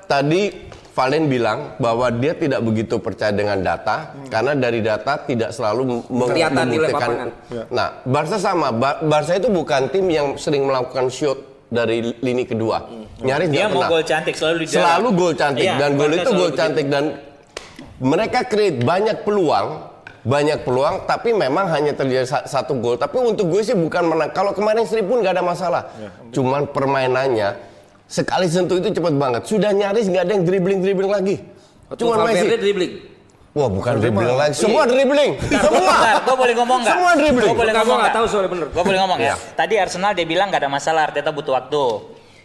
tadi 0.03 0.43
Valen 0.91 1.31
bilang 1.31 1.79
bahwa 1.79 2.11
dia 2.11 2.35
tidak 2.35 2.59
begitu 2.59 2.99
percaya 2.99 3.31
dengan 3.31 3.55
data 3.57 4.11
karena 4.27 4.51
dari 4.53 4.83
data 4.83 5.23
tidak 5.23 5.55
selalu 5.55 6.03
Kelihatan 6.03 6.67
membuktikan. 6.67 6.83
lapangan. 6.83 7.29
Nah, 7.71 7.87
Barca 8.03 8.35
sama. 8.35 8.67
Ba- 8.71 8.99
Barca 8.99 9.31
itu 9.31 9.47
bukan 9.47 9.87
tim 9.87 10.03
yang 10.05 10.35
sering 10.35 10.67
melakukan 10.67 11.07
shoot 11.07 11.39
dari 11.69 12.11
lini 12.13 12.43
kedua. 12.43 12.91
Nyaris 13.17 13.47
Dia 13.47 13.71
mau 13.71 13.79
pernah. 13.79 13.89
gol 13.89 14.03
cantik 14.03 14.35
selalu 14.35 14.55
di 14.57 14.65
dalam. 14.67 14.75
Selalu 14.75 15.07
gol 15.15 15.33
cantik 15.33 15.63
Iya, 15.63 15.75
dan 15.79 15.89
gol 15.95 16.11
itu 16.11 16.29
gol 16.29 16.37
begitu. 16.43 16.59
cantik 16.59 16.85
dan 16.85 17.03
mereka 18.01 18.43
create 18.43 18.81
banyak 18.81 19.21
peluang 19.21 19.87
banyak 20.21 20.61
peluang 20.61 21.05
tapi 21.05 21.33
memang 21.33 21.65
hanya 21.67 21.93
terjadi 21.93 22.25
sa- 22.25 22.45
satu 22.45 22.77
gol 22.77 22.93
tapi 22.93 23.17
untuk 23.17 23.49
gue 23.49 23.61
sih 23.61 23.73
bukan 23.73 24.05
menang 24.05 24.29
kalau 24.29 24.53
kemarin 24.53 24.85
Sri 24.85 25.01
pun 25.01 25.17
nggak 25.17 25.33
ada 25.33 25.41
masalah 25.41 25.89
cuman 26.29 26.69
permainannya 26.69 27.57
sekali 28.05 28.45
sentuh 28.45 28.77
itu 28.77 28.91
cepat 28.91 29.13
banget 29.15 29.41
sudah 29.45 29.71
nyaris 29.71 30.05
nggak 30.05 30.21
ada 30.21 30.31
yang 30.33 30.45
dribbling 30.45 30.79
dribbling 30.79 31.09
lagi 31.09 31.35
cuman 31.91 32.21
Valverde 32.21 32.37
Messi 32.37 32.57
dribbling. 32.59 32.93
wah 33.51 33.67
bukan 33.67 33.93
dribbling 33.97 34.35
lagi 34.35 34.53
semua 34.53 34.83
dribbling 34.85 35.31
semua 35.41 35.97
gue 36.21 36.35
boleh 36.37 36.53
ngomong 36.55 36.79
nggak? 36.79 36.93
Semua 36.93 37.11
dribbling. 37.17 37.49
Gue 37.49 37.57
boleh 37.57 37.73
ngomong 37.73 37.97
nggak 37.99 38.13
tahu 38.13 38.25
soalnya 38.25 38.49
bener. 38.49 38.67
Gue 38.69 38.83
boleh 38.85 38.99
ngomong 39.01 39.17
Iya. 39.19 39.33
ya. 39.33 39.35
Tadi 39.53 39.73
Arsenal 39.75 40.11
dia 40.13 40.23
bilang 40.23 40.47
nggak 40.47 40.61
ada 40.63 40.71
masalah, 40.71 41.11
Arteta 41.11 41.33
butuh 41.33 41.53
waktu. 41.53 41.83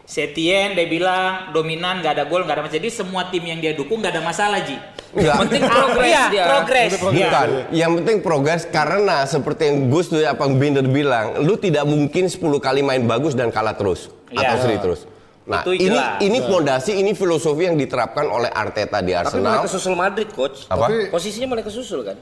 Setien 0.07 0.73
dia 0.73 0.87
bilang 0.87 1.51
dominan 1.51 1.99
nggak 1.99 2.13
ada 2.15 2.25
gol 2.25 2.47
nggak 2.47 2.55
ada 2.55 2.63
masalah. 2.63 2.79
Jadi 2.79 2.89
semua 2.89 3.27
tim 3.27 3.43
yang 3.43 3.59
dia 3.59 3.75
dukung 3.75 3.99
nggak 3.99 4.15
ada 4.15 4.23
masalah 4.23 4.63
Ji. 4.63 4.79
Enggak. 5.13 5.35
Penting 5.43 5.63
progres 5.65 6.07
Iya, 6.07 6.25
dia. 6.31 6.45
progres. 6.47 6.91
Iya. 6.95 7.03
Bukan, 7.03 7.49
yang 7.73 7.91
penting 7.97 8.17
progres 8.21 8.63
karena 8.65 9.17
seperti 9.25 9.63
yang 9.65 9.79
Gus 9.89 10.07
tuh 10.07 10.21
apa 10.21 10.47
yang 10.47 10.55
Binder 10.57 10.85
bilang, 10.85 11.41
lu 11.41 11.57
tidak 11.57 11.83
mungkin 11.85 12.27
10 12.27 12.39
kali 12.57 12.81
main 12.81 13.03
bagus 13.03 13.33
dan 13.33 13.51
kalah 13.51 13.75
terus 13.75 14.07
Iya. 14.29 14.47
atau 14.47 14.57
seri 14.61 14.79
terus. 14.79 15.01
Nah, 15.43 15.63
Itu 15.63 15.73
ini 15.73 15.95
jelas. 15.95 16.19
ini 16.21 16.39
fondasi, 16.41 16.93
ini 16.97 17.11
filosofi 17.13 17.65
yang 17.65 17.75
diterapkan 17.75 18.27
oleh 18.27 18.47
Arteta 18.49 18.99
di 18.99 19.11
Tapi 19.11 19.31
mulai 19.33 19.55
Arsenal. 19.55 19.63
kesusul 19.63 19.95
Madrid, 19.95 20.29
coach. 20.29 20.67
Apa? 20.67 20.87
Posisinya 21.09 21.47
mulai 21.49 21.63
kesusul 21.63 22.03
kan? 22.03 22.19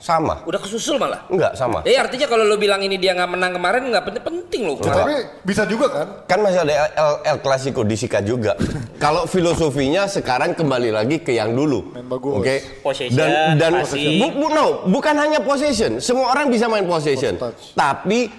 Sama. 0.00 0.40
Udah 0.48 0.56
kesusul 0.56 0.96
malah. 0.96 1.28
Enggak, 1.28 1.52
sama. 1.60 1.84
Eh 1.84 1.92
artinya 1.92 2.24
kalau 2.24 2.48
lo 2.48 2.56
bilang 2.56 2.80
ini 2.80 2.96
dia 2.96 3.12
nggak 3.12 3.30
menang 3.30 3.52
kemarin 3.52 3.84
nggak 3.84 4.04
penting 4.08 4.24
penting. 4.24 4.62
Enggak. 4.72 4.96
Tapi 4.96 5.14
bisa 5.44 5.62
juga 5.68 5.86
kan? 5.92 6.06
Kan 6.24 6.38
masih 6.40 6.64
ada 6.64 6.72
El, 6.88 7.10
El 7.28 7.38
Clasico 7.44 7.84
di 7.84 8.00
Sika 8.00 8.24
juga. 8.24 8.56
Kalau 9.04 9.28
filosofinya 9.28 10.08
sekarang 10.08 10.56
kembali 10.56 10.88
lagi 10.88 11.20
ke 11.20 11.36
yang 11.36 11.52
dulu. 11.52 11.92
Oke. 12.32 12.80
Possession, 12.80 13.12
Dan 13.12 13.60
dan 13.60 13.72
bu, 13.84 14.26
bu- 14.40 14.50
no, 14.50 14.66
bukan 14.88 15.14
hanya 15.20 15.44
possession. 15.44 16.00
Semua 16.00 16.32
orang 16.32 16.48
bisa 16.48 16.64
main 16.64 16.88
possession. 16.88 17.36
Tapi 17.76 18.32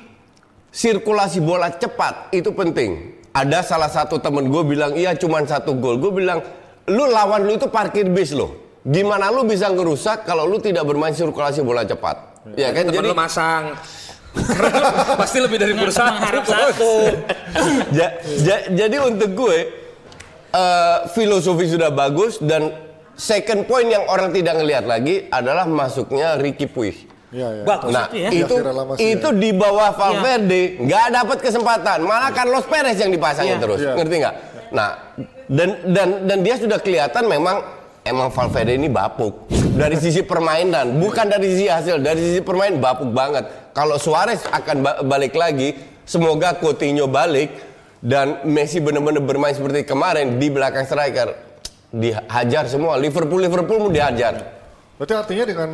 sirkulasi 0.74 1.46
bola 1.46 1.70
cepat 1.70 2.34
itu 2.34 2.50
penting. 2.50 3.22
Ada 3.32 3.64
salah 3.64 3.88
satu 3.88 4.18
temen 4.18 4.50
gue 4.50 4.64
bilang, 4.66 4.92
iya 4.98 5.14
cuman 5.14 5.46
satu 5.46 5.78
gol. 5.78 6.02
Gue 6.02 6.12
bilang, 6.12 6.42
lu 6.90 7.06
lawan 7.08 7.46
lu 7.46 7.56
itu 7.56 7.70
parkir 7.70 8.10
bis 8.10 8.34
loh. 8.34 8.61
Gimana 8.82 9.30
lu 9.30 9.46
bisa 9.46 9.70
ngerusak 9.70 10.26
kalau 10.26 10.44
lu 10.44 10.58
tidak 10.58 10.82
bermain 10.84 11.14
sirkulasi 11.14 11.62
bola 11.62 11.86
cepat? 11.86 12.18
Ya 12.58 12.74
kan? 12.74 12.90
Temen 12.90 12.98
Jadi 12.98 13.08
lo 13.08 13.16
masang. 13.16 13.78
Pasti 15.22 15.38
lebih 15.38 15.58
dari 15.58 15.74
bursa. 15.74 16.08
Mengharap 16.10 16.46
satu. 16.46 16.92
Ja- 17.92 18.16
ja- 18.40 18.66
jadi 18.72 18.98
untuk 19.04 19.36
gue 19.36 19.58
eh, 20.50 20.98
filosofi 21.12 21.68
sudah 21.68 21.92
bagus 21.92 22.40
dan 22.40 22.72
second 23.14 23.68
point 23.68 23.86
yang 23.86 24.08
orang 24.08 24.32
tidak 24.32 24.56
ngelihat 24.56 24.88
lagi 24.88 25.28
adalah 25.28 25.68
masuknya 25.68 26.40
Ricky 26.40 26.66
Puig. 26.66 26.96
Iya, 27.30 27.48
iya. 27.54 27.64
Bagus 27.64 27.92
Nah 27.92 28.08
itu 28.08 28.18
ya. 28.18 28.30
itu 28.34 28.56
Akhirnya 28.58 28.74
lama 28.74 28.94
sih, 28.96 29.04
itu 29.10 29.28
di 29.32 29.50
bawah 29.52 29.92
Valverde 29.92 30.64
nggak 30.80 31.08
dapat 31.14 31.38
kesempatan 31.40 31.98
malah 32.02 32.32
Carlos 32.32 32.64
Perez 32.66 32.98
yang 32.98 33.08
dipasangin 33.08 33.56
Iya. 33.56 33.64
terus 33.64 33.80
Iya. 33.80 33.94
ngerti 33.96 34.16
nggak? 34.18 34.36
Nah 34.72 34.90
dan 35.48 35.70
dan 35.86 36.08
dan 36.26 36.38
dia 36.40 36.56
sudah 36.56 36.80
kelihatan 36.80 37.28
memang 37.28 37.64
emang 38.12 38.30
Valverde 38.30 38.76
ini 38.76 38.92
bapuk 38.92 39.48
dari 39.72 39.96
sisi 39.96 40.22
permainan, 40.22 41.00
bukan 41.00 41.32
dari 41.32 41.48
sisi 41.48 41.66
hasil. 41.72 42.04
Dari 42.04 42.20
sisi 42.20 42.40
permainan 42.44 42.84
bapuk 42.84 43.10
banget. 43.16 43.72
Kalau 43.72 43.96
Suarez 43.96 44.44
akan 44.44 44.76
ba- 44.84 45.00
balik 45.02 45.32
lagi, 45.34 45.74
semoga 46.04 46.60
Coutinho 46.60 47.08
balik 47.08 47.56
dan 48.04 48.44
Messi 48.44 48.84
benar-benar 48.84 49.24
bermain 49.24 49.56
seperti 49.56 49.88
kemarin 49.88 50.36
di 50.36 50.52
belakang 50.52 50.84
striker. 50.84 51.34
Dihajar 51.92 52.68
semua. 52.68 53.00
Liverpool 53.00 53.40
Liverpool 53.40 53.80
mau 53.80 53.92
dihajar. 53.92 54.60
Berarti 55.00 55.14
artinya 55.16 55.46
dengan 55.48 55.70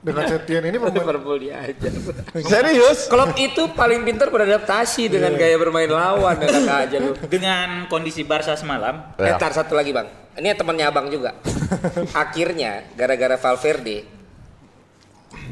dengan 0.00 0.24
Setien 0.24 0.64
ini 0.64 0.76
pemain 0.76 0.96
Liverpool 0.96 1.36
dia 1.36 1.60
aja. 1.60 1.88
Serius? 2.50 3.04
Klopp 3.06 3.36
itu 3.36 3.68
paling 3.70 4.00
pintar 4.00 4.28
beradaptasi 4.28 5.08
dengan 5.08 5.36
gaya 5.36 5.56
bermain 5.56 5.86
lawan 5.86 6.40
enak 6.40 6.64
aja 6.88 6.96
lu. 6.98 7.12
Dengan 7.28 7.84
kondisi 7.86 8.24
Barca 8.24 8.56
semalam, 8.56 9.12
Eh, 9.16 9.28
Ya. 9.28 9.36
tar 9.36 9.52
satu 9.52 9.76
lagi 9.76 9.92
bang. 9.92 10.08
Ini 10.34 10.56
temannya 10.56 10.86
abang 10.86 11.06
juga. 11.06 11.36
Akhirnya 12.16 12.88
gara-gara 12.94 13.36
Valverde, 13.36 14.19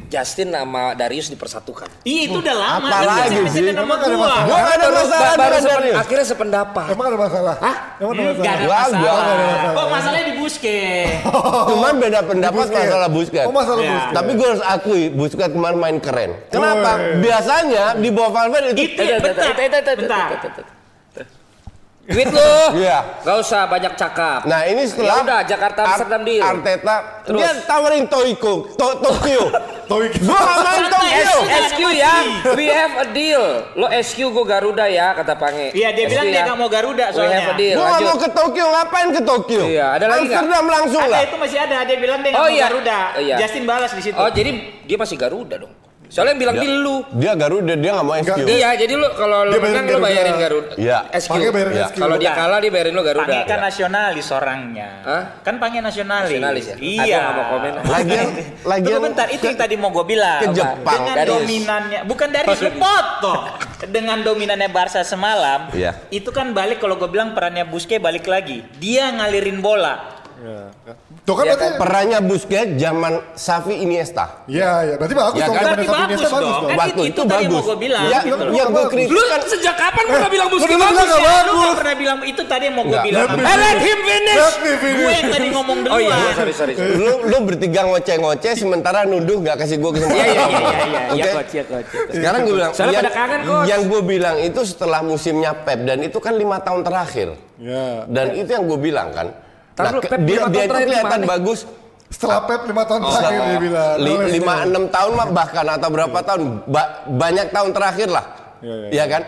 Justin 0.07 0.49
sama 0.49 0.93
Darius 0.93 1.27
dipersatukan. 1.27 1.91
iya 2.01 2.21
itu 2.25 2.37
udah 2.37 2.55
lama. 2.55 2.87
Apa 2.87 2.95
Kan 2.95 3.07
lagi 3.27 3.39
sih? 3.49 3.61
nama 3.69 3.93
ada 3.93 4.07
gua. 4.07 4.15
masalah? 4.15 4.41
Gua 4.41 4.57
gak 4.57 4.71
ada 4.71 4.87
masalah 4.89 5.19
ba- 5.19 5.37
baru 5.37 5.57
sepen- 5.59 5.95
akhirnya 5.95 6.25
sependapat. 6.25 6.85
Emang 6.89 7.05
ada 7.05 7.17
masalah? 7.19 7.55
Hah? 7.59 7.75
Emang 7.97 8.11
ada 8.11 8.21
Hmm, 8.21 8.29
Gak 8.29 8.37
masalah? 8.39 8.55
ada 8.55 8.65
Gua- 8.65 9.13
masalah. 9.17 9.73
Kok 9.75 9.87
masalahnya 9.89 10.25
di 10.25 10.35
Busquets? 10.39 11.13
Cuman 11.69 11.93
beda 11.97 12.19
pendapat 12.23 12.65
masalah 12.69 13.07
Busquets. 13.09 13.45
Oh 13.45 13.53
masalah 13.53 13.81
Ya. 13.81 13.91
Busquets. 13.91 14.15
Tapi 14.15 14.31
gue 14.33 14.47
harus 14.47 14.63
akui 14.63 15.03
Busquets 15.09 15.51
kemarin 15.51 15.77
main 15.77 15.97
keren. 15.99 16.31
Kenapa? 16.47 16.91
Biasanya 17.17 17.85
di 17.95 18.09
bawah 18.09 18.31
Valverde 18.31 18.71
itu 18.71 18.95
Itu 18.95 19.03
ya, 19.03 19.17
bentar. 19.19 20.29
Duit 22.09 22.25
lu. 22.27 22.51
Iya. 22.75 23.21
Gak 23.21 23.37
usah 23.37 23.69
banyak 23.69 23.93
cakap. 23.93 24.41
Nah 24.43 24.65
ini 24.65 24.81
setelah 24.83 25.13
Ya 25.13 25.21
udah, 25.21 25.39
Jakarta 25.45 25.79
Amsterdam 25.85 26.21
deal. 26.25 26.41
Arteta 26.41 26.95
Terus? 27.21 27.37
dia 27.37 27.51
tawarin 27.63 28.05
Toiko, 28.05 28.53
to, 28.73 28.87
Tokyo. 28.97 29.43
Toik. 29.91 30.17
Gua 30.19 30.33
gak 30.35 30.57
main 30.63 30.85
Tokyo. 30.87 31.37
SQ 31.63 31.79
ya, 31.91 32.13
we 32.53 32.65
have 32.65 32.93
a 32.95 33.07
deal. 33.09 33.45
Lo 33.73 33.87
SQ 33.87 34.17
gue 34.27 34.41
Garuda 34.43 34.85
ya, 34.85 35.13
kata 35.13 35.33
Pange. 35.33 35.69
Iya 35.71 35.89
dia 35.91 36.05
SQ 36.05 36.11
bilang 36.11 36.25
dia 36.27 36.33
ya. 36.35 36.43
nggak 36.45 36.57
mau 36.57 36.69
Garuda 36.69 37.05
We 37.05 37.13
have 37.13 37.13
a 37.13 37.21
soalnya. 37.21 37.53
deal. 37.55 37.75
Gua 37.77 37.83
gak 37.83 37.91
Lanjut. 37.91 38.07
mau 38.07 38.17
ke 38.17 38.29
Tokyo, 38.31 38.65
ngapain 38.67 39.09
ke 39.09 39.21
Tokyo? 39.23 39.61
Iya, 39.63 39.85
ada 39.93 40.05
lagi? 40.07 40.25
Amsterdam 40.27 40.65
langsung 40.67 41.01
Ada 41.03 41.11
lah. 41.11 41.21
itu 41.23 41.35
masih 41.37 41.57
ada. 41.59 41.77
Dia 41.83 41.97
bilang 41.97 42.19
dia 42.19 42.29
nggak 42.31 42.41
Oh 42.41 42.45
mau 42.45 42.53
iya. 42.53 42.63
Garuda. 42.65 42.99
Oh, 43.11 43.21
iya. 43.23 43.35
Justin 43.37 43.63
balas 43.63 43.91
di 43.91 44.01
situ. 44.01 44.15
Oh 44.15 44.29
jadi 44.29 44.51
dia 44.83 44.97
masih 44.97 45.13
Garuda 45.15 45.55
dong. 45.57 45.73
Soalnya 46.09 46.33
yang 46.33 46.41
bilang 46.41 46.55
Ya. 46.57 46.61
deal 46.63 46.75
lu. 46.79 46.95
Dia 47.13 47.31
Garuda, 47.33 47.73
dia 47.75 47.91
gak 47.93 48.01
mau 48.03 48.15
SQ. 48.17 48.39
Iya, 48.41 48.69
jadi 48.73 48.93
lu 48.93 49.07
kalau 49.13 49.45
lu 49.45 49.53
Dia 49.53 49.61
menang 49.61 49.85
lu 49.85 49.99
bayarin 50.01 50.35
Garuda. 50.35 50.73
Iya. 50.73 50.97
SQ. 51.11 51.29
Pakai 51.31 51.51
bayarin 51.53 51.71
Iya. 51.71 51.85
SQ. 51.85 51.95
Kalau 51.95 52.15
dia 52.17 52.31
kalah 52.33 52.57
dia 52.57 52.71
bayarin 52.73 52.93
lu 52.93 53.03
Garuda. 53.03 53.29
Pange 53.29 53.45
kan 53.45 53.59
nasionalis 53.61 54.27
orangnya. 54.27 54.89
Hah? 55.05 55.23
Kan 55.39 55.55
Pange 55.55 55.79
nasionalis. 55.79 56.27
Nasionalis 56.27 56.65
ya? 56.65 56.75
Iya. 56.75 56.97
Aku 57.05 57.21
nggak 57.21 57.35
mau 57.35 57.45
komen. 57.47 57.71
Lagian, 57.93 58.27
lagian 58.65 58.89
Tunggu 58.89 59.05
bentar, 59.05 59.27
itu 59.29 59.45
yang 59.45 59.59
tadi 59.59 59.75
mau 59.75 59.89
gue 59.91 60.05
bilang. 60.07 60.41
ke 60.41 60.47
Jepang. 60.51 60.97
Dengan 60.97 61.15
Darius. 61.15 61.33
dominannya, 61.37 61.99
bukan 62.03 62.27
dari 62.27 62.47
potong. 62.73 63.41
Dengan 63.79 64.17
dominannya 64.19 64.69
Barca 64.69 65.01
semalam, 65.03 65.69
Iya. 65.71 65.93
itu 66.09 66.29
kan 66.29 66.51
balik 66.51 66.81
kalau 66.81 66.97
gue 66.97 67.07
bilang 67.07 67.31
perannya 67.31 67.63
Busquets 67.63 68.01
balik 68.01 68.25
lagi. 68.25 68.65
Dia 68.75 69.13
ngalirin 69.13 69.61
bola. 69.61 70.18
Ya. 70.39 70.71
Tuh 71.21 71.33
kan 71.33 71.43
Iya 71.43 71.51
berarti 71.51 71.67
Perannya 71.75 72.19
Busquets 72.23 72.71
zaman 72.75 73.13
Xavi 73.35 73.75
Iniesta. 73.79 74.25
Iya, 74.45 74.71
iya. 74.81 74.95
Berarti 74.95 75.15
bagus 75.15 75.35
Ya 75.35 75.45
dong. 75.45 75.53
kan? 75.53 75.63
Berarti 75.65 75.83
Xavi 75.83 75.99
bagus 75.99 76.15
Iniesta 76.15 76.37
dong. 76.39 76.61
Kan 76.63 76.77
Waktu 76.79 76.89
itu- 76.89 77.03
itu 77.05 77.21
tadi 77.21 77.29
yang 77.29 77.43
bagus. 77.43 77.51
mau 77.53 77.67
gua 77.67 77.77
bilang, 77.77 78.03
Ya, 78.05 78.19
gitu 78.19 78.35
yang 78.49 78.67
gue 78.69 78.79
Bagus. 78.79 78.89
kritik 78.89 79.11
Lu 79.11 79.21
kan 79.25 79.41
sejak 79.43 79.75
kapan 79.75 80.03
pernah 80.05 80.29
bilang 80.29 80.47
Lu 80.47 80.53
Busquets 80.55 80.79
bagus 80.79 80.95
nggak 80.95 81.19
ya? 81.19 81.19
Lu 81.19 81.27
bagus. 81.29 81.59
gak 81.59 81.75
pernah 81.75 81.95
bilang 81.97 82.17
itu 82.23 82.41
tadi 82.45 82.63
yang 82.63 82.75
mau 82.75 82.83
gue 82.83 82.89
Enggak. 82.89 83.05
bilang. 83.05 83.27
Eh, 83.29 83.57
let 83.57 83.79
him 83.79 83.99
finish. 84.01 84.39
Let 84.39 84.55
me 84.57 84.71
finish. 84.73 84.97
Gue 84.97 85.11
yang 85.11 85.27
tadi 85.29 85.47
ngomong 85.51 85.77
duluan. 85.81 85.93
Oh 85.93 85.99
iya, 85.99 86.15
sorry 86.33 86.53
sorry. 86.53 86.73
sorry. 86.73 86.95
lu 86.95 87.13
lu 87.25 87.37
bertiga 87.43 87.81
ngoceh-ngoceh 87.85 88.53
sementara 88.55 88.99
nuduh 89.03 89.37
nggak 89.39 89.55
kasih 89.59 89.77
gue 89.77 89.91
kesempatan. 89.93 90.17
Iya 90.17 90.25
iya 90.25 90.43
iya 90.47 90.59
iya 90.85 91.01
iya 91.13 91.23
coach 91.35 91.53
ya 91.53 91.63
coach. 91.65 91.89
Sekarang 92.09 92.39
gue 92.41 92.55
bilang 92.55 92.71
Soalnya 92.71 92.99
pada 93.01 93.11
kangen, 93.11 93.39
Coach. 93.43 93.65
yang 93.67 93.81
gue 93.85 94.01
bilang 94.03 94.35
itu 94.37 94.61
setelah 94.63 94.99
musimnya 95.01 95.51
Pep 95.53 95.79
dan 95.81 95.99
itu 95.99 96.17
kan 96.17 96.33
lima 96.33 96.57
tahun 96.57 96.81
terakhir. 96.81 97.27
Ya. 97.57 98.07
Dan 98.07 98.33
itu 98.33 98.49
yang 98.49 98.63
gue 98.63 98.79
bilang 98.79 99.11
kan. 99.11 99.27
Pep 99.79 100.19
dia 100.19 100.37
lima 100.37 100.47
dia 100.47 100.59
itu 100.59 100.69
terakhir 100.69 100.87
kelihatan 100.87 101.19
bagus. 101.25 101.59
Setelah 102.09 102.41
Pep 102.41 102.61
5 102.65 102.73
tahun 102.83 103.01
terakhir 103.05 103.39
dia 103.39 103.59
bilang. 103.59 103.89
Li- 103.95 104.09
Oleh 104.11 104.27
lima 104.31 104.53
Senior. 104.55 104.67
enam 104.67 104.83
tahun 104.89 105.11
mah 105.13 105.27
bahkan 105.29 105.65
atau 105.69 105.89
berapa 105.89 106.19
tahun 106.19 106.41
ba- 106.65 106.89
banyak 107.07 107.47
tahun 107.49 107.69
terakhir 107.69 108.07
lah. 108.09 108.25
Iya, 108.59 108.75
iya, 108.81 108.87
Ya 108.91 109.05
kan? 109.05 109.21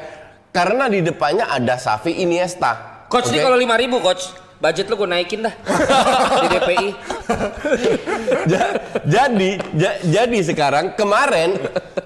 Karena 0.52 0.86
di 0.86 1.00
depannya 1.00 1.46
ada 1.48 1.78
Xavi 1.78 2.12
Iniesta. 2.18 2.72
Coach 3.06 3.28
Oke? 3.28 3.32
ini 3.32 3.40
kalau 3.40 3.56
5000 3.56 4.02
coach, 4.02 4.24
budget 4.62 4.86
lu 4.88 4.95
gue 4.95 5.10
naikin 5.10 5.41
dah. 5.41 5.54
Di 6.45 6.47
DPI. 6.54 6.88
Ja- 8.45 8.74
jadi 9.02 9.50
ja- 9.74 10.00
jadi 10.00 10.39
sekarang 10.45 10.93
kemarin 10.93 11.58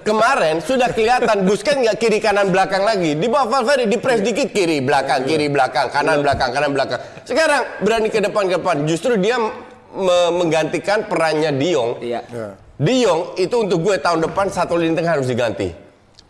kemarin 0.02 0.64
sudah 0.64 0.90
kelihatan 0.90 1.44
Busquets 1.44 1.76
nggak 1.76 1.98
kiri 2.00 2.24
kanan 2.24 2.50
belakang 2.50 2.82
lagi. 2.82 3.14
Di 3.14 3.28
bawah 3.28 3.52
Valverde 3.52 3.86
di 3.86 4.00
press 4.00 4.24
dikit 4.24 4.50
kiri 4.50 4.80
belakang 4.80 5.28
kiri 5.28 5.52
belakang 5.52 5.92
kanan 5.92 6.24
belakang 6.24 6.50
kanan 6.50 6.72
belakang. 6.72 7.00
Sekarang 7.28 7.62
berani 7.84 8.08
ke 8.08 8.24
depan 8.24 8.48
ke 8.48 8.56
depan. 8.56 8.88
Justru 8.88 9.20
dia 9.20 9.36
me- 9.36 10.32
menggantikan 10.34 11.04
perannya 11.06 11.52
Diong 11.52 12.00
Iya. 12.00 12.24
Ya. 12.26 12.48
Diong 12.76 13.36
itu 13.36 13.56
untuk 13.56 13.84
gue 13.84 13.96
tahun 13.98 14.20
depan 14.22 14.48
satu 14.48 14.76
lini 14.76 14.96
tengah 14.96 15.20
harus 15.20 15.28
diganti. 15.28 15.76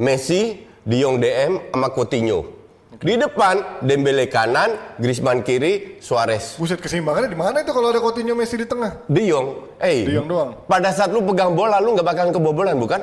Messi 0.01 0.57
Diong 0.81 1.17
DM 1.17 1.69
sama 1.69 1.89
Coutinho 1.89 2.54
di 3.01 3.13
depan 3.15 3.81
Dembele 3.81 4.29
kanan 4.29 4.95
Griezmann 4.95 5.41
kiri 5.41 5.97
Suarez 5.99 6.55
Buset 6.55 6.79
keseimbangannya 6.79 7.27
di 7.27 7.39
mana 7.39 7.59
itu 7.59 7.71
kalau 7.71 7.89
ada 7.89 7.99
Coutinho 7.99 8.37
Messi 8.37 8.55
di 8.55 8.63
tengah? 8.63 9.03
De 9.07 9.25
Jong, 9.25 9.77
eh, 9.79 10.05
De 10.05 10.13
Jong 10.15 10.27
doang. 10.29 10.51
Pada 10.69 10.93
saat 10.93 11.11
lu 11.11 11.25
pegang 11.25 11.51
bola, 11.51 11.81
lu 11.81 11.97
nggak 11.97 12.05
bakalan 12.05 12.31
kebobolan, 12.31 12.75
bukan? 12.77 13.01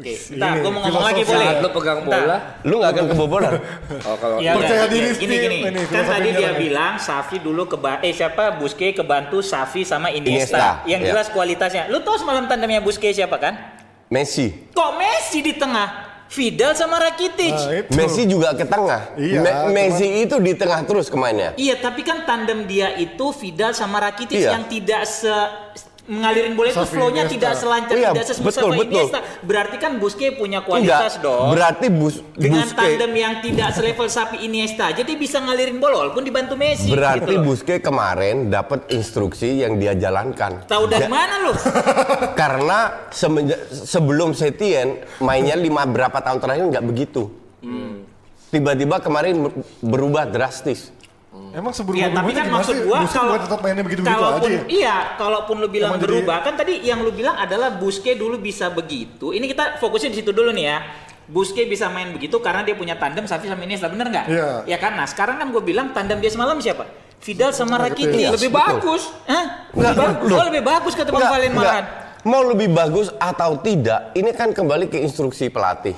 Oke, 0.00 0.16
Ini 0.16 0.64
gue 0.64 0.72
mau 0.72 0.80
ngomong 0.80 1.04
lagi 1.04 1.22
boleh. 1.28 1.44
Saat 1.44 1.60
lu 1.60 1.68
pegang 1.76 2.00
bola, 2.02 2.36
Lu 2.64 2.74
nggak 2.80 2.90
akan 2.96 3.04
kebobolan. 3.12 3.52
oh 4.08 4.16
kalau 4.16 4.36
Iya, 4.40 4.52
Percaya 4.56 4.84
diri, 4.88 5.08
gini 5.12 5.14
Steve. 5.14 5.44
gini. 5.44 5.56
Ini 5.68 5.82
kan 5.92 6.04
tadi 6.08 6.28
dia 6.32 6.50
lagi. 6.50 6.60
bilang 6.64 6.92
Safi 6.96 7.36
dulu 7.36 7.68
ke 7.68 7.76
eh 8.00 8.14
siapa 8.16 8.56
Busquets 8.56 8.96
kebantu 8.96 9.44
Safi 9.44 9.84
sama 9.84 10.08
Iniesta. 10.08 10.56
Iniesta, 10.56 10.66
Yang 10.88 11.00
iya. 11.04 11.08
jelas 11.12 11.26
kualitasnya. 11.28 11.82
Lu 11.92 12.00
tahu 12.00 12.16
semalam 12.16 12.48
tandemnya 12.48 12.80
Busquets 12.80 13.20
siapa 13.20 13.36
kan? 13.36 13.54
Messi. 14.08 14.72
Kok 14.72 14.90
Messi 14.96 15.38
di 15.44 15.52
tengah? 15.54 16.09
Fidel 16.30 16.78
sama 16.78 17.02
Rakitic. 17.02 17.50
Nah, 17.50 17.74
itu. 17.76 17.90
Messi 17.90 18.22
juga 18.22 18.54
ke 18.54 18.62
tengah. 18.62 19.18
Iya, 19.18 19.42
Me- 19.42 19.50
cuman- 19.50 19.74
Messi 19.74 20.06
itu 20.22 20.38
di 20.38 20.54
tengah 20.54 20.86
terus 20.86 21.10
kemainnya. 21.10 21.58
Iya, 21.58 21.74
tapi 21.76 22.00
kan 22.00 22.22
tandem 22.22 22.64
dia 22.64 22.94
itu 22.94 23.34
Fidel 23.34 23.74
sama 23.74 23.98
Rakitic 23.98 24.38
Iya. 24.38 24.54
yang 24.54 24.64
tidak 24.64 25.02
se 25.04 25.34
mengalirin 26.10 26.52
bola 26.52 26.68
itu 26.68 26.82
flow-nya 26.84 27.24
tidak 27.24 27.54
selancar, 27.54 27.94
Iya, 27.94 28.10
tidak 28.10 28.26
sesmooth 28.26 28.50
betul, 28.50 28.62
sama 28.66 28.74
betul. 28.74 28.90
Iniesta. 28.90 29.18
Berarti 29.40 29.76
kan 29.78 29.92
Busquets 29.96 30.34
punya 30.34 30.58
kualitas 30.60 31.14
Enggak, 31.14 31.22
dong. 31.22 31.46
berarti 31.54 31.86
bus, 31.86 32.14
Dengan 32.34 32.66
Busquets, 32.66 32.74
tandem 32.76 33.12
yang 33.14 33.34
tidak 33.38 33.68
selevel 33.70 34.08
Sapi 34.10 34.36
Iniesta, 34.42 34.90
jadi 34.90 35.12
bisa 35.14 35.38
ngalirin 35.38 35.78
bola 35.78 35.94
walaupun 36.02 36.26
dibantu 36.26 36.58
Messi. 36.58 36.90
berarti 36.90 37.30
gitu. 37.30 37.46
Busquets 37.46 37.78
kemarin 37.80 38.50
dapat 38.50 38.90
instruksi 38.90 39.62
yang 39.62 39.78
dia 39.78 39.94
jalankan. 39.94 40.66
Tahu 40.66 40.84
dari 40.84 41.06
Ja- 41.06 41.08
mana 41.08 41.34
lu? 41.40 41.52
Karena 42.40 43.06
sebelum 43.70 44.34
Setien 44.34 44.98
mainnya 45.18 45.54
lima 45.54 45.86
berapa 45.86 46.18
tahun 46.18 46.38
terakhir 46.38 46.64
nggak 46.68 46.84
begitu. 46.84 47.30
Hmm. 47.62 48.02
Tiba-tiba 48.50 48.98
kemarin 48.98 49.46
ber- 49.46 49.54
berubah 49.78 50.26
drastis. 50.26 50.90
Emang 51.50 51.72
sebelum 51.74 51.98
Iya, 51.98 52.08
tapi 52.10 52.30
kan 52.30 52.46
maksud 52.46 52.76
gua 52.84 53.02
kalau 53.04 53.34
tetap 53.34 53.58
mainnya 53.58 53.82
begitu-begitu 53.82 54.14
aja 54.14 54.22
kalaupun 54.22 54.50
ya? 54.50 54.62
iya, 54.68 54.96
kalaupun 55.14 55.56
lu 55.58 55.68
bilang 55.68 55.90
Emang 55.90 56.00
jadi- 56.00 56.10
berubah, 56.22 56.36
kan 56.40 56.54
tadi 56.54 56.74
yang 56.80 57.00
lu 57.00 57.10
bilang 57.10 57.34
adalah 57.34 57.74
Busquets 57.74 58.14
dulu 58.14 58.38
bisa 58.38 58.70
begitu. 58.70 59.34
Ini 59.34 59.44
kita 59.44 59.76
fokusnya 59.78 60.10
di 60.10 60.18
situ 60.20 60.30
dulu 60.30 60.50
nih 60.50 60.66
ya. 60.66 60.78
Busquets 61.26 61.66
bisa 61.66 61.86
main 61.86 62.10
begitu 62.10 62.38
karena 62.38 62.62
dia 62.62 62.74
punya 62.74 62.94
tandem 62.94 63.22
Xavi 63.22 63.46
sama 63.46 63.62
Iniesta, 63.62 63.86
bener 63.86 64.06
nggak? 64.08 64.26
Iya. 64.26 64.48
Ya 64.66 64.78
kan, 64.78 64.94
nah 64.94 65.06
sekarang 65.06 65.38
kan 65.38 65.50
gue 65.50 65.62
bilang 65.62 65.90
tandem 65.90 66.18
dia 66.18 66.28
semalam 66.28 66.58
siapa? 66.58 66.86
Fidel 67.18 67.52
sama 67.52 67.76
Rakitic. 67.76 68.16
Iya, 68.16 68.30
lebih 68.32 68.50
betul. 68.50 68.64
bagus. 68.80 69.02
Hah? 69.26 69.44
Nggak, 69.70 69.92
Lebih 69.92 70.00
bagus. 70.00 70.30
Oh, 70.30 70.44
lebih 70.46 70.62
bagus 70.64 70.92
kata 70.94 71.10
Bang 71.10 71.28
Valen 71.28 71.52
malahan. 71.52 71.84
Mau 72.20 72.42
lebih 72.44 72.68
bagus 72.70 73.08
atau 73.16 73.56
tidak, 73.56 74.12
ini 74.12 74.30
kan 74.30 74.52
kembali 74.52 74.86
ke 74.86 74.98
instruksi 74.98 75.48
pelatih. 75.48 75.96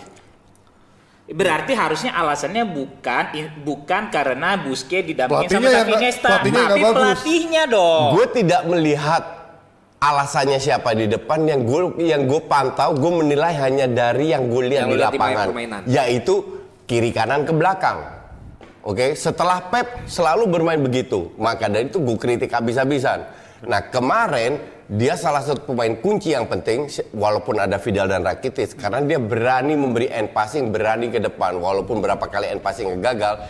Berarti 1.23 1.73
harusnya 1.79 2.19
alasannya 2.19 2.67
bukan 2.67 3.25
bukan 3.63 4.11
karena 4.11 4.59
Busquets 4.59 5.07
didampingin 5.07 5.49
sama 5.55 5.71
Xavi 5.71 5.93
Iniesta, 5.95 6.29
pelatihnya 6.29 6.65
tapi 6.67 6.83
pelatihnya 6.83 7.63
dong. 7.71 8.09
Gue 8.19 8.27
tidak 8.35 8.63
melihat 8.67 9.23
alasannya 10.03 10.59
siapa 10.59 10.99
di 10.99 11.07
depan 11.07 11.47
yang 11.47 11.63
gue 11.63 12.03
yang 12.03 12.27
gue 12.27 12.43
pantau, 12.51 12.99
gue 12.99 13.13
menilai 13.23 13.55
hanya 13.55 13.87
dari 13.87 14.35
yang 14.35 14.51
gue 14.51 14.63
lihat 14.67 14.91
Yang 14.91 14.91
di 14.91 14.99
lapangan, 14.99 15.47
yaitu 15.87 16.35
kiri 16.91 17.15
kanan 17.15 17.47
ke 17.47 17.55
belakang. 17.55 18.03
Oke, 18.83 19.15
setelah 19.15 19.63
Pep 19.71 20.11
selalu 20.11 20.51
bermain 20.51 20.83
begitu, 20.83 21.31
maka 21.39 21.71
dari 21.71 21.87
itu 21.87 22.03
gue 22.03 22.19
kritik 22.19 22.51
habis-habisan. 22.51 23.31
Nah 23.63 23.79
kemarin 23.95 24.59
dia 24.93 25.17
salah 25.17 25.41
satu 25.41 25.73
pemain 25.73 25.97
kunci 25.97 26.37
yang 26.37 26.45
penting, 26.45 26.85
walaupun 27.17 27.57
ada 27.57 27.81
Vidal 27.81 28.13
dan 28.13 28.21
Rakitic, 28.21 28.77
karena 28.77 29.01
dia 29.01 29.17
berani 29.17 29.73
memberi 29.73 30.13
end 30.13 30.37
passing, 30.37 30.69
berani 30.69 31.09
ke 31.09 31.17
depan, 31.17 31.57
walaupun 31.57 32.05
berapa 32.05 32.21
kali 32.21 32.53
end 32.53 32.61
passing 32.61 33.01
gagal. 33.01 33.41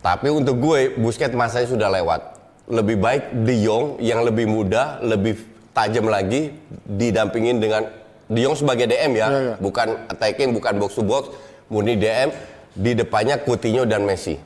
Tapi 0.00 0.32
untuk 0.32 0.56
gue, 0.56 0.96
Busquets 0.96 1.36
masanya 1.36 1.68
sudah 1.68 1.88
lewat. 1.92 2.40
Lebih 2.72 2.96
baik 2.96 3.22
De 3.44 3.60
Jong 3.60 4.00
yang 4.00 4.24
lebih 4.24 4.48
muda, 4.48 4.96
lebih 5.04 5.36
tajam 5.76 6.08
lagi 6.08 6.56
didampingin 6.88 7.60
dengan 7.60 7.84
De 8.24 8.40
Jong 8.40 8.56
sebagai 8.56 8.88
DM 8.88 9.12
ya, 9.12 9.28
Iya, 9.28 9.40
iya. 9.44 9.54
bukan 9.60 9.88
attacking, 10.08 10.56
bukan 10.56 10.72
box 10.80 10.96
to 10.96 11.04
box, 11.04 11.28
murni 11.68 12.00
DM 12.00 12.32
di 12.72 12.96
depannya 12.96 13.36
Coutinho 13.36 13.84
dan 13.84 14.08
Messi. 14.08 14.40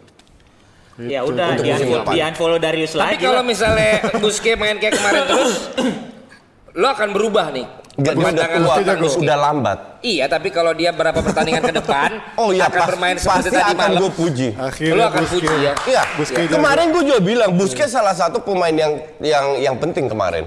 Ya 0.99 1.22
udah 1.22 1.55
Untuk 1.55 1.64
di 1.64 1.70
unfollow, 1.70 1.99
depan. 2.03 2.12
di 2.12 2.20
unfollow 2.20 2.59
Darius 2.59 2.93
Tapi 2.93 3.14
lagi. 3.14 3.22
kalau 3.22 3.40
lah. 3.43 3.47
misalnya 3.47 3.90
Busquets 4.18 4.59
main 4.59 4.76
kayak 4.76 4.95
kemarin 4.99 5.22
terus, 5.24 5.53
lo 6.77 6.87
akan 6.89 7.09
berubah 7.12 7.47
nih. 7.53 7.66
Dia 8.01 8.16
udah 8.16 8.33
tua, 8.33 8.49
kan 8.49 8.81
tentang 8.81 9.01
Busquets. 9.05 9.20
udah 9.20 9.37
lambat. 9.37 9.79
Iya, 10.03 10.26
tapi 10.26 10.50
kalau 10.50 10.74
dia 10.74 10.90
berapa 10.90 11.14
pertandingan 11.16 11.62
ke 11.62 11.74
depan, 11.74 12.11
Oh 12.42 12.50
iya, 12.50 12.66
akan 12.66 12.74
pas- 12.76 12.88
bermain 12.90 13.14
seperti 13.14 13.38
pasti 13.38 13.50
tadi 13.53 13.70
akan 13.70 13.78
malam. 13.78 13.98
gue 13.98 14.11
puji. 14.12 14.48
Akhirnya 14.53 14.98
Lo 14.98 15.05
akan 15.07 15.24
puji 15.24 15.55
ya. 15.57 15.72
Iya, 15.80 16.03
Busquets 16.12 16.50
kemarin 16.50 16.86
gue 16.90 17.03
juga 17.05 17.20
bilang 17.20 17.50
Busquets 17.55 17.92
salah 17.92 18.11
satu 18.12 18.38
pemain 18.40 18.72
yang 18.72 18.92
yang 19.18 19.44
yang 19.61 19.74
penting 19.76 20.07
kemarin. 20.07 20.42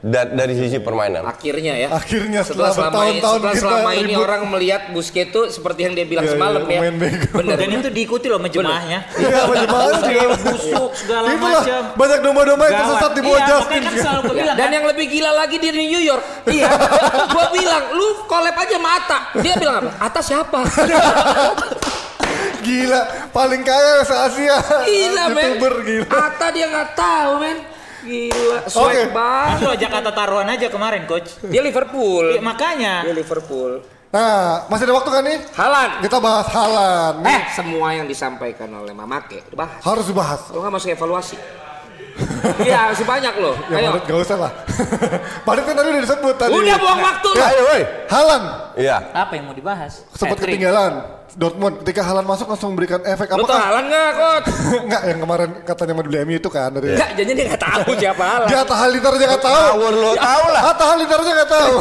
Da- 0.00 0.26
dari 0.26 0.52
sisi 0.52 0.78
permainan. 0.78 1.22
Akhirnya 1.24 1.78
ya. 1.78 1.88
Akhirnya 1.90 2.42
setelah 2.42 2.74
setelah 2.74 2.90
selama, 2.90 2.90
bertahun-tahun 2.90 3.38
setelah 3.38 3.54
kita 3.54 3.62
selama 3.62 3.90
ini 3.94 4.02
ribut. 4.08 4.24
orang 4.24 4.40
melihat 4.48 4.82
Busquets 4.90 5.26
itu 5.28 5.42
seperti 5.48 5.80
yang 5.80 5.94
dia 5.94 6.04
bilang 6.04 6.24
Iya, 6.24 6.32
semalam 6.34 6.62
ya. 6.64 6.80
bego. 6.90 7.26
Bener. 7.34 7.56
Dan 7.56 7.68
itu 7.72 7.88
diikuti 7.88 8.26
loh 8.26 8.38
sama 8.38 8.48
jemaahnya. 8.48 8.98
Iya, 9.14 9.38
bagaimana 9.44 9.96
juga. 10.00 10.22
Busuk 10.48 10.90
segala 10.96 11.26
Itulah 11.28 11.60
macam. 11.60 11.80
banyak 11.94 12.18
domba-domba 12.20 12.64
yang 12.64 12.76
tersesat 12.80 13.10
di 13.12 13.20
bawah 13.20 13.36
Iya, 13.36 13.46
Justin. 13.46 13.78
makanya 13.78 14.02
kan 14.02 14.18
gue 14.18 14.36
Ya, 14.38 14.44
dan 14.48 14.58
kan, 14.60 14.70
yang 14.72 14.86
lebih 14.86 15.06
gila 15.08 15.30
lagi 15.36 15.56
di 15.56 15.68
New 15.70 16.02
York. 16.02 16.24
Iya. 16.48 16.64
gua 17.28 17.46
bilang, 17.52 17.84
lu 17.92 18.06
collab 18.24 18.56
aja 18.56 18.76
sama 18.88 18.96
Ata. 19.04 19.18
Dia 19.44 19.54
bilang 19.60 19.76
apa? 19.84 19.90
Ata 20.00 20.20
siapa? 20.24 20.58
Gila, 22.64 23.30
paling 23.32 23.62
kaya 23.64 24.04
se 24.04 24.12
Asia. 24.12 24.58
gila, 24.84 25.32
men. 25.32 25.56
Youtuber 25.56 25.74
gila. 25.84 26.08
Ata 26.10 26.46
dia 26.52 26.66
nggak 26.68 26.90
tahu, 26.96 27.32
men. 27.40 27.58
Gila, 28.04 28.58
swag 28.68 28.88
Oke. 28.88 28.98
kan 28.98 29.10
banget. 29.12 29.58
lo 29.64 29.72
Jakarta 29.76 30.10
taruhan 30.12 30.48
aja 30.48 30.66
kemarin 30.68 31.02
coach. 31.08 31.38
Dia 31.44 31.60
Liverpool. 31.64 32.34
Ya, 32.36 32.42
makanya. 32.44 32.94
Dia 33.08 33.14
Liverpool. 33.14 33.80
Nah, 34.08 34.64
masih 34.72 34.88
ada 34.88 34.94
waktu 34.96 35.10
kan 35.12 35.22
nih? 35.24 35.38
Halan. 35.52 35.90
Kita 36.00 36.16
bahas 36.16 36.48
Halan. 36.48 37.14
Eh, 37.28 37.42
semua 37.52 37.88
yang 37.92 38.08
disampaikan 38.08 38.68
oleh 38.72 38.96
Mamake 38.96 39.44
dibahas. 39.48 39.80
Harus 39.84 40.04
dibahas. 40.08 40.40
Lo 40.52 40.64
nggak 40.64 40.72
masuk 40.80 40.88
evaluasi? 40.92 41.36
Iya, 42.58 42.90
masih 42.90 43.06
banyak 43.06 43.34
loh. 43.38 43.54
Ya, 43.70 43.76
Ayo. 43.78 43.88
Madrid 43.94 44.04
gak 44.10 44.18
usah 44.26 44.36
lah. 44.36 44.52
Madrid 45.46 45.64
kan 45.70 45.74
tadi 45.78 45.88
udah 45.94 46.02
disebut 46.02 46.34
tadi. 46.34 46.52
Udah 46.54 46.76
buang 46.82 47.00
waktu 47.00 47.28
lo. 47.30 47.44
Ayo, 47.44 47.62
woi. 47.70 47.82
Halan 48.10 48.42
Iya. 48.78 48.96
Apa 49.10 49.32
yang 49.38 49.44
mau 49.50 49.54
dibahas? 49.54 50.02
sempat 50.14 50.38
ketinggalan. 50.38 51.18
Dortmund 51.38 51.84
ketika 51.84 52.02
Halan 52.02 52.24
masuk 52.26 52.50
langsung 52.50 52.74
memberikan 52.74 52.98
efek 53.04 53.30
tau 53.30 53.38
apakah 53.38 53.60
Halan 53.60 53.84
nggak, 53.86 54.10
coach? 54.16 54.48
enggak 54.88 55.02
yang 55.06 55.18
kemarin 55.22 55.48
katanya 55.62 55.92
mau 55.94 56.02
dibeli 56.02 56.18
MU 56.24 56.34
itu 56.40 56.50
kan 56.50 56.72
dari 56.72 56.96
Enggak, 56.98 57.10
jadi 57.14 57.30
dia 57.30 57.44
nggak 57.52 57.62
tahu 57.62 57.90
siapa 57.94 58.24
Halan. 58.26 58.46
Dia 58.50 58.58
Atta 58.64 58.74
Halilintar 58.74 59.12
aja 59.14 59.26
nggak 59.28 59.44
tahu. 59.44 59.62
Ngawur 59.70 59.94
lo, 59.94 60.10
tahu 60.18 60.44
lah. 60.50 60.62
Atta 60.72 60.84
Halilintar 60.88 61.18
aja 61.20 61.32
nggak 61.38 61.50
tahu. 61.52 61.72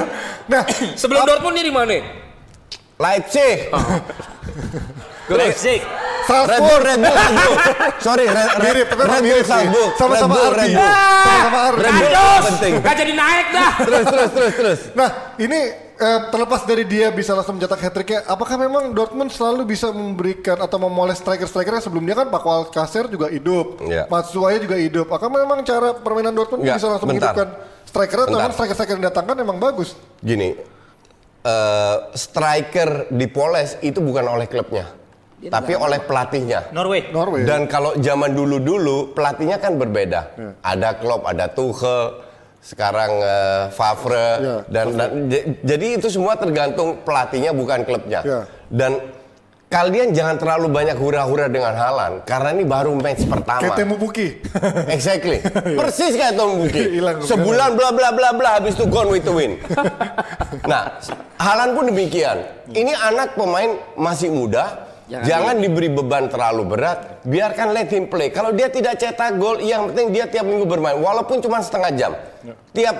nah, 0.52 0.62
Sebelum 0.94 1.20
Dortmund 1.26 1.54
dia 1.58 1.64
di 1.66 1.74
mana? 1.74 1.96
Leipzig. 3.00 3.56
Leipzig. 5.36 5.80
Red 6.30 6.46
Bull, 6.46 6.46
Salzburg 6.46 6.82
Red 6.86 6.98
Bull, 7.02 7.10
Salzburg. 7.10 7.58
Sorry, 8.06 8.24
Red, 8.24 8.38
Red, 8.38 8.62
mirip, 8.62 8.86
tapi 8.86 9.02
Red 9.02 9.22
Bull. 9.24 9.42
Salzburg. 9.42 9.90
Sama-sama 9.98 10.30
Red 10.30 10.30
Bull, 10.30 10.46
Ardi. 10.46 10.62
Red 10.62 10.78
Bull. 10.78 10.92
Sama-sama. 11.26 11.60
Red 11.74 11.94
Bull 12.06 12.40
penting. 12.46 12.72
nggak 12.78 12.96
jadi 12.96 13.12
naik 13.12 13.46
dah. 13.50 13.70
Terus, 13.80 14.04
terus, 14.06 14.30
terus, 14.30 14.52
terus. 14.54 14.80
Nah, 14.94 15.08
ini 15.36 15.60
eh, 15.96 16.20
terlepas 16.30 16.62
dari 16.62 16.84
dia 16.86 17.10
bisa 17.10 17.34
langsung 17.34 17.58
mencetak 17.58 17.80
hat-tricknya, 17.82 18.20
apakah 18.24 18.56
memang 18.56 18.94
Dortmund 18.94 19.28
selalu 19.28 19.66
bisa 19.66 19.90
memberikan 19.90 20.56
atau 20.56 20.78
memoles 20.78 21.18
striker-striker 21.18 21.72
yang 21.72 21.84
sebelumnya 21.84 22.14
kan 22.14 22.30
Pak 22.30 22.42
Alcacer 22.42 23.04
juga 23.06 23.26
hidup, 23.26 23.82
Iya. 23.82 24.06
Matsuaya 24.06 24.56
juga 24.56 24.78
hidup. 24.78 25.10
Apakah 25.10 25.28
memang 25.28 25.60
cara 25.60 25.92
permainan 25.92 26.30
Dortmund 26.30 26.62
Enggak, 26.62 26.78
bisa 26.78 26.86
langsung 26.88 27.10
bentar. 27.10 27.34
menghidupkan 27.34 27.48
striker 27.84 28.18
atau 28.22 28.36
memang 28.38 28.54
striker-striker 28.54 28.94
yang 28.94 29.06
datangkan 29.08 29.34
memang 29.34 29.58
bagus? 29.58 29.98
Gini, 30.20 30.54
eh, 31.42 31.96
striker 32.14 33.10
dipoles 33.10 33.76
itu 33.80 33.98
bukan 33.98 34.24
oleh 34.26 34.46
klubnya, 34.46 34.88
tapi 35.48 35.72
oleh 35.72 36.04
pelatihnya. 36.04 36.68
Norway. 36.76 37.08
Norway. 37.08 37.48
Dan 37.48 37.64
kalau 37.64 37.96
zaman 37.96 38.36
dulu-dulu 38.36 39.16
pelatihnya 39.16 39.56
kan 39.56 39.80
berbeda. 39.80 40.36
Ada 40.60 41.00
Klopp, 41.00 41.24
ada 41.24 41.48
Tuchel, 41.48 42.28
sekarang 42.60 43.12
eh, 43.24 43.62
Favre 43.72 44.28
Ya, 44.40 44.56
dan, 44.68 44.86
dan 45.00 45.10
jadi 45.64 45.96
itu 45.96 46.12
semua 46.12 46.36
tergantung 46.36 47.00
pelatihnya 47.00 47.56
bukan 47.56 47.88
klubnya. 47.88 48.20
Ya. 48.20 48.40
Dan 48.68 49.00
kalian 49.70 50.12
jangan 50.12 50.36
terlalu 50.36 50.68
banyak 50.68 50.98
hura-hura 50.98 51.46
dengan 51.48 51.72
Halan 51.72 52.20
karena 52.28 52.52
ini 52.52 52.64
baru 52.68 52.92
match 52.98 53.24
pertama. 53.24 53.64
Kayak 53.64 53.78
Temu 53.80 53.96
Puki. 53.96 54.44
Exactly. 54.96 55.40
Persis 55.80 56.12
kayak 56.18 56.36
Tom 56.36 56.60
Buki. 56.60 57.00
Sebulan 57.30 57.78
bla 57.80 57.90
bla 57.96 58.10
bla 58.12 58.30
bla 58.36 58.50
habis 58.60 58.76
itu 58.76 58.84
gone 58.90 59.08
with 59.08 59.24
the 59.24 59.32
win. 59.32 59.56
nah, 60.68 61.00
Halan 61.40 61.72
pun 61.72 61.88
demikian. 61.88 62.44
Ini 62.70 62.92
anak 62.92 63.40
pemain 63.40 63.80
masih 63.96 64.28
muda. 64.28 64.89
Jangan 65.10 65.26
Jangan, 65.26 65.54
diberi 65.58 65.90
beban 65.90 66.30
terlalu 66.30 66.62
berat, 66.70 67.26
biarkan 67.26 67.74
let 67.74 67.90
him 67.90 68.06
play. 68.06 68.30
Kalau 68.30 68.54
dia 68.54 68.70
tidak 68.70 68.94
cetak 68.94 69.42
gol, 69.42 69.58
yang 69.58 69.90
penting 69.90 70.14
dia 70.14 70.30
tiap 70.30 70.46
minggu 70.46 70.70
bermain, 70.70 70.94
walaupun 71.02 71.42
cuma 71.42 71.58
setengah 71.58 71.90
jam. 71.98 72.12
Tiap 72.70 72.94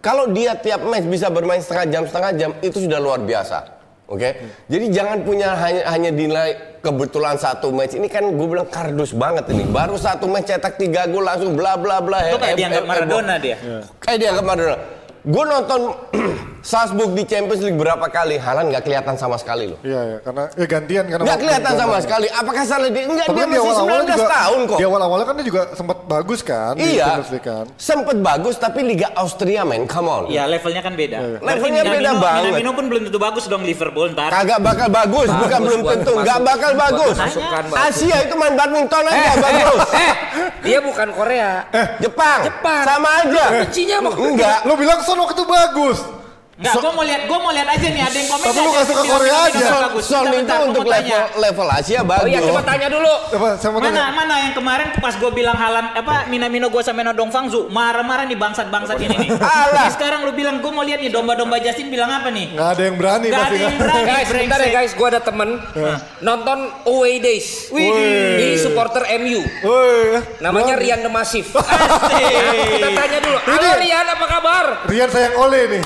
kalau 0.00 0.32
dia 0.32 0.56
tiap 0.56 0.80
match 0.88 1.04
bisa 1.04 1.28
bermain 1.28 1.60
setengah 1.60 1.86
jam 1.92 2.02
setengah 2.08 2.32
jam, 2.32 2.50
itu 2.64 2.80
sudah 2.80 2.96
luar 2.96 3.20
biasa. 3.20 3.76
Oke, 4.08 4.40
jadi 4.72 4.90
jangan 4.90 5.22
punya 5.22 5.54
hanya 5.54 5.86
hanya 5.86 6.10
dinilai 6.10 6.80
kebetulan 6.80 7.36
satu 7.38 7.70
match 7.70 7.94
ini 7.94 8.08
kan 8.08 8.26
gue 8.26 8.46
bilang 8.48 8.66
kardus 8.66 9.12
banget 9.12 9.52
ini. 9.52 9.68
Baru 9.68 10.00
satu 10.00 10.26
match 10.32 10.48
cetak 10.48 10.80
tiga 10.80 11.04
gol 11.12 11.28
langsung 11.28 11.52
bla 11.54 11.76
bla 11.76 12.00
bla. 12.00 12.32
Itu 12.32 12.40
kayak 12.40 12.56
dianggap 12.56 12.84
Maradona 12.88 13.34
dia. 13.36 13.60
Kayak 14.00 14.18
dianggap 14.24 14.44
Maradona. 14.48 14.78
Gue 15.20 15.44
nonton 15.44 15.80
Salzburg 16.62 17.10
di 17.12 17.24
Champions 17.24 17.60
League 17.60 17.74
berapa 17.74 18.04
kali, 18.06 18.36
Halan 18.36 18.68
nggak 18.68 18.82
kelihatan 18.82 19.14
sama 19.14 19.34
sekali 19.34 19.64
loh. 19.66 19.80
Iya, 19.80 20.00
ya, 20.02 20.16
karena 20.20 20.44
ya 20.50 20.66
gantian 20.66 21.04
karena 21.06 21.24
Nggak 21.24 21.38
kelihatan 21.40 21.72
sama 21.72 21.80
gantian. 21.90 22.04
sekali. 22.04 22.26
Apakah 22.30 22.62
salah 22.62 22.88
dia? 22.88 23.02
Enggak, 23.02 23.26
Tapi 23.26 23.32
dia 23.32 23.40
kan 23.40 23.48
di 23.48 23.50
masih 23.50 23.64
awal-awal 23.66 23.98
19 23.98 24.10
juga 24.10 24.26
tahun 24.30 24.60
kok. 24.60 24.76
Di 24.76 24.84
awal-awal 24.84 25.18
kan 25.22 25.34
dia 25.34 25.46
juga 25.46 25.62
sempat 25.72 25.98
bagus 26.04 26.40
kan 26.42 26.72
di 26.74 26.84
Iya, 26.90 27.04
Champions 27.06 27.30
League 27.30 27.46
kan. 27.46 27.64
sempet 27.74 28.16
bagus 28.18 28.54
tapi 28.56 28.80
Liga 28.82 29.08
Austria 29.14 29.62
men, 29.62 29.84
come 29.84 30.06
on. 30.06 30.22
Ya 30.28 30.44
levelnya 30.44 30.80
kan 30.80 30.92
beda. 30.94 31.16
Iya, 31.16 31.36
Berarti 31.38 31.48
Levelnya 31.50 31.82
beda 31.82 31.96
Minamino- 31.96 32.20
banget. 32.20 32.42
Minamino 32.46 32.70
pun 32.70 32.84
belum 32.86 33.02
tentu 33.04 33.18
bagus 33.18 33.44
dong 33.46 33.62
Liverpool 33.62 34.06
ntar. 34.10 34.28
Kagak 34.30 34.60
bakal 34.60 34.88
bagus, 34.88 35.28
bukan 35.30 35.48
Bagus 35.50 35.64
belum 35.64 35.80
buat 35.80 35.92
tentu, 35.96 36.12
nggak 36.14 36.38
bakal 36.42 36.72
bagus. 36.74 37.16
Asia 37.72 38.16
itu 38.20 38.34
main 38.34 38.54
badminton 38.54 39.04
aja 39.06 39.16
Eh, 39.16 39.36
bagus. 39.38 39.80
eh, 39.90 39.98
eh, 39.98 40.12
dia 40.62 40.78
bukan 40.80 41.08
Korea. 41.10 41.50
Jepang, 41.98 42.38
Jepang. 42.42 42.82
sama 42.84 43.08
aja. 43.18 43.44
Bencinya 43.58 43.96
mau 44.00 44.12
Enggak. 44.12 44.58
Lo 44.62 44.74
bilang 44.74 45.00
Son 45.00 45.16
waktu 45.16 45.32
itu 45.32 45.46
bagus. 45.46 45.98
Enggak, 46.60 46.76
gue 46.76 46.92
mau 46.92 47.04
lihat, 47.08 47.22
gue 47.24 47.38
mau 47.40 47.52
lihat 47.56 47.68
aja 47.72 47.86
nih 47.88 48.02
ada 48.04 48.16
yang 48.20 48.28
komen. 48.28 48.44
Tapi 48.44 48.58
lu 48.60 48.70
suka 48.84 49.00
bilang 49.00 49.08
Korea 49.16 49.36
aja. 49.48 49.56
Bentar, 49.56 49.80
itu 49.80 50.28
bentar, 50.28 50.58
gua 50.60 50.66
untuk 50.68 50.84
level 50.84 51.20
level 51.40 51.68
Asia 51.72 52.00
bagus. 52.04 52.20
Oh 52.20 52.28
iya, 52.28 52.40
coba 52.44 52.60
tanya 52.60 52.88
dulu. 52.92 53.12
Saya 53.56 53.70
mau 53.72 53.80
Mana 53.80 53.88
tanya. 53.88 54.04
mana 54.12 54.34
yang 54.36 54.52
kemarin 54.52 54.88
pas 55.00 55.14
gue 55.16 55.30
bilang 55.32 55.56
halan 55.56 55.86
apa 55.96 56.28
Minamino 56.28 56.68
gue 56.68 56.82
sama 56.84 57.00
Nodong 57.00 57.32
Fangzu 57.32 57.72
marah-marah 57.72 58.28
nih 58.28 58.36
bangsat-bangsat 58.36 59.00
ini 59.00 59.16
nih. 59.16 59.28
Alah. 59.40 59.88
Sekarang 59.88 60.28
lu 60.28 60.36
bilang 60.36 60.60
gue 60.60 60.68
mau 60.68 60.84
lihat 60.84 61.00
nih 61.00 61.08
domba-domba 61.08 61.56
Justin 61.58 61.88
bilang 61.88 62.12
apa 62.12 62.28
nih? 62.28 62.52
Nggak 62.52 62.68
ada 62.76 62.82
yang 62.84 62.96
berani 63.00 63.26
pasti 63.26 63.40
ada 63.40 63.56
yang 63.56 63.76
berani. 63.80 64.04
Guys, 64.04 64.26
sebentar 64.28 64.58
ya 64.60 64.70
guys, 64.70 64.92
gua 64.92 65.06
ada 65.08 65.20
temen 65.24 65.48
nonton 66.20 66.58
away 66.84 67.16
days 67.18 67.72
di 68.36 68.60
supporter 68.60 69.08
MU. 69.16 69.40
Woi, 69.64 70.20
Namanya 70.38 70.76
Rian 70.76 71.00
The 71.00 71.08
Massive. 71.08 71.48
Asik. 71.48 72.28
Kita 72.76 72.88
tanya 72.92 73.18
dulu. 73.18 73.38
Halo 73.40 73.68
Rian, 73.80 74.06
apa 74.06 74.26
kabar? 74.28 74.64
Rian 74.84 75.08
sayang 75.08 75.40
Ole 75.40 75.62
nih. 75.70 75.84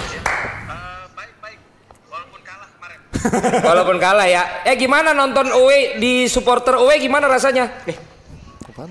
baik-baik 1.14 1.59
walaupun 2.07 2.41
kalah 2.43 2.68
kemarin 2.70 2.99
Walaupun 3.69 3.97
kalah 3.97 4.25
ya. 4.25 4.43
Eh 4.62 4.75
gimana 4.75 5.11
nonton 5.11 5.49
away 5.51 5.97
di 5.97 6.27
supporter 6.27 6.77
away 6.77 6.99
gimana 6.99 7.25
rasanya? 7.25 7.71
Eh, 7.85 7.97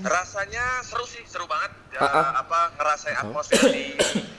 rasanya 0.00 0.80
seru 0.80 1.04
sih 1.04 1.20
seru 1.24 1.44
banget 1.44 1.68
ya, 1.90 2.00
Ah, 2.00 2.08
ah. 2.08 2.26
apa 2.40 2.60
ngerasain 2.74 3.14
atmosfer 3.14 3.60
di 3.68 3.92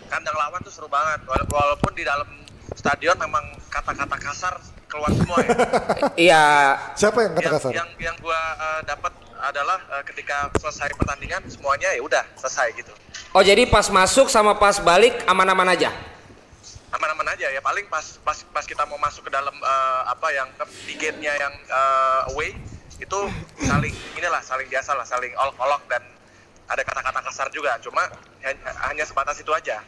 kandang 0.07 0.33
lawan 0.33 0.57
tuh 0.59 0.73
seru 0.73 0.89
banget 0.89 1.21
Wala- 1.23 1.45
walaupun 1.45 1.93
di 1.93 2.01
dalam 2.01 2.25
stadion 2.71 3.13
memang 3.15 3.45
kata-kata 3.67 4.17
kasar 4.17 4.57
keluar 4.85 5.13
semua 5.13 5.37
ya 5.39 5.53
Iya. 6.27 6.43
Siapa 6.95 7.17
yang 7.21 7.33
kata 7.33 7.43
yang 7.43 7.53
kasar? 7.53 7.71
yang 7.71 7.89
yang 8.01 8.15
gua 8.17 8.35
eh, 8.57 8.81
dapat 8.83 9.13
adalah 9.37 9.77
eh, 9.91 10.03
ketika 10.03 10.49
selesai 10.57 10.89
pertandingan 10.93 11.45
semuanya 11.45 11.93
ya 11.93 12.01
udah 12.01 12.23
selesai 12.35 12.73
gitu 12.73 12.89
Oh 13.29 13.43
jadi 13.43 13.67
pas 13.67 13.85
masuk 13.85 14.25
sama 14.27 14.55
pas 14.55 14.79
balik 14.79 15.13
aman-aman 15.25 15.67
aja. 15.69 15.91
Aja 17.35 17.51
ya. 17.51 17.59
Paling 17.59 17.85
pas 17.91 18.05
pas 18.23 18.37
pas 18.55 18.63
kita 18.63 18.87
mau 18.87 18.95
masuk 18.95 19.27
ke 19.27 19.31
dalam 19.35 19.53
eh, 19.53 20.01
apa 20.07 20.27
yang 20.31 20.47
di 20.87 20.95
gate-nya 20.95 21.35
yang 21.35 21.53
eh, 21.53 22.31
away 22.31 22.55
itu 22.95 23.19
saling 23.59 23.91
inilah 24.15 24.39
saling 24.39 24.71
biasa 24.71 24.95
lah 24.95 25.03
saling 25.03 25.35
olok-olok 25.35 25.83
dan 25.91 25.99
ada 26.71 26.81
kata-kata 26.81 27.19
kasar 27.27 27.47
juga. 27.51 27.75
Cuma 27.83 28.07
hanya, 28.41 28.71
hanya 28.87 29.03
sebatas 29.03 29.35
itu 29.37 29.51
aja. 29.51 29.83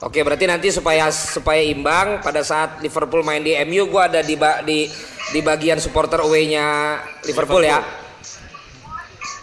Oke, 0.00 0.24
berarti 0.24 0.48
nanti 0.48 0.72
supaya 0.72 1.12
supaya 1.12 1.60
imbang 1.60 2.24
pada 2.24 2.40
saat 2.40 2.80
Liverpool 2.80 3.20
main 3.20 3.44
di 3.44 3.52
MU 3.68 3.84
gua 3.86 4.08
ada 4.08 4.24
di 4.24 4.32
di 4.64 4.88
di 5.30 5.40
bagian 5.44 5.76
supporter 5.76 6.24
away-nya 6.24 6.98
Liverpool 7.28 7.62
ya. 7.62 7.84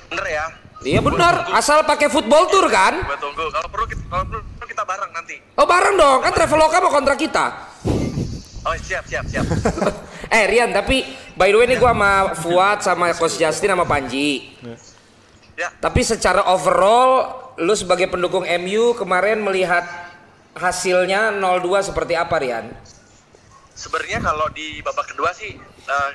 bener 0.07 0.27
ya. 0.27 0.45
Iya 0.87 1.01
benar, 1.01 1.51
asal 1.57 1.83
pakai 1.83 2.07
football 2.07 2.47
tour 2.53 2.69
kan? 2.69 3.01
gue 3.01 3.17
tunggu. 3.17 3.49
Kalau 3.49 3.67
perlu 3.69 3.85
kita, 3.89 4.01
kalau 4.07 4.25
perlu 4.29 4.41
bareng 4.87 5.11
nanti. 5.11 5.35
Oh 5.59 5.67
bareng 5.67 5.95
dong, 5.99 6.19
kan 6.23 6.31
Traveloka 6.31 6.77
mau 6.79 6.89
kontrak 6.89 7.19
kita. 7.19 7.45
Oh 8.63 8.75
siap 8.79 9.03
siap 9.07 9.27
siap. 9.27 9.45
eh 10.35 10.43
Rian, 10.47 10.71
tapi 10.71 11.03
by 11.35 11.51
the 11.51 11.57
way 11.59 11.67
ini 11.67 11.75
gua 11.75 11.91
sama 11.91 12.11
Fuad 12.35 12.77
sama 12.83 13.05
Coach 13.13 13.35
Justin 13.35 13.75
sama 13.75 13.83
Panji. 13.83 14.55
Ya. 15.55 15.71
Tapi 15.77 16.03
secara 16.03 16.47
overall, 16.51 17.31
lu 17.57 17.73
sebagai 17.73 18.07
pendukung 18.07 18.43
MU 18.43 18.93
kemarin 18.93 19.41
melihat 19.41 19.83
hasilnya 20.53 21.33
0-2 21.33 21.89
seperti 21.93 22.13
apa 22.13 22.35
Rian? 22.37 22.65
Sebenarnya 23.71 24.19
kalau 24.19 24.49
di 24.51 24.81
babak 24.81 25.13
kedua 25.13 25.29
sih 25.31 25.53
eh, 25.85 26.11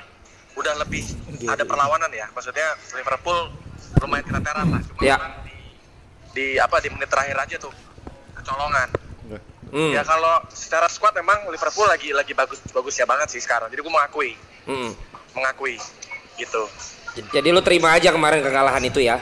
udah 0.55 0.75
lebih 0.83 1.03
ada 1.47 1.63
perlawanan 1.63 2.11
ya. 2.11 2.27
Maksudnya 2.31 2.75
Liverpool 2.93 3.49
lumayan 4.03 4.25
keteteran 4.27 4.67
lah. 4.71 4.83
Cuma 4.83 5.01
Ya. 5.01 5.17
di, 5.47 5.57
di 6.35 6.47
apa 6.59 6.79
di 6.79 6.89
menit 6.91 7.09
terakhir 7.09 7.39
aja 7.39 7.57
tuh 7.59 7.73
kecolongan. 8.43 8.89
Hmm. 9.73 9.89
Ya 9.89 10.05
kalau 10.05 10.37
secara 10.53 10.85
squad 10.93 11.17
memang 11.17 11.49
Liverpool 11.49 11.89
lagi 11.89 12.13
lagi 12.13 12.37
bagus 12.37 12.61
bagusnya 12.77 13.09
banget 13.09 13.33
sih 13.33 13.41
sekarang. 13.41 13.73
Jadi 13.73 13.81
gue 13.81 13.89
mengakui, 13.89 14.37
Mm-mm. 14.69 14.93
mengakui 15.33 15.81
gitu. 16.37 16.69
Jadi 17.33 17.49
lu 17.49 17.65
terima 17.65 17.97
aja 17.97 18.13
kemarin 18.13 18.45
kekalahan 18.45 18.85
itu 18.85 19.01
ya? 19.01 19.17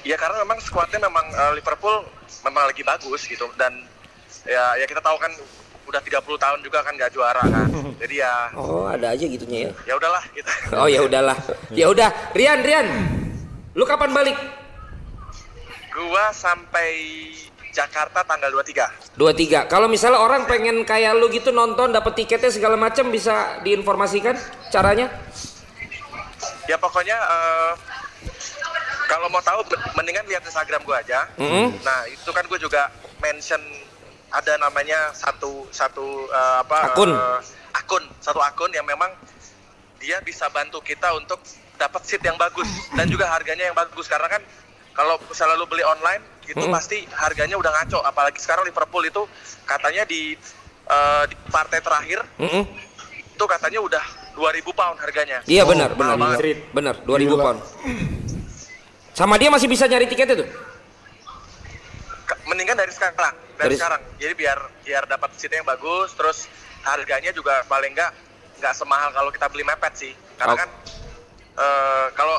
Ya 0.00 0.16
karena 0.16 0.40
memang 0.48 0.56
skuadnya 0.64 0.96
memang 1.04 1.28
eh, 1.28 1.52
Liverpool 1.60 2.08
memang 2.48 2.72
lagi 2.72 2.80
bagus 2.80 3.28
gitu 3.28 3.52
dan 3.60 3.84
ya 4.48 4.80
ya 4.80 4.88
kita 4.88 5.04
tahu 5.04 5.20
kan 5.20 5.28
udah 5.88 6.00
30 6.00 6.24
tahun 6.24 6.60
juga 6.64 6.80
kan 6.80 6.96
nggak 6.96 7.12
juara 7.12 7.44
kan. 7.44 7.68
Jadi 8.00 8.24
ya 8.24 8.32
Oh 8.56 8.88
ada 8.88 9.12
aja 9.12 9.24
gitunya 9.28 9.68
ya? 9.68 9.92
ya 9.92 9.94
udahlah 10.00 10.24
gitu. 10.32 10.48
Oh 10.72 10.88
ya 10.88 11.04
udahlah. 11.04 11.36
Ya 11.76 11.92
udah, 11.92 12.08
Rian, 12.32 12.64
Rian, 12.64 12.88
lu 13.76 13.84
kapan 13.84 14.16
balik? 14.16 14.36
Gua 15.92 16.32
sampai 16.32 16.96
Jakarta 17.72 18.24
tanggal 18.24 18.50
23. 18.50 19.16
23. 19.16 19.68
Kalau 19.68 19.86
misalnya 19.86 20.20
orang 20.20 20.48
pengen 20.48 20.82
kayak 20.82 21.16
lu 21.16 21.28
gitu 21.28 21.52
nonton 21.52 21.92
dapat 21.92 22.16
tiketnya 22.16 22.48
segala 22.48 22.74
macam 22.80 23.12
bisa 23.12 23.60
diinformasikan 23.62 24.34
caranya? 24.72 25.12
Ya 26.68 26.76
pokoknya 26.80 27.16
eh, 27.16 27.72
kalau 29.08 29.28
mau 29.32 29.40
tahu 29.40 29.64
mendingan 29.96 30.28
lihat 30.28 30.44
Instagram 30.44 30.84
gua 30.84 31.00
aja. 31.00 31.24
Mm-mm. 31.40 31.80
Nah, 31.80 32.04
itu 32.08 32.28
kan 32.28 32.44
gue 32.44 32.58
juga 32.60 32.92
mention 33.24 33.60
ada 34.28 34.60
namanya 34.60 35.12
satu 35.16 35.64
satu 35.72 36.28
eh, 36.28 36.56
apa 36.60 36.92
Akun. 36.92 37.10
eh, 37.12 37.40
akun, 37.72 38.04
satu 38.20 38.40
akun 38.44 38.68
yang 38.76 38.84
memang 38.84 39.08
dia 39.98 40.20
bisa 40.20 40.46
bantu 40.52 40.78
kita 40.84 41.10
untuk 41.16 41.40
dapat 41.80 42.02
seat 42.04 42.22
yang 42.22 42.36
bagus 42.36 42.68
dan 42.94 43.06
juga 43.08 43.30
harganya 43.30 43.70
yang 43.70 43.76
bagus 43.76 44.06
karena 44.10 44.28
kan 44.28 44.42
kalau 44.92 45.14
misalnya 45.30 45.54
lu 45.56 45.66
beli 45.66 45.86
online 45.86 46.22
itu 46.48 46.56
Mm-mm. 46.58 46.72
pasti 46.72 47.04
harganya 47.12 47.54
udah 47.54 47.68
ngaco 47.70 48.00
apalagi 48.00 48.40
sekarang 48.40 48.64
Liverpool 48.64 49.04
itu 49.04 49.22
katanya 49.62 50.02
di 50.02 50.32
eh, 50.86 51.24
di 51.28 51.34
partai 51.46 51.78
terakhir 51.78 52.24
Mm-mm. 52.36 52.64
itu 53.12 53.44
katanya 53.44 53.78
udah 53.78 54.04
2000 54.32 54.64
pound 54.70 54.96
harganya. 54.98 55.38
Iya 55.44 55.62
Oh, 55.62 55.68
benar, 55.68 55.92
benar, 55.92 56.14
benar, 56.14 56.38
banget. 56.38 56.58
benar, 56.70 56.94
2000 57.02 57.10
Gila. 57.26 57.42
pound. 57.42 57.60
Sama 59.12 59.34
dia 59.34 59.50
masih 59.50 59.66
bisa 59.66 59.84
nyari 59.84 60.06
tiketnya 60.06 60.36
tuh? 60.36 60.48
Ke- 62.24 62.38
mendingan 62.46 62.74
dari 62.74 62.88
sekarang 62.88 63.18
dari, 63.18 63.34
Dari- 63.58 63.76
sekarang 63.76 64.00
jadi 64.16 64.32
biar 64.32 64.58
biar 64.80 65.02
dapat 65.04 65.34
seat 65.34 65.50
yang 65.50 65.66
bagus 65.66 66.14
terus 66.14 66.46
harganya 66.80 67.28
juga 67.30 67.66
paling 67.66 67.90
enggak 67.90 68.14
nggak 68.56 68.72
semahal 68.72 69.10
kalau 69.10 69.28
kita 69.28 69.46
beli 69.48 69.62
mepet 69.62 69.92
sih 69.94 70.12
karena 70.36 70.54
Oke. 70.54 70.60
kan 70.60 70.70
eh, 71.58 72.06
kalau 72.14 72.36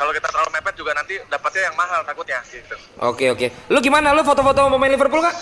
kalau 0.00 0.16
kita 0.16 0.32
terlalu 0.32 0.48
mepet 0.56 0.74
juga 0.80 0.96
nanti 0.96 1.20
dapatnya 1.28 1.62
yang 1.68 1.76
mahal 1.76 2.00
takutnya 2.08 2.40
gitu 2.48 2.72
Oke 3.04 3.28
oke. 3.28 3.52
Lu 3.68 3.84
gimana? 3.84 4.16
Lu 4.16 4.24
foto-foto 4.24 4.56
sama 4.56 4.72
pemain 4.80 4.88
Liverpool 4.96 5.20
nggak? 5.20 5.36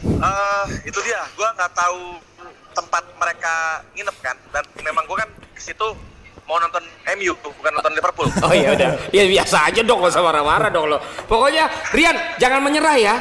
eh 0.00 0.66
itu 0.88 0.96
dia 1.04 1.20
gua 1.36 1.48
nggak 1.56 1.72
tahu 1.76 2.16
tempat 2.72 3.04
mereka 3.20 3.84
nginep 3.92 4.16
kan 4.24 4.36
dan 4.52 4.64
memang 4.80 5.04
gua 5.04 5.24
kan 5.24 5.28
ke 5.52 5.60
situ 5.60 5.92
mau 6.48 6.56
nonton 6.56 6.80
MU 7.20 7.32
bukan 7.36 7.72
nonton 7.72 7.92
Liverpool 7.92 8.26
Oh 8.46 8.54
iya 8.54 8.74
udah. 8.78 8.90
Ya 9.10 9.26
biasa 9.26 9.70
aja 9.70 9.80
dong, 9.82 10.02
gak 10.02 10.14
usah 10.14 10.22
marah-marah 10.22 10.70
dong 10.70 10.86
lo. 10.90 10.98
Pokoknya 11.26 11.66
Rian 11.90 12.16
jangan 12.38 12.60
menyerah 12.62 12.96
ya. 12.98 13.14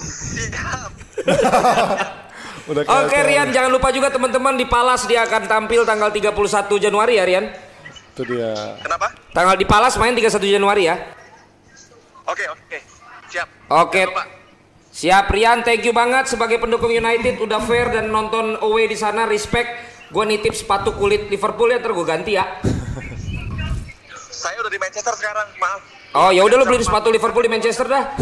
Siap. 0.00 0.90
Udah 2.64 2.80
Oke 2.80 3.12
kelihatan. 3.12 3.28
Rian 3.28 3.48
jangan 3.52 3.70
lupa 3.72 3.92
juga 3.92 4.08
teman-teman 4.08 4.56
di 4.56 4.64
Palas 4.64 5.04
dia 5.04 5.24
akan 5.24 5.44
tampil 5.44 5.84
tanggal 5.84 6.08
31 6.08 6.32
Januari 6.80 7.20
ya 7.20 7.24
Rian. 7.24 7.63
Itu 8.14 8.22
dia. 8.24 8.78
kenapa 8.78 9.10
Tanggal 9.30 9.58
di 9.58 9.66
Palas 9.66 9.98
main 9.98 10.14
31 10.14 10.30
Januari 10.48 10.86
ya. 10.86 10.96
oke 12.24 12.44
oke 12.46 12.78
siap 13.26 13.48
Oke. 13.66 14.02
Lupa. 14.06 14.24
Siap 14.88 15.26
Rian, 15.26 15.60
thank 15.60 15.82
you 15.82 15.90
banget 15.90 16.30
sebagai 16.30 16.56
pendukung 16.56 16.86
United 16.88 17.34
udah 17.36 17.58
fair 17.60 17.90
dan 17.90 18.08
nonton 18.08 18.54
away 18.60 18.86
di 18.86 18.94
sana 18.94 19.26
respect. 19.26 19.66
Gue 20.06 20.22
nitip 20.22 20.54
sepatu 20.54 20.94
kulit 20.94 21.26
Liverpool 21.26 21.66
ya, 21.66 21.82
ntar 21.82 21.90
gue 21.90 22.06
ganti 22.06 22.38
ya. 22.38 22.46
saya 24.14 24.54
udah 24.60 24.68
di 24.68 24.78
Manchester 24.78 25.14
sekarang 25.14 25.48
maaf 25.56 25.80
Oh 26.14 26.30
ya 26.30 26.46
udah 26.46 26.56
lo 26.56 26.64
beli 26.64 26.78
sepatu 26.78 27.10
Liverpool 27.10 27.42
di 27.42 27.50
Manchester 27.50 27.86
dah. 27.86 28.04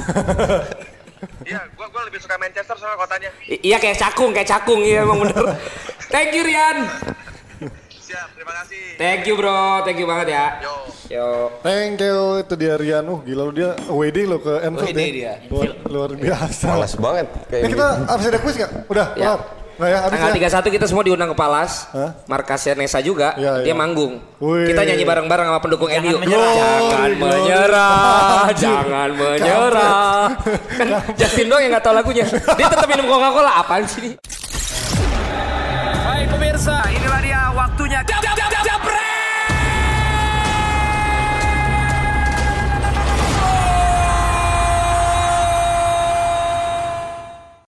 Iya, 1.42 1.58
gua 1.74 1.86
gua 1.86 2.02
lebih 2.02 2.18
suka 2.18 2.34
Manchester 2.34 2.74
soalnya 2.74 2.98
kotanya. 2.98 3.30
I- 3.46 3.62
iya 3.62 3.78
kayak 3.78 3.94
cakung, 3.94 4.30
kayak 4.30 4.46
cakung 4.48 4.80
iya 4.80 5.02
emang 5.02 5.22
bener. 5.22 5.54
Thank 6.12 6.34
you 6.34 6.42
Rian. 6.42 6.82
Siap, 8.12 8.28
terima 8.36 8.52
kasih. 8.60 8.84
Thank 9.00 9.24
you 9.24 9.34
bro, 9.34 9.56
thank 9.82 9.96
you 9.96 10.04
banget 10.04 10.36
ya. 10.36 10.44
Yo. 10.60 10.74
Yo. 11.08 11.28
Thank 11.64 11.96
you 11.96 12.44
itu 12.44 12.54
dia 12.54 12.76
Rian. 12.76 13.08
Uh 13.08 13.24
gila 13.24 13.48
lu 13.48 13.52
dia 13.56 13.72
wedding 13.88 14.28
lo 14.28 14.36
ke 14.36 14.52
Enfield 14.60 14.92
ya. 14.92 15.08
dia. 15.08 15.34
Luar, 15.48 15.70
luar 15.88 16.10
biasa. 16.12 16.66
Malas 16.68 16.92
banget 16.92 17.26
kayak 17.48 17.62
kita 17.66 17.72
gitu. 17.72 18.12
habis 18.12 18.26
ada 18.28 18.38
quiz 18.38 18.54
nggak? 18.60 18.70
Udah, 18.86 19.06
Ya. 19.16 19.32
kelar. 19.32 19.40
Nggak 19.72 19.88
ya, 19.88 19.98
habis 20.04 20.18
Tanggal 20.20 20.36
ya? 20.36 20.48
31 20.60 20.76
kita 20.76 20.84
semua 20.84 21.02
diundang 21.02 21.30
ke 21.32 21.36
Palas. 21.40 21.72
Hah? 21.96 22.10
Markasnya 22.28 22.76
Nesa 22.76 23.00
juga, 23.00 23.32
Iya, 23.40 23.64
dia 23.64 23.72
iya. 23.72 23.74
manggung. 23.74 24.20
Wih. 24.44 24.68
Kita 24.68 24.84
nyanyi 24.84 25.04
bareng-bareng 25.08 25.46
sama 25.48 25.60
pendukung 25.64 25.88
menyerah. 25.88 26.20
Jangan 26.20 26.80
Glory, 26.84 27.14
menyerah, 27.16 28.44
jangan 28.52 29.08
menyerah. 29.16 30.20
Kan 30.76 30.86
Justin 31.18 31.48
dong 31.48 31.64
yang 31.64 31.72
nggak 31.72 31.80
tahu 31.80 31.96
lagunya. 31.96 32.28
Dia 32.28 32.68
tetap 32.68 32.84
minum 32.84 33.08
Coca-Cola. 33.08 33.64
Apaan 33.64 33.88
sih 33.88 34.12